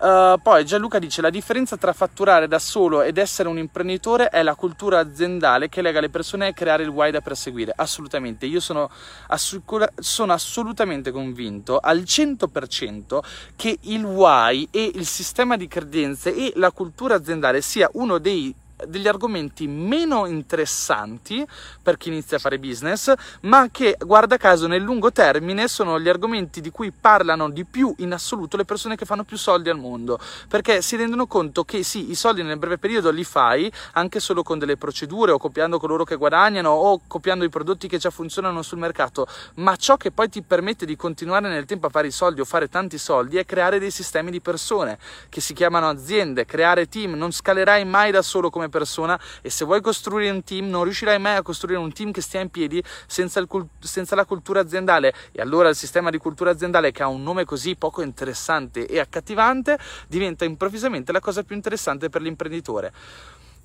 Uh, 0.00 0.40
poi 0.40 0.64
Gianluca 0.64 0.98
dice 0.98 1.20
la 1.20 1.28
differenza 1.28 1.76
tra 1.76 1.92
fatturare 1.92 2.48
da 2.48 2.58
solo 2.58 3.02
ed 3.02 3.18
essere 3.18 3.50
un 3.50 3.58
imprenditore 3.58 4.30
è 4.30 4.42
la 4.42 4.54
cultura 4.54 4.98
aziendale 4.98 5.68
che 5.68 5.82
lega 5.82 6.00
le 6.00 6.08
persone 6.08 6.48
e 6.48 6.54
creare 6.54 6.84
il 6.84 6.88
why 6.88 7.10
da 7.10 7.20
perseguire. 7.20 7.70
Assolutamente, 7.76 8.46
io 8.46 8.60
sono, 8.60 8.90
assicura- 9.26 9.92
sono 9.98 10.32
assolutamente 10.32 11.10
convinto 11.10 11.78
al 11.78 11.98
100% 11.98 13.18
che 13.56 13.76
il 13.82 14.02
why 14.02 14.66
e 14.70 14.90
il 14.94 15.04
sistema 15.04 15.58
di 15.58 15.68
credenze 15.68 16.34
e 16.34 16.52
la 16.56 16.70
cultura 16.70 17.16
aziendale 17.16 17.60
sia 17.60 17.90
uno 17.92 18.16
dei 18.16 18.54
degli 18.86 19.08
argomenti 19.08 19.66
meno 19.66 20.26
interessanti 20.26 21.46
per 21.82 21.96
chi 21.96 22.08
inizia 22.08 22.36
a 22.36 22.40
fare 22.40 22.58
business, 22.58 23.12
ma 23.42 23.68
che 23.70 23.96
guarda 23.98 24.36
caso 24.36 24.66
nel 24.66 24.82
lungo 24.82 25.12
termine 25.12 25.68
sono 25.68 25.98
gli 25.98 26.08
argomenti 26.08 26.60
di 26.60 26.70
cui 26.70 26.92
parlano 26.92 27.50
di 27.50 27.64
più 27.64 27.94
in 27.98 28.12
assoluto 28.12 28.56
le 28.56 28.64
persone 28.64 28.96
che 28.96 29.04
fanno 29.04 29.24
più 29.24 29.36
soldi 29.36 29.68
al 29.68 29.78
mondo, 29.78 30.18
perché 30.48 30.82
si 30.82 30.96
rendono 30.96 31.26
conto 31.26 31.64
che 31.64 31.82
sì, 31.82 32.10
i 32.10 32.14
soldi 32.14 32.42
nel 32.42 32.58
breve 32.58 32.78
periodo 32.78 33.10
li 33.10 33.24
fai 33.24 33.70
anche 33.92 34.20
solo 34.20 34.42
con 34.42 34.58
delle 34.58 34.76
procedure 34.76 35.32
o 35.32 35.38
copiando 35.38 35.78
coloro 35.78 36.04
che 36.04 36.16
guadagnano 36.16 36.70
o 36.70 37.00
copiando 37.06 37.44
i 37.44 37.48
prodotti 37.48 37.88
che 37.88 37.98
già 37.98 38.10
funzionano 38.10 38.62
sul 38.62 38.78
mercato, 38.78 39.26
ma 39.56 39.76
ciò 39.76 39.96
che 39.96 40.10
poi 40.10 40.28
ti 40.28 40.42
permette 40.42 40.86
di 40.86 40.96
continuare 40.96 41.48
nel 41.48 41.66
tempo 41.66 41.86
a 41.86 41.90
fare 41.90 42.06
i 42.06 42.12
soldi 42.12 42.40
o 42.40 42.44
fare 42.44 42.68
tanti 42.68 42.98
soldi 42.98 43.36
è 43.36 43.44
creare 43.44 43.78
dei 43.78 43.90
sistemi 43.90 44.30
di 44.30 44.40
persone 44.40 44.98
che 45.28 45.40
si 45.40 45.52
chiamano 45.52 45.88
aziende, 45.88 46.46
creare 46.46 46.88
team, 46.88 47.12
non 47.14 47.32
scalerai 47.32 47.84
mai 47.84 48.10
da 48.10 48.22
solo 48.22 48.48
come 48.50 48.68
persona 48.70 49.20
e 49.42 49.50
se 49.50 49.64
vuoi 49.64 49.80
costruire 49.82 50.30
un 50.30 50.42
team 50.42 50.68
non 50.68 50.84
riuscirai 50.84 51.18
mai 51.18 51.36
a 51.36 51.42
costruire 51.42 51.78
un 51.78 51.92
team 51.92 52.10
che 52.10 52.22
stia 52.22 52.40
in 52.40 52.48
piedi 52.48 52.82
senza, 53.06 53.40
il, 53.40 53.48
senza 53.78 54.14
la 54.14 54.24
cultura 54.24 54.60
aziendale 54.60 55.12
e 55.32 55.42
allora 55.42 55.68
il 55.68 55.76
sistema 55.76 56.10
di 56.10 56.18
cultura 56.18 56.50
aziendale 56.50 56.92
che 56.92 57.02
ha 57.02 57.08
un 57.08 57.22
nome 57.22 57.44
così 57.44 57.76
poco 57.76 58.02
interessante 58.02 58.86
e 58.86 58.98
accattivante 58.98 59.78
diventa 60.08 60.44
improvvisamente 60.44 61.12
la 61.12 61.20
cosa 61.20 61.42
più 61.42 61.54
interessante 61.54 62.08
per 62.08 62.22
l'imprenditore. 62.22 62.92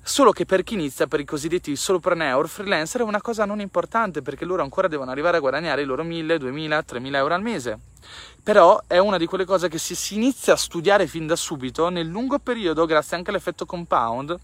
Solo 0.08 0.30
che 0.30 0.46
per 0.46 0.62
chi 0.62 0.74
inizia, 0.74 1.08
per 1.08 1.18
i 1.18 1.24
cosiddetti 1.24 1.74
solopreneur, 1.74 2.48
freelancer, 2.48 3.00
è 3.00 3.04
una 3.04 3.20
cosa 3.20 3.44
non 3.44 3.58
importante 3.58 4.22
perché 4.22 4.44
loro 4.44 4.62
ancora 4.62 4.86
devono 4.86 5.10
arrivare 5.10 5.38
a 5.38 5.40
guadagnare 5.40 5.82
i 5.82 5.84
loro 5.84 6.04
1000, 6.04 6.38
2000, 6.38 6.82
3000 6.84 7.18
euro 7.18 7.34
al 7.34 7.42
mese. 7.42 7.78
Però 8.40 8.80
è 8.86 8.98
una 8.98 9.18
di 9.18 9.26
quelle 9.26 9.44
cose 9.44 9.68
che 9.68 9.78
se 9.78 9.96
si 9.96 10.14
inizia 10.14 10.52
a 10.52 10.56
studiare 10.56 11.08
fin 11.08 11.26
da 11.26 11.34
subito, 11.34 11.88
nel 11.88 12.06
lungo 12.06 12.38
periodo, 12.38 12.86
grazie 12.86 13.16
anche 13.16 13.30
all'effetto 13.30 13.66
compound, 13.66 14.38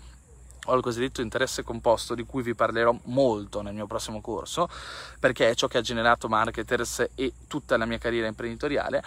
o 0.67 0.73
al 0.73 0.83
cosiddetto 0.83 1.21
interesse 1.21 1.63
composto 1.63 2.15
di 2.15 2.25
cui 2.25 2.43
vi 2.43 2.55
parlerò 2.55 2.95
molto 3.05 3.63
nel 3.63 3.75
mio 3.75 3.87
prossimo 3.87 4.21
corso, 4.21 4.69
perché 5.19 5.51
è 5.51 5.55
ciò 5.55 5.67
che 5.67 5.79
ha 5.79 5.83
generato 5.83 6.29
marketers 6.29 7.09
e 7.15 7.33
tutta 7.49 7.77
la 7.77 7.87
mia 7.87 7.99
carriera 7.99 8.27
imprenditoriale, 8.27 9.03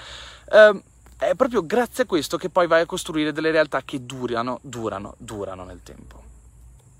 eh, 0.51 0.81
è 1.17 1.33
proprio 1.35 1.65
grazie 1.65 2.03
a 2.03 2.05
questo 2.05 2.37
che 2.37 2.49
poi 2.49 2.67
vai 2.67 2.81
a 2.81 2.85
costruire 2.85 3.31
delle 3.31 3.51
realtà 3.51 3.81
che 3.83 4.05
durano, 4.05 4.59
durano, 4.61 5.15
durano 5.17 5.63
nel 5.63 5.81
tempo. 5.81 6.23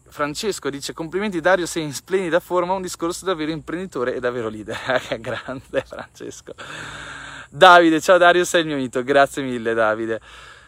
Francesco 0.08 0.70
dice 0.70 0.94
complimenti 0.94 1.42
Dario, 1.42 1.66
sei 1.66 1.84
in 1.84 1.94
splendida 1.94 2.40
forma, 2.40 2.72
un 2.72 2.82
discorso 2.82 3.26
da 3.26 3.34
vero 3.34 3.52
imprenditore 3.52 4.16
e 4.16 4.22
da 4.22 4.32
vero 4.32 4.48
leader. 4.48 4.78
che 5.06 5.20
grande 5.20 5.84
Francesco. 5.86 6.54
Davide, 7.50 8.00
ciao 8.00 8.18
Dario, 8.18 8.46
sei 8.46 8.62
il 8.62 8.68
mio 8.68 8.78
mito, 8.78 9.04
grazie 9.04 9.44
mille 9.44 9.74
Davide. 9.74 10.22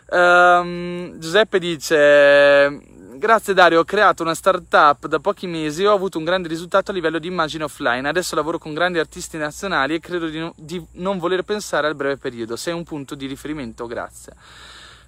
Um, 0.10 1.17
Giuseppe 1.17 1.60
dice 1.60 2.95
Grazie 3.17 3.56
Dario, 3.56 3.80
ho 3.80 3.84
creato 3.84 4.21
una 4.21 4.36
startup 4.36 5.08
da 5.08 5.17
pochi 5.17 5.47
mesi 5.47 5.82
e 5.82 5.88
ho 5.88 5.93
avuto 5.93 6.19
un 6.19 6.23
grande 6.23 6.47
risultato 6.47 6.91
a 6.91 6.93
livello 6.93 7.17
di 7.17 7.25
immagine 7.25 7.63
offline. 7.63 8.08
Adesso 8.08 8.36
lavoro 8.36 8.60
con 8.60 8.75
grandi 8.75 8.99
artisti 8.99 9.38
nazionali 9.38 9.95
e 9.95 9.99
credo 9.99 10.27
di, 10.27 10.38
no, 10.38 10.53
di 10.56 10.86
non 10.93 11.17
voler 11.17 11.41
pensare 11.41 11.88
al 11.88 11.95
breve 11.95 12.17
periodo. 12.17 12.56
Sei 12.56 12.75
un 12.75 12.84
punto 12.84 13.15
di 13.15 13.25
riferimento, 13.25 13.88
grazie. 13.88 14.34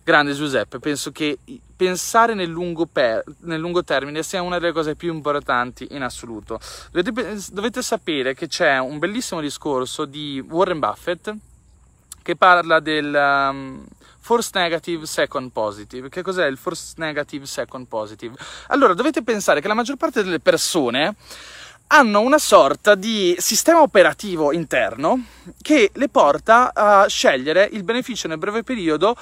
Grande 0.04 0.34
Giuseppe, 0.34 0.80
penso 0.80 1.12
che 1.12 1.38
pensare 1.76 2.34
nel 2.34 2.50
lungo, 2.50 2.88
per, 2.88 3.24
nel 3.42 3.60
lungo, 3.60 3.84
termine 3.84 4.24
sia 4.24 4.42
una 4.42 4.58
delle 4.58 4.72
cose 4.72 4.96
più 4.96 5.14
importanti 5.14 5.90
in 5.92 6.02
assoluto. 6.02 6.60
Dovete, 6.92 7.40
dovete 7.52 7.84
sapere 7.84 8.34
che 8.34 8.48
c'è 8.48 8.80
un 8.80 8.98
bellissimo 8.98 9.40
discorso 9.40 10.06
di 10.06 10.44
Warren 10.50 10.80
Buffett 10.80 11.32
che 12.30 12.36
parla 12.36 12.80
del 12.80 13.12
um, 13.12 13.84
Force 14.20 14.52
negative, 14.54 15.08
second 15.08 15.50
positive. 15.52 16.10
Che 16.10 16.22
cos'è 16.22 16.46
il 16.46 16.58
force 16.58 16.94
negative, 16.98 17.48
second 17.48 17.88
positive? 17.88 18.36
Allora, 18.68 18.94
dovete 18.94 19.24
pensare 19.24 19.60
che 19.60 19.68
la 19.68 19.74
maggior 19.74 19.96
parte 19.96 20.22
delle 20.22 20.40
persone 20.40 21.16
hanno 21.88 22.20
una 22.20 22.38
sorta 22.38 22.94
di 22.94 23.36
sistema 23.40 23.82
operativo 23.82 24.52
interno 24.52 25.24
che 25.60 25.90
le 25.96 26.10
porta 26.10 26.72
a 26.76 27.08
scegliere 27.08 27.68
il 27.72 27.82
beneficio 27.82 28.28
nel 28.28 28.38
breve 28.38 28.62
periodo 28.62 29.16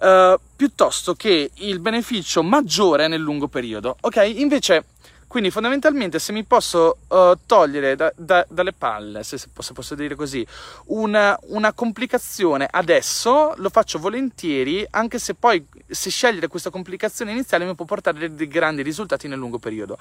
uh, 0.00 0.38
piuttosto 0.54 1.14
che 1.14 1.52
il 1.54 1.80
beneficio 1.80 2.42
maggiore 2.42 3.08
nel 3.08 3.22
lungo 3.22 3.48
periodo. 3.48 3.96
Ok? 4.02 4.16
Invece 4.34 4.84
quindi 5.30 5.52
fondamentalmente 5.52 6.18
se 6.18 6.32
mi 6.32 6.42
posso 6.42 6.96
uh, 7.06 7.38
togliere 7.46 7.94
da, 7.94 8.12
da, 8.16 8.44
dalle 8.48 8.72
palle, 8.72 9.22
se, 9.22 9.38
se, 9.38 9.48
posso 9.72 9.94
dire 9.94 10.16
così, 10.16 10.44
una, 10.86 11.38
una, 11.42 11.72
complicazione 11.72 12.66
adesso, 12.68 13.54
lo 13.58 13.68
faccio 13.68 14.00
volentieri, 14.00 14.84
anche 14.90 15.20
se 15.20 15.34
poi 15.34 15.64
se 15.86 16.10
scegliere 16.10 16.48
questa 16.48 16.70
complicazione 16.70 17.30
iniziale 17.30 17.64
mi 17.64 17.76
può 17.76 17.84
portare 17.84 18.34
dei, 18.34 18.48
grandi 18.48 18.82
risultati 18.82 19.28
nel 19.28 19.38
lungo 19.38 19.60
periodo. 19.60 19.96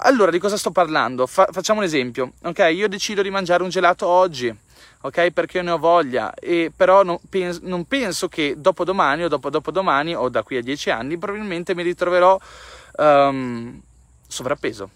Allora, 0.00 0.30
di 0.30 0.38
cosa 0.38 0.58
sto 0.58 0.70
parlando? 0.70 1.26
Fa, 1.26 1.48
facciamo 1.50 1.78
un 1.78 1.86
esempio. 1.86 2.32
Ok, 2.42 2.70
io 2.70 2.86
decido 2.86 3.22
di 3.22 3.30
mangiare 3.30 3.62
un 3.62 3.70
gelato 3.70 4.06
oggi. 4.06 4.54
Ok, 5.00 5.30
perché 5.30 5.62
ne 5.62 5.70
ho 5.70 5.78
voglia, 5.78 6.34
e 6.34 6.70
però 6.76 7.02
non, 7.02 7.18
pens- 7.30 7.60
non 7.60 7.86
penso 7.86 8.28
che 8.28 8.56
dopodomani 8.58 9.24
o 9.24 9.28
dopo 9.28 9.48
dopodomani 9.48 10.14
o 10.14 10.28
da 10.28 10.42
qui 10.42 10.58
a 10.58 10.62
dieci 10.62 10.90
anni 10.90 11.16
probabilmente 11.16 11.74
mi 11.74 11.82
ritroverò 11.82 12.38
um, 12.98 13.80
sovrappeso. 14.28 14.90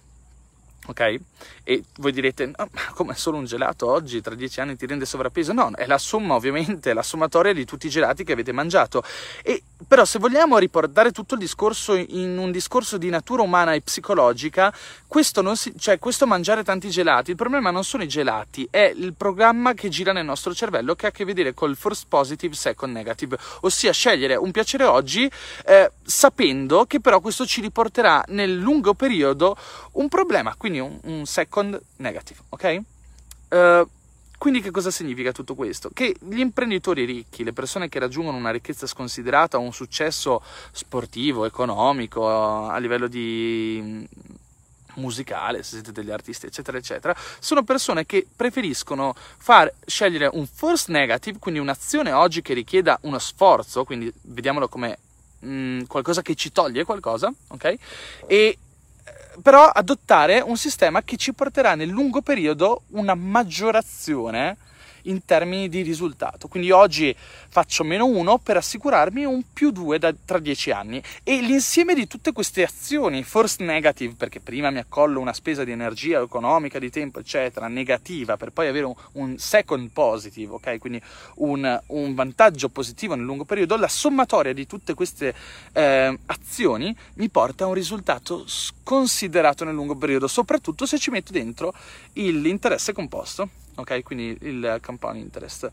Ok? 0.88 1.20
E 1.64 1.84
voi 1.98 2.12
direte, 2.12 2.46
no, 2.46 2.54
ma 2.56 2.80
come 2.94 3.14
solo 3.14 3.36
un 3.36 3.44
gelato 3.44 3.90
oggi 3.90 4.22
tra 4.22 4.34
dieci 4.34 4.60
anni 4.60 4.74
ti 4.74 4.86
rende 4.86 5.04
sovrappeso? 5.04 5.52
No, 5.52 5.70
è 5.74 5.86
la 5.86 5.98
somma 5.98 6.34
ovviamente, 6.34 6.94
la 6.94 7.02
sommatoria 7.02 7.52
di 7.52 7.66
tutti 7.66 7.88
i 7.88 7.90
gelati 7.90 8.24
che 8.24 8.32
avete 8.32 8.52
mangiato. 8.52 9.02
E, 9.42 9.62
però 9.86 10.06
se 10.06 10.18
vogliamo 10.18 10.56
riportare 10.56 11.12
tutto 11.12 11.34
il 11.34 11.40
discorso 11.40 11.94
in 11.94 12.38
un 12.38 12.50
discorso 12.50 12.96
di 12.96 13.10
natura 13.10 13.42
umana 13.42 13.74
e 13.74 13.82
psicologica, 13.82 14.74
questo, 15.06 15.54
si, 15.54 15.74
cioè, 15.78 15.98
questo 15.98 16.26
mangiare 16.26 16.64
tanti 16.64 16.88
gelati, 16.88 17.30
il 17.30 17.36
problema 17.36 17.70
non 17.70 17.84
sono 17.84 18.02
i 18.02 18.08
gelati, 18.08 18.66
è 18.70 18.92
il 18.94 19.12
programma 19.12 19.74
che 19.74 19.90
gira 19.90 20.12
nel 20.12 20.24
nostro 20.24 20.54
cervello 20.54 20.94
che 20.94 21.04
ha 21.04 21.08
a 21.10 21.12
che 21.12 21.26
vedere 21.26 21.52
col 21.52 21.76
first 21.76 22.06
positive, 22.08 22.54
second 22.54 22.94
negative, 22.94 23.36
ossia 23.60 23.92
scegliere 23.92 24.36
un 24.36 24.50
piacere 24.50 24.84
oggi 24.84 25.30
eh, 25.66 25.92
sapendo 26.02 26.86
che 26.86 27.00
però 27.00 27.20
questo 27.20 27.44
ci 27.44 27.60
riporterà 27.60 28.24
nel 28.28 28.56
lungo 28.56 28.94
periodo 28.94 29.56
un 29.92 30.08
problema, 30.08 30.54
quindi 30.56 30.77
un, 30.80 30.98
un 31.02 31.26
second 31.26 31.46
second 31.48 31.80
negative, 31.96 32.40
ok? 32.50 32.80
Uh, 33.48 33.88
quindi 34.38 34.60
che 34.60 34.70
cosa 34.70 34.92
significa 34.92 35.32
tutto 35.32 35.54
questo? 35.56 35.90
Che 35.92 36.14
gli 36.20 36.38
imprenditori 36.38 37.04
ricchi, 37.04 37.42
le 37.42 37.52
persone 37.52 37.88
che 37.88 37.98
raggiungono 37.98 38.36
una 38.36 38.50
ricchezza 38.50 38.86
sconsiderata, 38.86 39.58
un 39.58 39.72
successo 39.72 40.42
sportivo, 40.70 41.44
economico, 41.44 42.28
a 42.28 42.78
livello 42.78 43.08
di 43.08 43.80
mm, 43.82 44.04
musicale, 44.94 45.64
se 45.64 45.74
siete 45.74 45.90
degli 45.90 46.12
artisti, 46.12 46.46
eccetera, 46.46 46.78
eccetera, 46.78 47.16
sono 47.40 47.64
persone 47.64 48.06
che 48.06 48.26
preferiscono 48.36 49.12
far 49.38 49.72
scegliere 49.84 50.30
un 50.32 50.46
force 50.46 50.92
negative, 50.92 51.40
quindi 51.40 51.58
un'azione 51.58 52.12
oggi 52.12 52.40
che 52.40 52.54
richieda 52.54 52.96
uno 53.02 53.18
sforzo, 53.18 53.82
quindi 53.82 54.12
vediamolo 54.22 54.68
come 54.68 54.98
mh, 55.40 55.48
mm, 55.48 55.80
qualcosa 55.88 56.22
che 56.22 56.36
ci 56.36 56.52
toglie 56.52 56.84
qualcosa, 56.84 57.32
ok? 57.48 57.74
E 58.26 58.58
però 59.42 59.64
adottare 59.64 60.40
un 60.40 60.56
sistema 60.56 61.02
che 61.02 61.16
ci 61.16 61.32
porterà 61.32 61.74
nel 61.74 61.88
lungo 61.88 62.20
periodo 62.22 62.82
una 62.90 63.14
maggiorazione 63.14 64.56
in 65.02 65.24
termini 65.24 65.68
di 65.68 65.82
risultato. 65.82 66.48
Quindi 66.48 66.70
oggi 66.70 67.14
faccio 67.48 67.84
meno 67.84 68.06
1 68.06 68.38
per 68.38 68.56
assicurarmi 68.56 69.24
un 69.24 69.42
più 69.52 69.70
2 69.70 69.98
da, 69.98 70.14
tra 70.24 70.38
10 70.38 70.70
anni. 70.70 71.02
E 71.22 71.40
l'insieme 71.40 71.94
di 71.94 72.06
tutte 72.06 72.32
queste 72.32 72.62
azioni, 72.62 73.22
force 73.22 73.64
negative, 73.64 74.14
perché 74.16 74.40
prima 74.40 74.70
mi 74.70 74.78
accollo 74.78 75.20
una 75.20 75.32
spesa 75.32 75.64
di 75.64 75.70
energia 75.70 76.20
economica, 76.20 76.78
di 76.78 76.90
tempo, 76.90 77.20
eccetera, 77.20 77.68
negativa, 77.68 78.36
per 78.36 78.50
poi 78.50 78.68
avere 78.68 78.86
un, 78.86 78.94
un 79.12 79.38
second 79.38 79.90
positive, 79.90 80.54
ok? 80.54 80.78
Quindi 80.78 81.00
un, 81.36 81.80
un, 81.86 82.14
vantaggio 82.14 82.68
positivo 82.68 83.14
nel 83.14 83.24
lungo 83.24 83.44
periodo, 83.44 83.76
la 83.76 83.88
sommatoria 83.88 84.52
di 84.52 84.66
tutte 84.66 84.94
queste 84.94 85.34
eh, 85.72 86.18
azioni 86.26 86.94
mi 87.14 87.28
porta 87.28 87.64
a 87.64 87.66
un 87.68 87.74
risultato 87.74 88.44
considerato 88.82 89.64
nel 89.64 89.74
lungo 89.74 89.94
periodo, 89.94 90.26
soprattutto 90.26 90.86
se 90.86 90.98
ci 90.98 91.10
metto 91.10 91.32
dentro 91.32 91.72
l'interesse 92.14 92.92
composto 92.92 93.48
ok? 93.80 94.02
Quindi 94.02 94.36
il 94.42 94.78
compound 94.82 95.18
interest. 95.18 95.70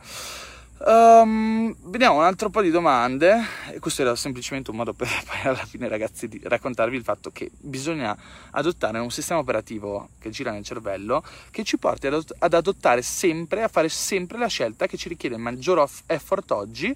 Um, 0.78 1.74
vediamo 1.90 2.18
un 2.18 2.24
altro 2.24 2.50
po' 2.50 2.62
di 2.62 2.70
domande. 2.70 3.38
E 3.72 3.80
questo 3.80 4.02
era 4.02 4.16
semplicemente 4.16 4.72
un 4.72 4.78
modo 4.78 4.94
per 4.94 5.08
poi 5.26 5.42
alla 5.44 5.66
fine, 5.66 5.88
ragazzi, 5.88 6.28
di 6.28 6.40
raccontarvi 6.44 6.96
il 6.96 7.04
fatto 7.04 7.32
che 7.32 7.50
bisogna 7.58 8.16
adottare 8.52 9.00
un 9.00 9.10
sistema 9.10 9.40
operativo 9.40 10.10
che 10.20 10.30
gira 10.30 10.52
nel 10.52 10.64
cervello 10.64 11.24
che 11.50 11.64
ci 11.64 11.78
porti 11.78 12.08
ad, 12.08 12.24
ad 12.40 12.54
adottare 12.54 13.02
sempre, 13.02 13.64
a 13.64 13.68
fare 13.68 13.90
sempre 13.90 14.38
la 14.38 14.48
scelta 14.48 14.86
che 14.86 14.98
ci 14.98 15.08
richiede 15.08 15.38
maggior 15.38 15.88
effort 16.08 16.52
oggi 16.52 16.96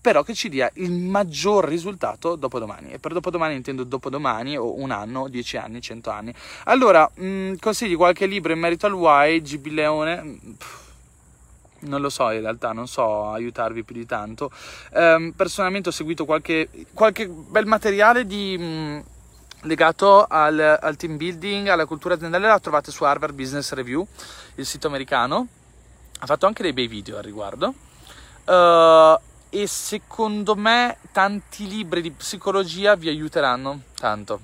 però 0.00 0.22
che 0.22 0.34
ci 0.34 0.48
dia 0.48 0.70
il 0.74 0.92
maggior 0.92 1.66
risultato 1.66 2.34
dopodomani. 2.36 2.92
E 2.92 2.98
per 2.98 3.12
dopodomani 3.12 3.54
intendo 3.54 3.84
dopodomani 3.84 4.56
o 4.56 4.78
un 4.78 4.90
anno, 4.90 5.28
dieci 5.28 5.56
anni, 5.56 5.80
cento 5.80 6.10
anni. 6.10 6.34
Allora, 6.64 7.10
mh, 7.12 7.24
mm, 7.24 7.54
consigli 7.60 7.96
qualche 7.96 8.26
libro 8.26 8.52
in 8.52 8.58
merito 8.58 8.86
al 8.86 8.94
why, 8.94 9.40
GB 9.42 9.66
Leone? 9.66 10.22
Mm, 10.22 10.50
pff, 10.52 10.88
non 11.80 12.00
lo 12.00 12.08
so 12.08 12.30
in 12.30 12.40
realtà, 12.40 12.72
non 12.72 12.86
so 12.86 13.30
aiutarvi 13.30 13.84
più 13.84 13.94
di 13.94 14.06
tanto. 14.06 14.50
Um, 14.92 15.32
personalmente 15.32 15.90
ho 15.90 15.92
seguito 15.92 16.24
qualche, 16.24 16.68
qualche 16.94 17.28
bel 17.28 17.66
materiale 17.66 18.26
di... 18.26 18.56
Mh, 18.58 18.64
mm, 18.64 19.00
legato 19.64 20.24
al, 20.26 20.78
al, 20.80 20.96
team 20.96 21.18
building, 21.18 21.68
alla 21.68 21.84
cultura 21.84 22.14
aziendale, 22.14 22.46
la 22.46 22.58
trovate 22.58 22.90
su 22.90 23.04
Harvard 23.04 23.34
Business 23.34 23.72
Review, 23.72 24.06
il 24.54 24.64
sito 24.64 24.86
americano. 24.86 25.46
Ha 26.20 26.24
fatto 26.24 26.46
anche 26.46 26.62
dei 26.62 26.72
bei 26.72 26.86
video 26.86 27.18
al 27.18 27.22
riguardo. 27.22 27.74
Uh, 28.46 29.18
e 29.50 29.66
secondo 29.66 30.54
me 30.54 30.96
tanti 31.12 31.66
libri 31.66 32.00
di 32.00 32.12
psicologia 32.12 32.94
vi 32.94 33.08
aiuteranno 33.08 33.82
tanto. 33.96 34.40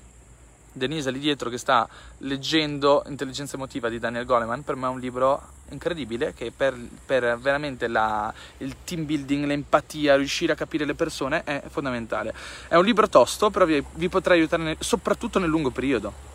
Denise 0.72 1.10
lì 1.10 1.20
dietro 1.20 1.48
che 1.48 1.56
sta 1.56 1.88
leggendo 2.18 3.02
Intelligenza 3.06 3.56
emotiva 3.56 3.88
di 3.88 3.98
Daniel 3.98 4.26
Goleman, 4.26 4.62
per 4.62 4.74
me 4.74 4.86
è 4.86 4.90
un 4.90 5.00
libro 5.00 5.54
incredibile 5.70 6.34
che 6.34 6.52
per, 6.54 6.76
per 7.04 7.38
veramente 7.38 7.88
la, 7.88 8.32
il 8.58 8.76
team 8.84 9.06
building, 9.06 9.46
l'empatia, 9.46 10.16
riuscire 10.16 10.52
a 10.52 10.56
capire 10.56 10.84
le 10.84 10.94
persone 10.94 11.44
è 11.44 11.62
fondamentale. 11.68 12.34
È 12.68 12.74
un 12.74 12.84
libro 12.84 13.08
tosto, 13.08 13.48
però 13.50 13.64
vi, 13.64 13.82
vi 13.94 14.08
potrà 14.08 14.34
aiutare 14.34 14.62
nel, 14.62 14.76
soprattutto 14.80 15.38
nel 15.38 15.48
lungo 15.48 15.70
periodo. 15.70 16.34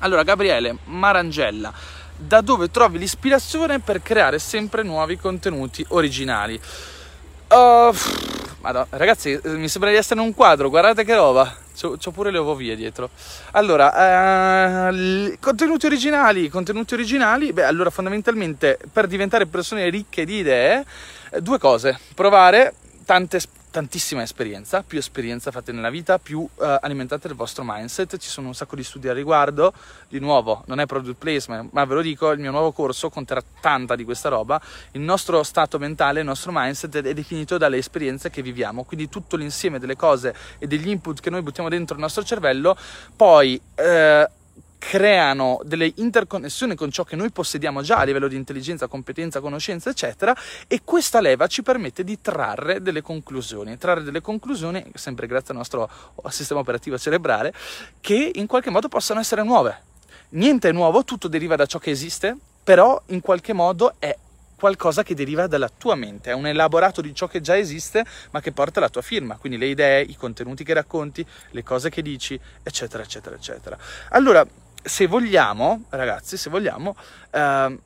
Allora, 0.00 0.22
Gabriele 0.22 0.78
Marangella, 0.84 1.72
da 2.16 2.40
dove 2.40 2.70
trovi 2.70 2.98
l'ispirazione 2.98 3.80
per 3.80 4.00
creare 4.00 4.38
sempre 4.38 4.82
nuovi 4.82 5.18
contenuti 5.18 5.84
originali? 5.88 6.60
Uh, 7.48 7.94
madonna, 8.60 8.86
ragazzi, 8.90 9.38
mi 9.44 9.68
sembra 9.68 9.90
di 9.90 9.96
essere 9.96 10.20
in 10.20 10.26
un 10.26 10.34
quadro, 10.34 10.68
guardate 10.68 11.04
che 11.04 11.14
roba. 11.14 11.64
C'ho, 11.78 11.96
c'ho 11.96 12.10
pure 12.10 12.30
le 12.30 12.38
ovovie 12.38 12.74
dietro. 12.74 13.10
Allora, 13.52 14.88
uh, 14.88 15.36
contenuti 15.38 15.86
originali, 15.86 16.48
contenuti 16.48 16.94
originali, 16.94 17.52
beh, 17.52 17.64
allora 17.64 17.90
fondamentalmente 17.90 18.78
per 18.92 19.06
diventare 19.06 19.46
persone 19.46 19.88
ricche 19.90 20.24
di 20.24 20.38
idee, 20.38 20.84
due 21.40 21.58
cose. 21.58 21.98
Provare 22.14 22.74
tante, 23.04 23.40
tantissima 23.76 24.22
esperienza, 24.22 24.82
più 24.82 24.96
esperienza 24.96 25.50
fate 25.50 25.70
nella 25.70 25.90
vita, 25.90 26.18
più 26.18 26.38
uh, 26.38 26.48
alimentate 26.56 27.28
il 27.28 27.34
vostro 27.34 27.62
mindset, 27.62 28.16
ci 28.16 28.30
sono 28.30 28.46
un 28.46 28.54
sacco 28.54 28.74
di 28.74 28.82
studi 28.82 29.06
al 29.06 29.14
riguardo, 29.14 29.74
di 30.08 30.18
nuovo 30.18 30.62
non 30.64 30.80
è 30.80 30.86
product 30.86 31.18
placement, 31.18 31.72
ma 31.72 31.84
ve 31.84 31.92
lo 31.92 32.00
dico, 32.00 32.30
il 32.30 32.38
mio 32.38 32.50
nuovo 32.50 32.72
corso 32.72 33.10
conterrà 33.10 33.42
tanta 33.60 33.94
di 33.94 34.04
questa 34.04 34.30
roba, 34.30 34.58
il 34.92 35.02
nostro 35.02 35.42
stato 35.42 35.78
mentale, 35.78 36.20
il 36.20 36.24
nostro 36.24 36.52
mindset 36.54 37.02
è 37.02 37.12
definito 37.12 37.58
dalle 37.58 37.76
esperienze 37.76 38.30
che 38.30 38.40
viviamo, 38.40 38.82
quindi 38.84 39.10
tutto 39.10 39.36
l'insieme 39.36 39.78
delle 39.78 39.94
cose 39.94 40.34
e 40.58 40.66
degli 40.66 40.88
input 40.88 41.20
che 41.20 41.28
noi 41.28 41.42
buttiamo 41.42 41.68
dentro 41.68 41.96
il 41.96 42.00
nostro 42.00 42.24
cervello, 42.24 42.78
poi... 43.14 43.60
Uh, 43.74 44.44
creano 44.88 45.60
delle 45.64 45.92
interconnessioni 45.96 46.76
con 46.76 46.92
ciò 46.92 47.02
che 47.02 47.16
noi 47.16 47.32
possediamo 47.32 47.82
già 47.82 47.96
a 47.96 48.04
livello 48.04 48.28
di 48.28 48.36
intelligenza, 48.36 48.86
competenza, 48.86 49.40
conoscenza, 49.40 49.90
eccetera, 49.90 50.32
e 50.68 50.82
questa 50.84 51.20
leva 51.20 51.48
ci 51.48 51.64
permette 51.64 52.04
di 52.04 52.20
trarre 52.20 52.80
delle 52.80 53.02
conclusioni, 53.02 53.76
trarre 53.78 54.04
delle 54.04 54.20
conclusioni, 54.20 54.84
sempre 54.94 55.26
grazie 55.26 55.50
al 55.50 55.56
nostro 55.56 55.90
sistema 56.28 56.60
operativo 56.60 56.96
cerebrale, 56.96 57.52
che 58.00 58.30
in 58.32 58.46
qualche 58.46 58.70
modo 58.70 58.86
possano 58.86 59.18
essere 59.18 59.42
nuove. 59.42 59.76
Niente 60.30 60.68
è 60.68 60.72
nuovo, 60.72 61.02
tutto 61.02 61.26
deriva 61.26 61.56
da 61.56 61.66
ciò 61.66 61.80
che 61.80 61.90
esiste, 61.90 62.36
però 62.62 63.02
in 63.06 63.20
qualche 63.20 63.52
modo 63.52 63.94
è 63.98 64.16
qualcosa 64.54 65.02
che 65.02 65.16
deriva 65.16 65.48
dalla 65.48 65.68
tua 65.68 65.96
mente, 65.96 66.30
è 66.30 66.32
un 66.32 66.46
elaborato 66.46 67.00
di 67.00 67.12
ciò 67.12 67.26
che 67.26 67.40
già 67.40 67.58
esiste, 67.58 68.04
ma 68.30 68.40
che 68.40 68.52
porta 68.52 68.78
la 68.78 68.88
tua 68.88 69.02
firma, 69.02 69.36
quindi 69.36 69.58
le 69.58 69.66
idee, 69.66 70.02
i 70.02 70.14
contenuti 70.14 70.62
che 70.62 70.74
racconti, 70.74 71.26
le 71.50 71.62
cose 71.64 71.90
che 71.90 72.02
dici, 72.02 72.38
eccetera, 72.62 73.02
eccetera, 73.02 73.34
eccetera. 73.34 73.76
Allora, 74.10 74.46
se 74.86 75.06
vogliamo, 75.08 75.84
ragazzi, 75.90 76.36
se 76.36 76.48
vogliamo, 76.48 76.94
eh, 77.30 77.78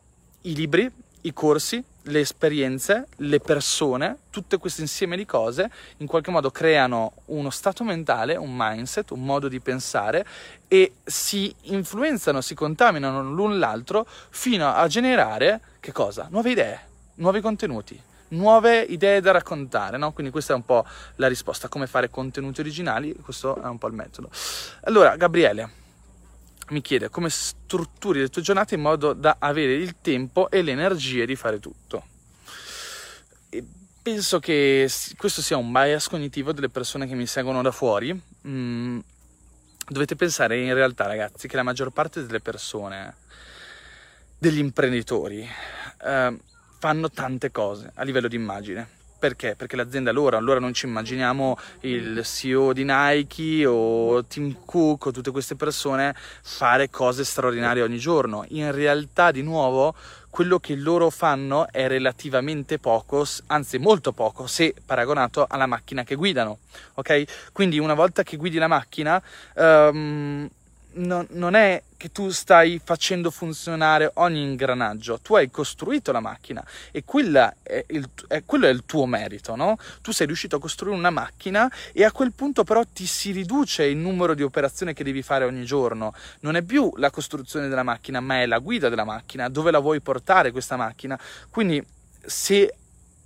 i 0.42 0.54
libri, 0.54 0.90
i 1.22 1.32
corsi, 1.32 1.82
le 2.04 2.20
esperienze, 2.20 3.06
le 3.16 3.40
persone, 3.40 4.16
tutto 4.30 4.58
questo 4.58 4.80
insieme 4.80 5.16
di 5.16 5.24
cose 5.26 5.70
in 5.98 6.06
qualche 6.06 6.30
modo 6.30 6.50
creano 6.50 7.12
uno 7.26 7.50
stato 7.50 7.84
mentale, 7.84 8.36
un 8.36 8.52
mindset, 8.54 9.10
un 9.10 9.24
modo 9.24 9.48
di 9.48 9.60
pensare 9.60 10.26
e 10.68 10.94
si 11.04 11.54
influenzano, 11.62 12.40
si 12.40 12.54
contaminano 12.54 13.22
l'un 13.22 13.58
l'altro 13.58 14.06
fino 14.30 14.72
a 14.72 14.86
generare 14.86 15.60
che 15.80 15.92
cosa? 15.92 16.28
Nuove 16.30 16.50
idee, 16.50 16.80
nuovi 17.16 17.40
contenuti, 17.40 18.00
nuove 18.28 18.80
idee 18.80 19.20
da 19.20 19.32
raccontare, 19.32 19.96
no? 19.96 20.12
Quindi 20.12 20.32
questa 20.32 20.52
è 20.52 20.56
un 20.56 20.64
po' 20.64 20.86
la 21.16 21.28
risposta, 21.28 21.68
come 21.68 21.86
fare 21.86 22.10
contenuti 22.10 22.60
originali, 22.60 23.14
questo 23.14 23.60
è 23.60 23.66
un 23.66 23.78
po' 23.78 23.88
il 23.88 23.94
metodo. 23.94 24.30
Allora, 24.82 25.16
Gabriele, 25.16 25.79
mi 26.70 26.80
chiede 26.80 27.08
come 27.08 27.30
strutturi 27.30 28.20
le 28.20 28.28
tue 28.28 28.42
giornate 28.42 28.74
in 28.74 28.80
modo 28.80 29.12
da 29.12 29.36
avere 29.38 29.74
il 29.74 29.96
tempo 30.00 30.50
e 30.50 30.62
le 30.62 30.72
energie 30.72 31.26
di 31.26 31.36
fare 31.36 31.58
tutto. 31.60 32.04
E 33.48 33.64
penso 34.02 34.38
che 34.38 34.90
questo 35.16 35.42
sia 35.42 35.56
un 35.56 35.70
bias 35.70 36.08
cognitivo 36.08 36.52
delle 36.52 36.68
persone 36.68 37.06
che 37.06 37.14
mi 37.14 37.26
seguono 37.26 37.62
da 37.62 37.72
fuori. 37.72 38.20
Mm, 38.46 38.98
dovete 39.88 40.16
pensare 40.16 40.60
in 40.60 40.74
realtà, 40.74 41.06
ragazzi, 41.06 41.48
che 41.48 41.56
la 41.56 41.62
maggior 41.62 41.90
parte 41.90 42.24
delle 42.24 42.40
persone, 42.40 43.16
degli 44.38 44.58
imprenditori, 44.58 45.48
eh, 46.04 46.38
fanno 46.78 47.10
tante 47.10 47.50
cose 47.50 47.90
a 47.94 48.02
livello 48.04 48.28
di 48.28 48.36
immagine 48.36 48.98
perché? 49.20 49.54
Perché 49.54 49.76
l'azienda 49.76 50.10
loro, 50.10 50.38
allora 50.38 50.58
non 50.58 50.72
ci 50.72 50.86
immaginiamo 50.86 51.58
il 51.80 52.22
CEO 52.24 52.72
di 52.72 52.84
Nike 52.84 53.66
o 53.66 54.24
Tim 54.24 54.64
Cook 54.64 55.06
o 55.06 55.10
tutte 55.12 55.30
queste 55.30 55.56
persone 55.56 56.16
fare 56.42 56.88
cose 56.88 57.22
straordinarie 57.22 57.82
ogni 57.82 57.98
giorno. 57.98 58.44
In 58.48 58.72
realtà, 58.72 59.30
di 59.30 59.42
nuovo, 59.42 59.94
quello 60.30 60.58
che 60.58 60.74
loro 60.74 61.10
fanno 61.10 61.68
è 61.70 61.86
relativamente 61.86 62.78
poco, 62.78 63.26
anzi 63.48 63.78
molto 63.78 64.12
poco, 64.12 64.46
se 64.46 64.74
paragonato 64.84 65.44
alla 65.46 65.66
macchina 65.66 66.02
che 66.02 66.14
guidano. 66.14 66.58
Ok? 66.94 67.50
Quindi 67.52 67.78
una 67.78 67.94
volta 67.94 68.22
che 68.22 68.38
guidi 68.38 68.56
la 68.56 68.68
macchina, 68.68 69.22
um, 69.56 70.48
no, 70.94 71.26
non 71.30 71.54
è 71.54 71.82
che 71.96 72.10
tu 72.10 72.30
stai 72.30 72.80
facendo 72.82 73.30
funzionare 73.30 74.10
ogni 74.14 74.42
ingranaggio, 74.42 75.20
tu 75.20 75.34
hai 75.34 75.50
costruito 75.50 76.12
la 76.12 76.20
macchina 76.20 76.64
e 76.90 77.04
è 77.62 77.84
il, 77.88 78.08
è, 78.26 78.42
quello 78.46 78.66
è 78.66 78.70
il 78.70 78.84
tuo 78.86 79.04
merito, 79.04 79.54
no? 79.54 79.76
Tu 80.00 80.10
sei 80.12 80.26
riuscito 80.26 80.56
a 80.56 80.60
costruire 80.60 80.96
una 80.96 81.10
macchina 81.10 81.70
e 81.92 82.04
a 82.04 82.10
quel 82.10 82.32
punto 82.32 82.64
però 82.64 82.82
ti 82.90 83.04
si 83.06 83.32
riduce 83.32 83.84
il 83.84 83.98
numero 83.98 84.34
di 84.34 84.42
operazioni 84.42 84.94
che 84.94 85.04
devi 85.04 85.22
fare 85.22 85.44
ogni 85.44 85.64
giorno. 85.64 86.14
Non 86.40 86.56
è 86.56 86.62
più 86.62 86.90
la 86.96 87.10
costruzione 87.10 87.68
della 87.68 87.82
macchina, 87.82 88.20
ma 88.20 88.40
è 88.40 88.46
la 88.46 88.58
guida 88.58 88.88
della 88.88 89.04
macchina, 89.04 89.48
dove 89.48 89.70
la 89.70 89.78
vuoi 89.78 90.00
portare 90.00 90.52
questa 90.52 90.76
macchina. 90.76 91.18
Quindi 91.50 91.84
se 92.24 92.76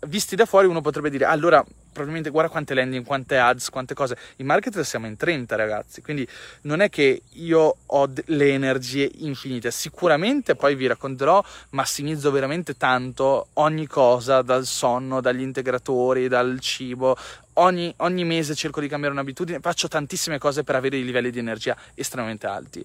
visti 0.07 0.37
da 0.37 0.47
fuori 0.47 0.67
uno 0.67 0.81
potrebbe 0.81 1.11
dire 1.11 1.25
allora 1.25 1.65
probabilmente 1.95 2.31
guarda 2.31 2.51
quante 2.51 2.75
landing, 2.75 3.07
quante 3.07 3.39
ads, 3.39 3.71
quante 3.71 3.95
cose. 3.95 4.19
In 4.37 4.47
marketer 4.47 4.85
siamo 4.85 5.07
in 5.07 5.17
30 5.17 5.57
ragazzi, 5.57 6.03
quindi 6.03 6.27
non 6.63 6.81
è 6.81 6.91
che 6.91 7.23
io 7.35 7.77
ho 7.87 8.11
le 8.27 8.49
energie 8.49 9.09
infinite, 9.19 9.71
sicuramente 9.71 10.57
poi 10.57 10.75
vi 10.75 10.89
racconterò, 10.89 11.43
massimizzo 11.71 12.31
veramente 12.33 12.77
tanto 12.77 13.47
ogni 13.55 13.87
cosa, 13.87 14.43
dal 14.43 14.67
sonno, 14.67 15.21
dagli 15.21 15.41
integratori, 15.41 16.27
dal 16.27 16.59
cibo, 16.59 17.17
ogni, 17.55 17.95
ogni 17.99 18.25
mese 18.25 18.55
cerco 18.57 18.81
di 18.81 18.89
cambiare 18.89 19.15
un'abitudine, 19.15 19.61
faccio 19.61 19.87
tantissime 19.87 20.39
cose 20.39 20.65
per 20.65 20.75
avere 20.75 20.97
dei 20.97 21.05
livelli 21.05 21.31
di 21.31 21.39
energia 21.39 21.77
estremamente 21.95 22.47
alti. 22.47 22.85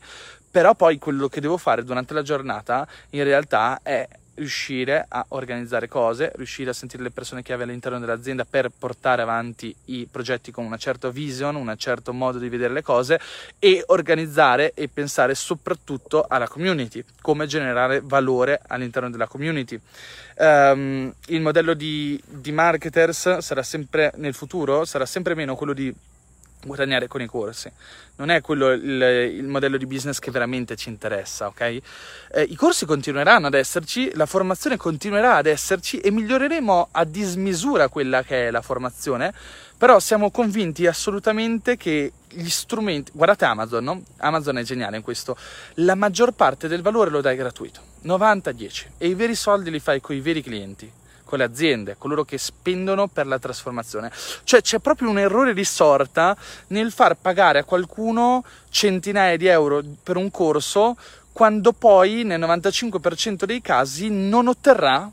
Però 0.51 0.75
poi 0.75 0.97
quello 0.99 1.27
che 1.27 1.41
devo 1.41 1.57
fare 1.57 1.83
durante 1.83 2.13
la 2.13 2.21
giornata 2.21 2.87
in 3.11 3.23
realtà 3.23 3.79
è 3.83 4.07
riuscire 4.39 5.05
a 5.07 5.25
organizzare 5.29 5.87
cose, 5.87 6.31
riuscire 6.35 6.69
a 6.71 6.73
sentire 6.73 7.03
le 7.03 7.11
persone 7.11 7.43
che 7.43 7.53
avevi 7.53 7.69
all'interno 7.69 7.99
dell'azienda 7.99 8.45
per 8.49 8.71
portare 8.75 9.21
avanti 9.21 9.75
i 9.85 10.07
progetti 10.09 10.51
con 10.51 10.65
una 10.65 10.77
certa 10.77 11.09
vision, 11.09 11.55
un 11.55 11.73
certo 11.77 12.13
modo 12.13 12.39
di 12.39 12.49
vedere 12.49 12.73
le 12.73 12.81
cose 12.81 13.19
e 13.59 13.83
organizzare 13.87 14.71
e 14.73 14.87
pensare 14.87 15.35
soprattutto 15.35 16.25
alla 16.27 16.47
community, 16.47 17.03
come 17.21 17.45
generare 17.45 18.01
valore 18.03 18.61
all'interno 18.67 19.09
della 19.09 19.27
community. 19.27 19.79
Um, 20.37 21.13
il 21.27 21.41
modello 21.41 21.73
di, 21.73 22.19
di 22.25 22.53
marketers 22.53 23.39
sarà 23.39 23.61
sempre 23.61 24.13
nel 24.15 24.33
futuro, 24.33 24.85
sarà 24.85 25.05
sempre 25.05 25.35
meno 25.35 25.55
quello 25.55 25.73
di 25.73 25.93
guadagnare 26.65 27.07
con 27.07 27.21
i 27.21 27.25
corsi. 27.25 27.71
Non 28.17 28.29
è 28.29 28.41
quello 28.41 28.71
il, 28.71 29.01
il, 29.33 29.47
modello 29.47 29.77
di 29.77 29.85
business 29.85 30.19
che 30.19 30.29
veramente 30.31 30.75
ci 30.75 30.89
interessa, 30.89 31.47
ok? 31.47 31.61
Eh, 31.61 31.81
I 32.41 32.55
corsi 32.55 32.85
continueranno 32.85 33.47
ad 33.47 33.53
esserci, 33.53 34.11
la 34.15 34.25
formazione 34.25 34.75
continuerà 34.75 35.35
ad 35.37 35.45
esserci 35.45 35.99
e 35.99 36.11
miglioreremo 36.11 36.89
a 36.91 37.05
dismisura 37.05 37.87
quella 37.87 38.23
che 38.23 38.47
è 38.47 38.51
la 38.51 38.61
formazione, 38.61 39.33
però 39.77 39.99
siamo 39.99 40.31
convinti 40.31 40.85
assolutamente 40.85 41.77
che 41.77 42.11
gli 42.27 42.49
strumenti, 42.49 43.11
guardate 43.13 43.45
Amazon, 43.45 43.83
no? 43.83 44.03
Amazon 44.17 44.57
è 44.57 44.63
geniale 44.63 44.97
in 44.97 45.03
questo, 45.03 45.37
la 45.75 45.95
maggior 45.95 46.33
parte 46.33 46.67
del 46.67 46.81
valore 46.81 47.09
lo 47.09 47.21
dai 47.21 47.37
gratuito, 47.37 47.79
90-10, 48.03 48.85
e 48.97 49.07
i 49.07 49.13
veri 49.13 49.35
soldi 49.35 49.71
li 49.71 49.79
fai 49.79 50.01
con 50.01 50.15
i 50.15 50.19
veri 50.19 50.43
clienti 50.43 50.91
con 51.29 51.37
le 51.37 51.43
aziende, 51.43 51.95
coloro 51.95 52.25
che 52.25 52.39
spendono 52.39 53.07
per 53.07 53.27
la 53.27 53.37
trasformazione. 53.37 54.11
Cioè 54.43 54.61
c'è 54.61 54.79
proprio 54.79 55.11
un 55.11 55.19
errore 55.19 55.53
di 55.53 55.63
sorta 55.63 56.35
nel 56.67 56.91
far 56.91 57.15
pagare 57.17 57.59
a 57.59 57.63
qualcuno 57.63 58.43
centinaia 58.71 59.37
di 59.37 59.45
euro 59.45 59.83
per 60.01 60.17
un 60.17 60.31
corso 60.31 60.97
quando 61.31 61.71
poi 61.71 62.23
nel 62.23 62.39
95% 62.39 63.43
dei 63.43 63.61
casi 63.61 64.09
non 64.09 64.47
otterrà 64.47 65.09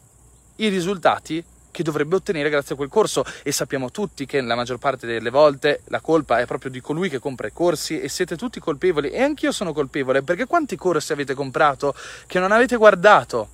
i 0.57 0.69
risultati 0.69 1.45
che 1.71 1.83
dovrebbe 1.83 2.14
ottenere 2.14 2.49
grazie 2.49 2.73
a 2.73 2.79
quel 2.79 2.89
corso 2.89 3.23
e 3.43 3.53
sappiamo 3.53 3.91
tutti 3.91 4.25
che 4.25 4.41
nella 4.41 4.55
maggior 4.55 4.79
parte 4.79 5.07
delle 5.07 5.29
volte 5.29 5.83
la 5.89 6.01
colpa 6.01 6.39
è 6.39 6.47
proprio 6.47 6.71
di 6.71 6.81
colui 6.81 7.11
che 7.11 7.19
compra 7.19 7.47
i 7.47 7.53
corsi 7.53 8.01
e 8.01 8.09
siete 8.09 8.39
tutti 8.39 8.59
colpevoli 8.59 9.11
e 9.11 9.21
anch'io 9.21 9.53
sono 9.53 9.75
colpevole 9.75 10.23
perché 10.23 10.47
quanti 10.47 10.77
corsi 10.77 11.12
avete 11.12 11.35
comprato 11.35 11.95
che 12.27 12.39
non 12.39 12.53
avete 12.53 12.77
guardato 12.77 13.51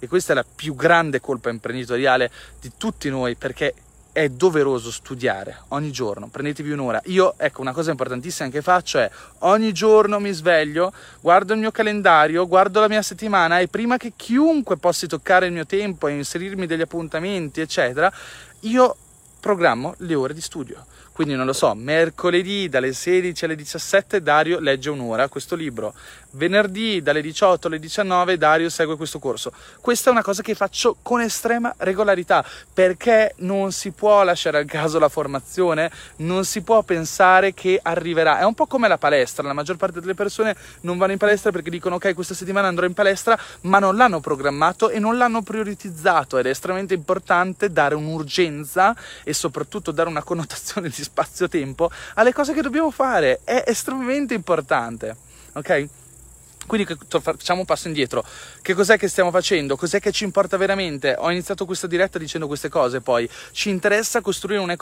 e 0.00 0.08
questa 0.08 0.32
è 0.32 0.34
la 0.34 0.44
più 0.44 0.74
grande 0.74 1.20
colpa 1.20 1.50
imprenditoriale 1.50 2.30
di 2.60 2.72
tutti 2.76 3.08
noi 3.08 3.36
perché 3.36 3.74
è 4.12 4.28
doveroso 4.28 4.90
studiare 4.90 5.62
ogni 5.68 5.92
giorno, 5.92 6.26
prendetevi 6.28 6.72
un'ora. 6.72 7.00
Io, 7.04 7.34
ecco, 7.36 7.60
una 7.60 7.72
cosa 7.72 7.92
importantissima 7.92 8.48
che 8.48 8.60
faccio 8.60 8.98
è 8.98 9.08
ogni 9.40 9.72
giorno 9.72 10.18
mi 10.18 10.32
sveglio, 10.32 10.92
guardo 11.20 11.52
il 11.52 11.60
mio 11.60 11.70
calendario, 11.70 12.46
guardo 12.48 12.80
la 12.80 12.88
mia 12.88 13.02
settimana 13.02 13.60
e 13.60 13.68
prima 13.68 13.96
che 13.96 14.12
chiunque 14.16 14.78
possa 14.78 15.06
toccare 15.06 15.46
il 15.46 15.52
mio 15.52 15.66
tempo 15.66 16.08
e 16.08 16.16
inserirmi 16.16 16.66
degli 16.66 16.80
appuntamenti, 16.80 17.60
eccetera, 17.60 18.12
io 18.60 18.96
programmo 19.38 19.94
le 19.98 20.14
ore 20.14 20.34
di 20.34 20.40
studio. 20.40 20.84
Quindi 21.20 21.36
non 21.36 21.44
lo 21.44 21.52
so, 21.52 21.74
mercoledì 21.74 22.70
dalle 22.70 22.94
16 22.94 23.44
alle 23.44 23.54
17 23.54 24.22
Dario 24.22 24.58
legge 24.58 24.88
un'ora 24.88 25.28
questo 25.28 25.54
libro, 25.54 25.92
venerdì 26.30 27.02
dalle 27.02 27.20
18 27.20 27.66
alle 27.66 27.78
19 27.78 28.38
Dario 28.38 28.70
segue 28.70 28.96
questo 28.96 29.18
corso. 29.18 29.52
Questa 29.82 30.08
è 30.08 30.12
una 30.12 30.22
cosa 30.22 30.40
che 30.40 30.54
faccio 30.54 30.96
con 31.02 31.20
estrema 31.20 31.74
regolarità 31.76 32.42
perché 32.72 33.34
non 33.40 33.70
si 33.70 33.90
può 33.90 34.22
lasciare 34.22 34.56
al 34.56 34.64
caso 34.64 34.98
la 34.98 35.10
formazione, 35.10 35.90
non 36.16 36.46
si 36.46 36.62
può 36.62 36.80
pensare 36.82 37.52
che 37.52 37.78
arriverà. 37.82 38.38
È 38.38 38.44
un 38.44 38.54
po' 38.54 38.64
come 38.64 38.88
la 38.88 38.96
palestra, 38.96 39.46
la 39.46 39.52
maggior 39.52 39.76
parte 39.76 40.00
delle 40.00 40.14
persone 40.14 40.56
non 40.80 40.96
vanno 40.96 41.12
in 41.12 41.18
palestra 41.18 41.50
perché 41.50 41.68
dicono 41.68 41.96
ok 41.96 42.14
questa 42.14 42.32
settimana 42.32 42.68
andrò 42.68 42.86
in 42.86 42.94
palestra 42.94 43.38
ma 43.64 43.78
non 43.78 43.94
l'hanno 43.94 44.20
programmato 44.20 44.88
e 44.88 44.98
non 44.98 45.18
l'hanno 45.18 45.42
prioritizzato 45.42 46.38
ed 46.38 46.46
è 46.46 46.48
estremamente 46.48 46.94
importante 46.94 47.70
dare 47.70 47.94
un'urgenza 47.94 48.96
e 49.22 49.34
soprattutto 49.34 49.90
dare 49.90 50.08
una 50.08 50.22
connotazione 50.22 50.88
di 50.88 51.08
spazio-tempo 51.10 51.90
alle 52.14 52.32
cose 52.32 52.52
che 52.52 52.62
dobbiamo 52.62 52.90
fare. 52.90 53.40
È 53.44 53.64
estremamente 53.66 54.34
importante, 54.34 55.16
ok? 55.52 55.88
Quindi 56.70 56.96
facciamo 57.08 57.60
un 57.60 57.66
passo 57.66 57.88
indietro. 57.88 58.24
Che 58.62 58.74
cos'è 58.74 58.96
che 58.96 59.08
stiamo 59.08 59.32
facendo? 59.32 59.74
Cos'è 59.74 59.98
che 59.98 60.12
ci 60.12 60.22
importa 60.22 60.56
veramente? 60.56 61.16
Ho 61.18 61.28
iniziato 61.32 61.64
questa 61.64 61.88
diretta 61.88 62.16
dicendo 62.16 62.46
queste 62.46 62.68
cose, 62.68 63.00
poi 63.00 63.28
ci 63.50 63.70
interessa 63.70 64.20
costruire 64.20 64.62
un, 64.62 64.76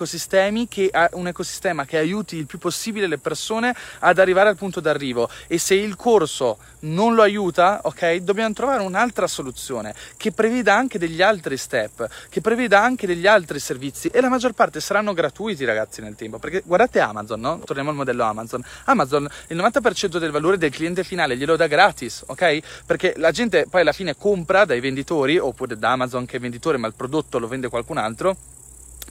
che, 0.68 0.90
un 1.12 1.28
ecosistema 1.28 1.86
che 1.86 1.96
aiuti 1.96 2.36
il 2.36 2.44
più 2.44 2.58
possibile 2.58 3.06
le 3.06 3.16
persone 3.16 3.74
ad 4.00 4.18
arrivare 4.18 4.50
al 4.50 4.56
punto 4.56 4.80
d'arrivo 4.80 5.30
e 5.46 5.56
se 5.56 5.76
il 5.76 5.96
corso 5.96 6.58
non 6.80 7.14
lo 7.14 7.22
aiuta, 7.22 7.80
ok, 7.82 8.16
dobbiamo 8.16 8.52
trovare 8.52 8.82
un'altra 8.82 9.26
soluzione 9.26 9.94
che 10.16 10.32
preveda 10.32 10.74
anche 10.74 10.98
degli 10.98 11.22
altri 11.22 11.56
step, 11.56 12.08
che 12.28 12.40
preveda 12.40 12.80
anche 12.82 13.06
degli 13.06 13.26
altri 13.26 13.58
servizi 13.58 14.08
e 14.08 14.20
la 14.20 14.28
maggior 14.28 14.52
parte 14.52 14.80
saranno 14.80 15.12
gratuiti 15.12 15.64
ragazzi 15.64 16.00
nel 16.00 16.14
tempo, 16.14 16.38
perché 16.38 16.62
guardate 16.64 17.00
Amazon, 17.00 17.40
no? 17.40 17.58
Torniamo 17.64 17.90
al 17.90 17.96
modello 17.96 18.24
Amazon. 18.24 18.62
Amazon 18.84 19.28
il 19.48 19.56
90% 19.56 20.18
del 20.18 20.30
valore 20.30 20.58
del 20.58 20.70
cliente 20.70 21.04
finale 21.04 21.36
glielo 21.36 21.56
dà 21.56 21.66
gratis, 21.66 22.24
ok? 22.26 22.60
Perché 22.86 23.14
la 23.16 23.30
gente 23.30 23.66
poi 23.68 23.80
alla 23.80 23.92
fine 23.92 24.16
compra 24.16 24.64
dai 24.64 24.80
venditori 24.80 25.38
oppure 25.38 25.78
da 25.78 25.92
Amazon 25.92 26.26
che 26.26 26.36
è 26.36 26.40
venditore 26.40 26.76
ma 26.78 26.86
il 26.86 26.94
prodotto 26.94 27.38
lo 27.38 27.48
vende 27.48 27.68
qualcun 27.68 27.98
altro 27.98 28.36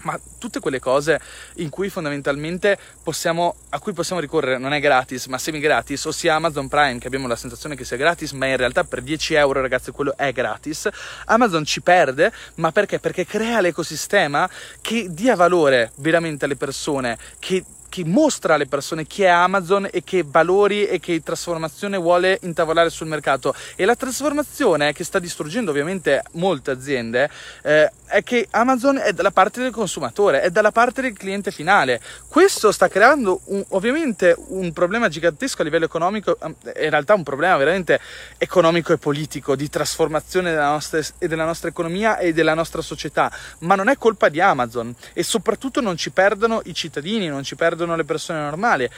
ma 0.02 0.20
tutte 0.38 0.60
quelle 0.60 0.80
cose 0.80 1.20
in 1.56 1.70
cui 1.70 1.90
fondamentalmente 1.90 2.78
possiamo, 3.04 3.56
a 3.70 3.80
cui 3.80 3.94
possiamo 3.94 4.22
ricorrere 4.22 4.58
non 4.58 4.74
è 4.74 4.80
gratis, 4.80 5.26
ma 5.28 5.38
semi 5.38 5.60
gratis, 5.60 6.06
ossia 6.06 6.36
Amazon 6.36 6.68
Prime, 6.68 7.00
che 7.00 7.08
abbiamo 7.08 7.28
la 7.28 7.36
sensazione 7.36 7.76
che 7.76 7.86
sia 7.86 7.98
gratis, 7.98 8.32
ma 8.32 8.46
in 8.48 8.58
realtà 8.58 8.84
per 8.84 9.02
10 9.02 9.34
euro, 9.36 9.62
ragazzi, 9.62 9.92
quello 9.92 10.16
è 10.16 10.32
gratis. 10.32 10.88
Amazon 11.26 11.66
ci 11.66 11.82
perde, 11.82 12.32
ma 12.56 12.72
perché? 12.72 13.00
Perché 13.00 13.26
crea 13.26 13.62
l'ecosistema 13.62 14.50
che 14.82 15.08
dia 15.10 15.36
valore 15.36 15.92
veramente 15.96 16.46
alle 16.46 16.56
persone, 16.56 17.18
che 17.40 17.64
che 17.90 18.04
mostra 18.06 18.56
alle 18.56 18.68
persone 18.68 19.06
chi 19.06 19.24
è 19.24 19.28
Amazon 19.28 19.88
e 19.92 20.04
che 20.04 20.24
valori 20.26 20.88
e 20.88 21.00
che 21.00 21.22
trasformazione 21.24 21.98
vuole 21.98 22.40
intavolare 22.44 22.90
sul 22.90 23.08
mercato. 23.08 23.54
E 23.76 23.86
la 23.86 23.96
trasformazione 23.96 24.94
che 24.94 25.04
sta 25.04 25.20
distruggendo 25.20 25.72
ovviamente 25.72 26.24
molte 26.34 26.72
aziende 26.72 27.30
eh, 27.64 27.92
è 28.06 28.24
che 28.24 28.48
Amazon 28.52 28.98
è 28.98 29.14
dalla 29.14 29.32
parte 29.32 29.62
del 29.62 29.72
consumatore, 29.72 30.42
è 30.42 30.50
dalla 30.50 30.72
parte 30.72 31.02
del 31.02 31.14
cliente 31.14 31.52
finale. 31.52 32.02
Questo 32.28 32.72
sta 32.72 32.88
creando 32.88 33.42
un, 33.46 33.64
ovviamente 33.70 34.36
un 34.48 34.72
problema 34.74 35.10
gigantesco 35.10 35.62
a 35.62 35.66
livello 35.66 35.86
economico, 35.86 36.38
ehm, 36.42 36.56
in 36.82 36.90
realtà 36.90 37.14
un 37.14 37.24
problema 37.24 37.58
veramente 37.58 38.00
economico 38.38 38.94
e 38.94 38.98
politico 38.98 39.56
di 39.56 39.70
trasformazione 39.70 40.52
della 40.52 40.70
nostra, 40.70 41.02
della 41.18 41.46
nostra 41.46 41.70
economia 41.70 42.18
e 42.18 42.34
della 42.34 42.54
nostra 42.54 42.82
società, 42.82 43.32
ma 43.60 43.76
non 43.76 43.90
è 43.90 43.98
colpa 43.98 44.30
di 44.30 44.40
Amazon 44.40 44.94
e 45.14 45.24
soprattutto 45.24 45.82
non 45.82 45.98
ci 45.98 46.12
perdono 46.12 46.62
i 46.66 46.74
cittadini, 46.74 47.28
non 47.28 47.44
ci 47.44 47.56
perdono 47.56 47.77
le 47.86 48.04
persone 48.04 48.40
normali 48.40 48.90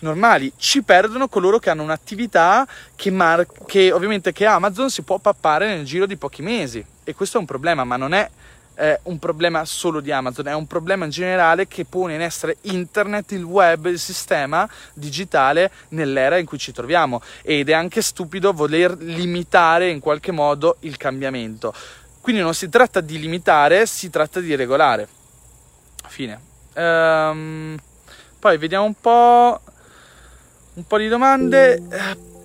normali, 0.00 0.52
ci 0.56 0.82
perdono 0.82 1.28
coloro 1.28 1.58
che 1.58 1.70
hanno 1.70 1.82
un'attività 1.82 2.66
che, 2.94 3.10
mar- 3.10 3.46
che 3.66 3.92
ovviamente 3.92 4.32
che 4.32 4.46
Amazon 4.46 4.90
si 4.90 5.02
può 5.02 5.18
pappare 5.18 5.68
nel 5.68 5.84
giro 5.84 6.06
di 6.06 6.16
pochi 6.16 6.42
mesi 6.42 6.84
e 7.04 7.14
questo 7.14 7.38
è 7.38 7.40
un 7.40 7.46
problema, 7.46 7.84
ma 7.84 7.96
non 7.96 8.12
è 8.12 8.28
eh, 8.76 9.00
un 9.04 9.18
problema 9.18 9.64
solo 9.64 10.00
di 10.00 10.12
Amazon, 10.12 10.46
è 10.46 10.54
un 10.54 10.66
problema 10.66 11.04
in 11.04 11.10
generale 11.10 11.66
che 11.66 11.84
pone 11.84 12.14
in 12.14 12.20
essere 12.20 12.58
internet, 12.62 13.32
il 13.32 13.42
web, 13.42 13.86
il 13.86 13.98
sistema 13.98 14.68
digitale 14.94 15.70
nell'era 15.88 16.38
in 16.38 16.46
cui 16.46 16.58
ci 16.58 16.72
troviamo 16.72 17.20
ed 17.42 17.68
è 17.68 17.72
anche 17.72 18.02
stupido 18.02 18.52
voler 18.52 18.96
limitare 18.98 19.88
in 19.88 19.98
qualche 19.98 20.30
modo 20.30 20.76
il 20.80 20.96
cambiamento. 20.96 21.74
Quindi 22.20 22.42
non 22.42 22.54
si 22.54 22.68
tratta 22.68 23.00
di 23.00 23.18
limitare, 23.18 23.86
si 23.86 24.10
tratta 24.10 24.38
di 24.38 24.54
regolare. 24.54 25.08
Fine. 26.06 26.40
Ehm, 26.74 27.76
poi 28.38 28.58
vediamo 28.58 28.84
un 28.84 28.94
po', 29.00 29.60
un 30.74 30.86
po' 30.86 30.98
di 30.98 31.08
domande. 31.08 31.82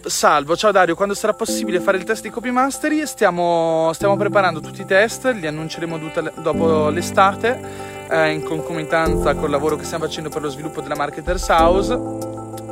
Salvo, 0.06 0.58
ciao 0.58 0.72
Dario, 0.72 0.96
quando 0.96 1.14
sarà 1.14 1.34
possibile 1.34 1.80
fare 1.80 1.98
il 1.98 2.04
test 2.04 2.24
di 2.24 2.30
copy 2.30 2.52
mastery? 2.52 3.06
Stiamo, 3.06 3.92
stiamo 3.94 4.18
preparando 4.18 4.60
tutti 4.60 4.82
i 4.82 4.86
test, 4.86 5.26
li 5.28 5.48
annunceremo 5.48 5.98
dopo 6.42 6.90
l'estate 6.90 7.93
eh, 8.10 8.32
in 8.32 8.44
concomitanza 8.44 9.36
col 9.36 9.50
lavoro 9.50 9.76
che 9.76 9.84
stiamo 9.84 10.06
facendo 10.06 10.30
per 10.30 10.42
lo 10.42 10.50
sviluppo 10.50 10.82
della 10.82 10.96
Marketers 10.96 11.48
House. 11.50 12.00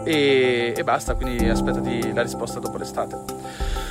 E, 0.04 0.74
e 0.76 0.84
basta, 0.84 1.14
quindi 1.14 1.48
aspettati 1.48 2.12
la 2.14 2.24
risposta 2.24 2.60
dopo 2.60 2.78
l'estate. 2.78 3.18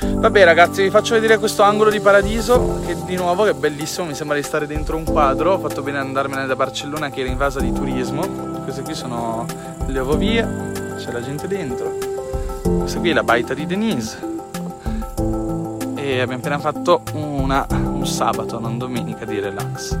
Vabbè 0.03 0.43
ragazzi, 0.43 0.83
vi 0.83 0.89
faccio 0.89 1.13
vedere 1.13 1.37
questo 1.37 1.63
angolo 1.63 1.89
di 1.89 1.99
paradiso 1.99 2.81
che 2.85 2.95
di 3.05 3.15
nuovo 3.15 3.45
è 3.45 3.53
bellissimo, 3.53 4.07
mi 4.07 4.13
sembra 4.13 4.35
di 4.35 4.43
stare 4.43 4.67
dentro 4.67 4.97
un 4.97 5.03
quadro, 5.03 5.53
ho 5.53 5.59
fatto 5.59 5.81
bene 5.81 5.99
andarmene 5.99 6.45
da 6.45 6.55
Barcellona 6.55 7.09
che 7.09 7.21
era 7.21 7.29
invasa 7.29 7.59
di 7.59 7.71
turismo, 7.71 8.21
queste 8.63 8.81
qui 8.81 8.93
sono 8.93 9.45
le 9.85 9.99
ovovie, 9.99 10.71
c'è 10.97 11.11
la 11.11 11.21
gente 11.21 11.47
dentro. 11.47 11.97
Questa 12.79 12.99
qui 12.99 13.09
è 13.09 13.13
la 13.13 13.23
baita 13.23 13.53
di 13.53 13.65
Denise. 13.65 14.29
E 15.95 16.19
abbiamo 16.19 16.39
appena 16.39 16.59
fatto 16.59 17.01
una, 17.13 17.65
un 17.69 18.05
sabato, 18.05 18.59
non 18.59 18.77
domenica 18.77 19.25
di 19.25 19.39
relax. 19.39 19.97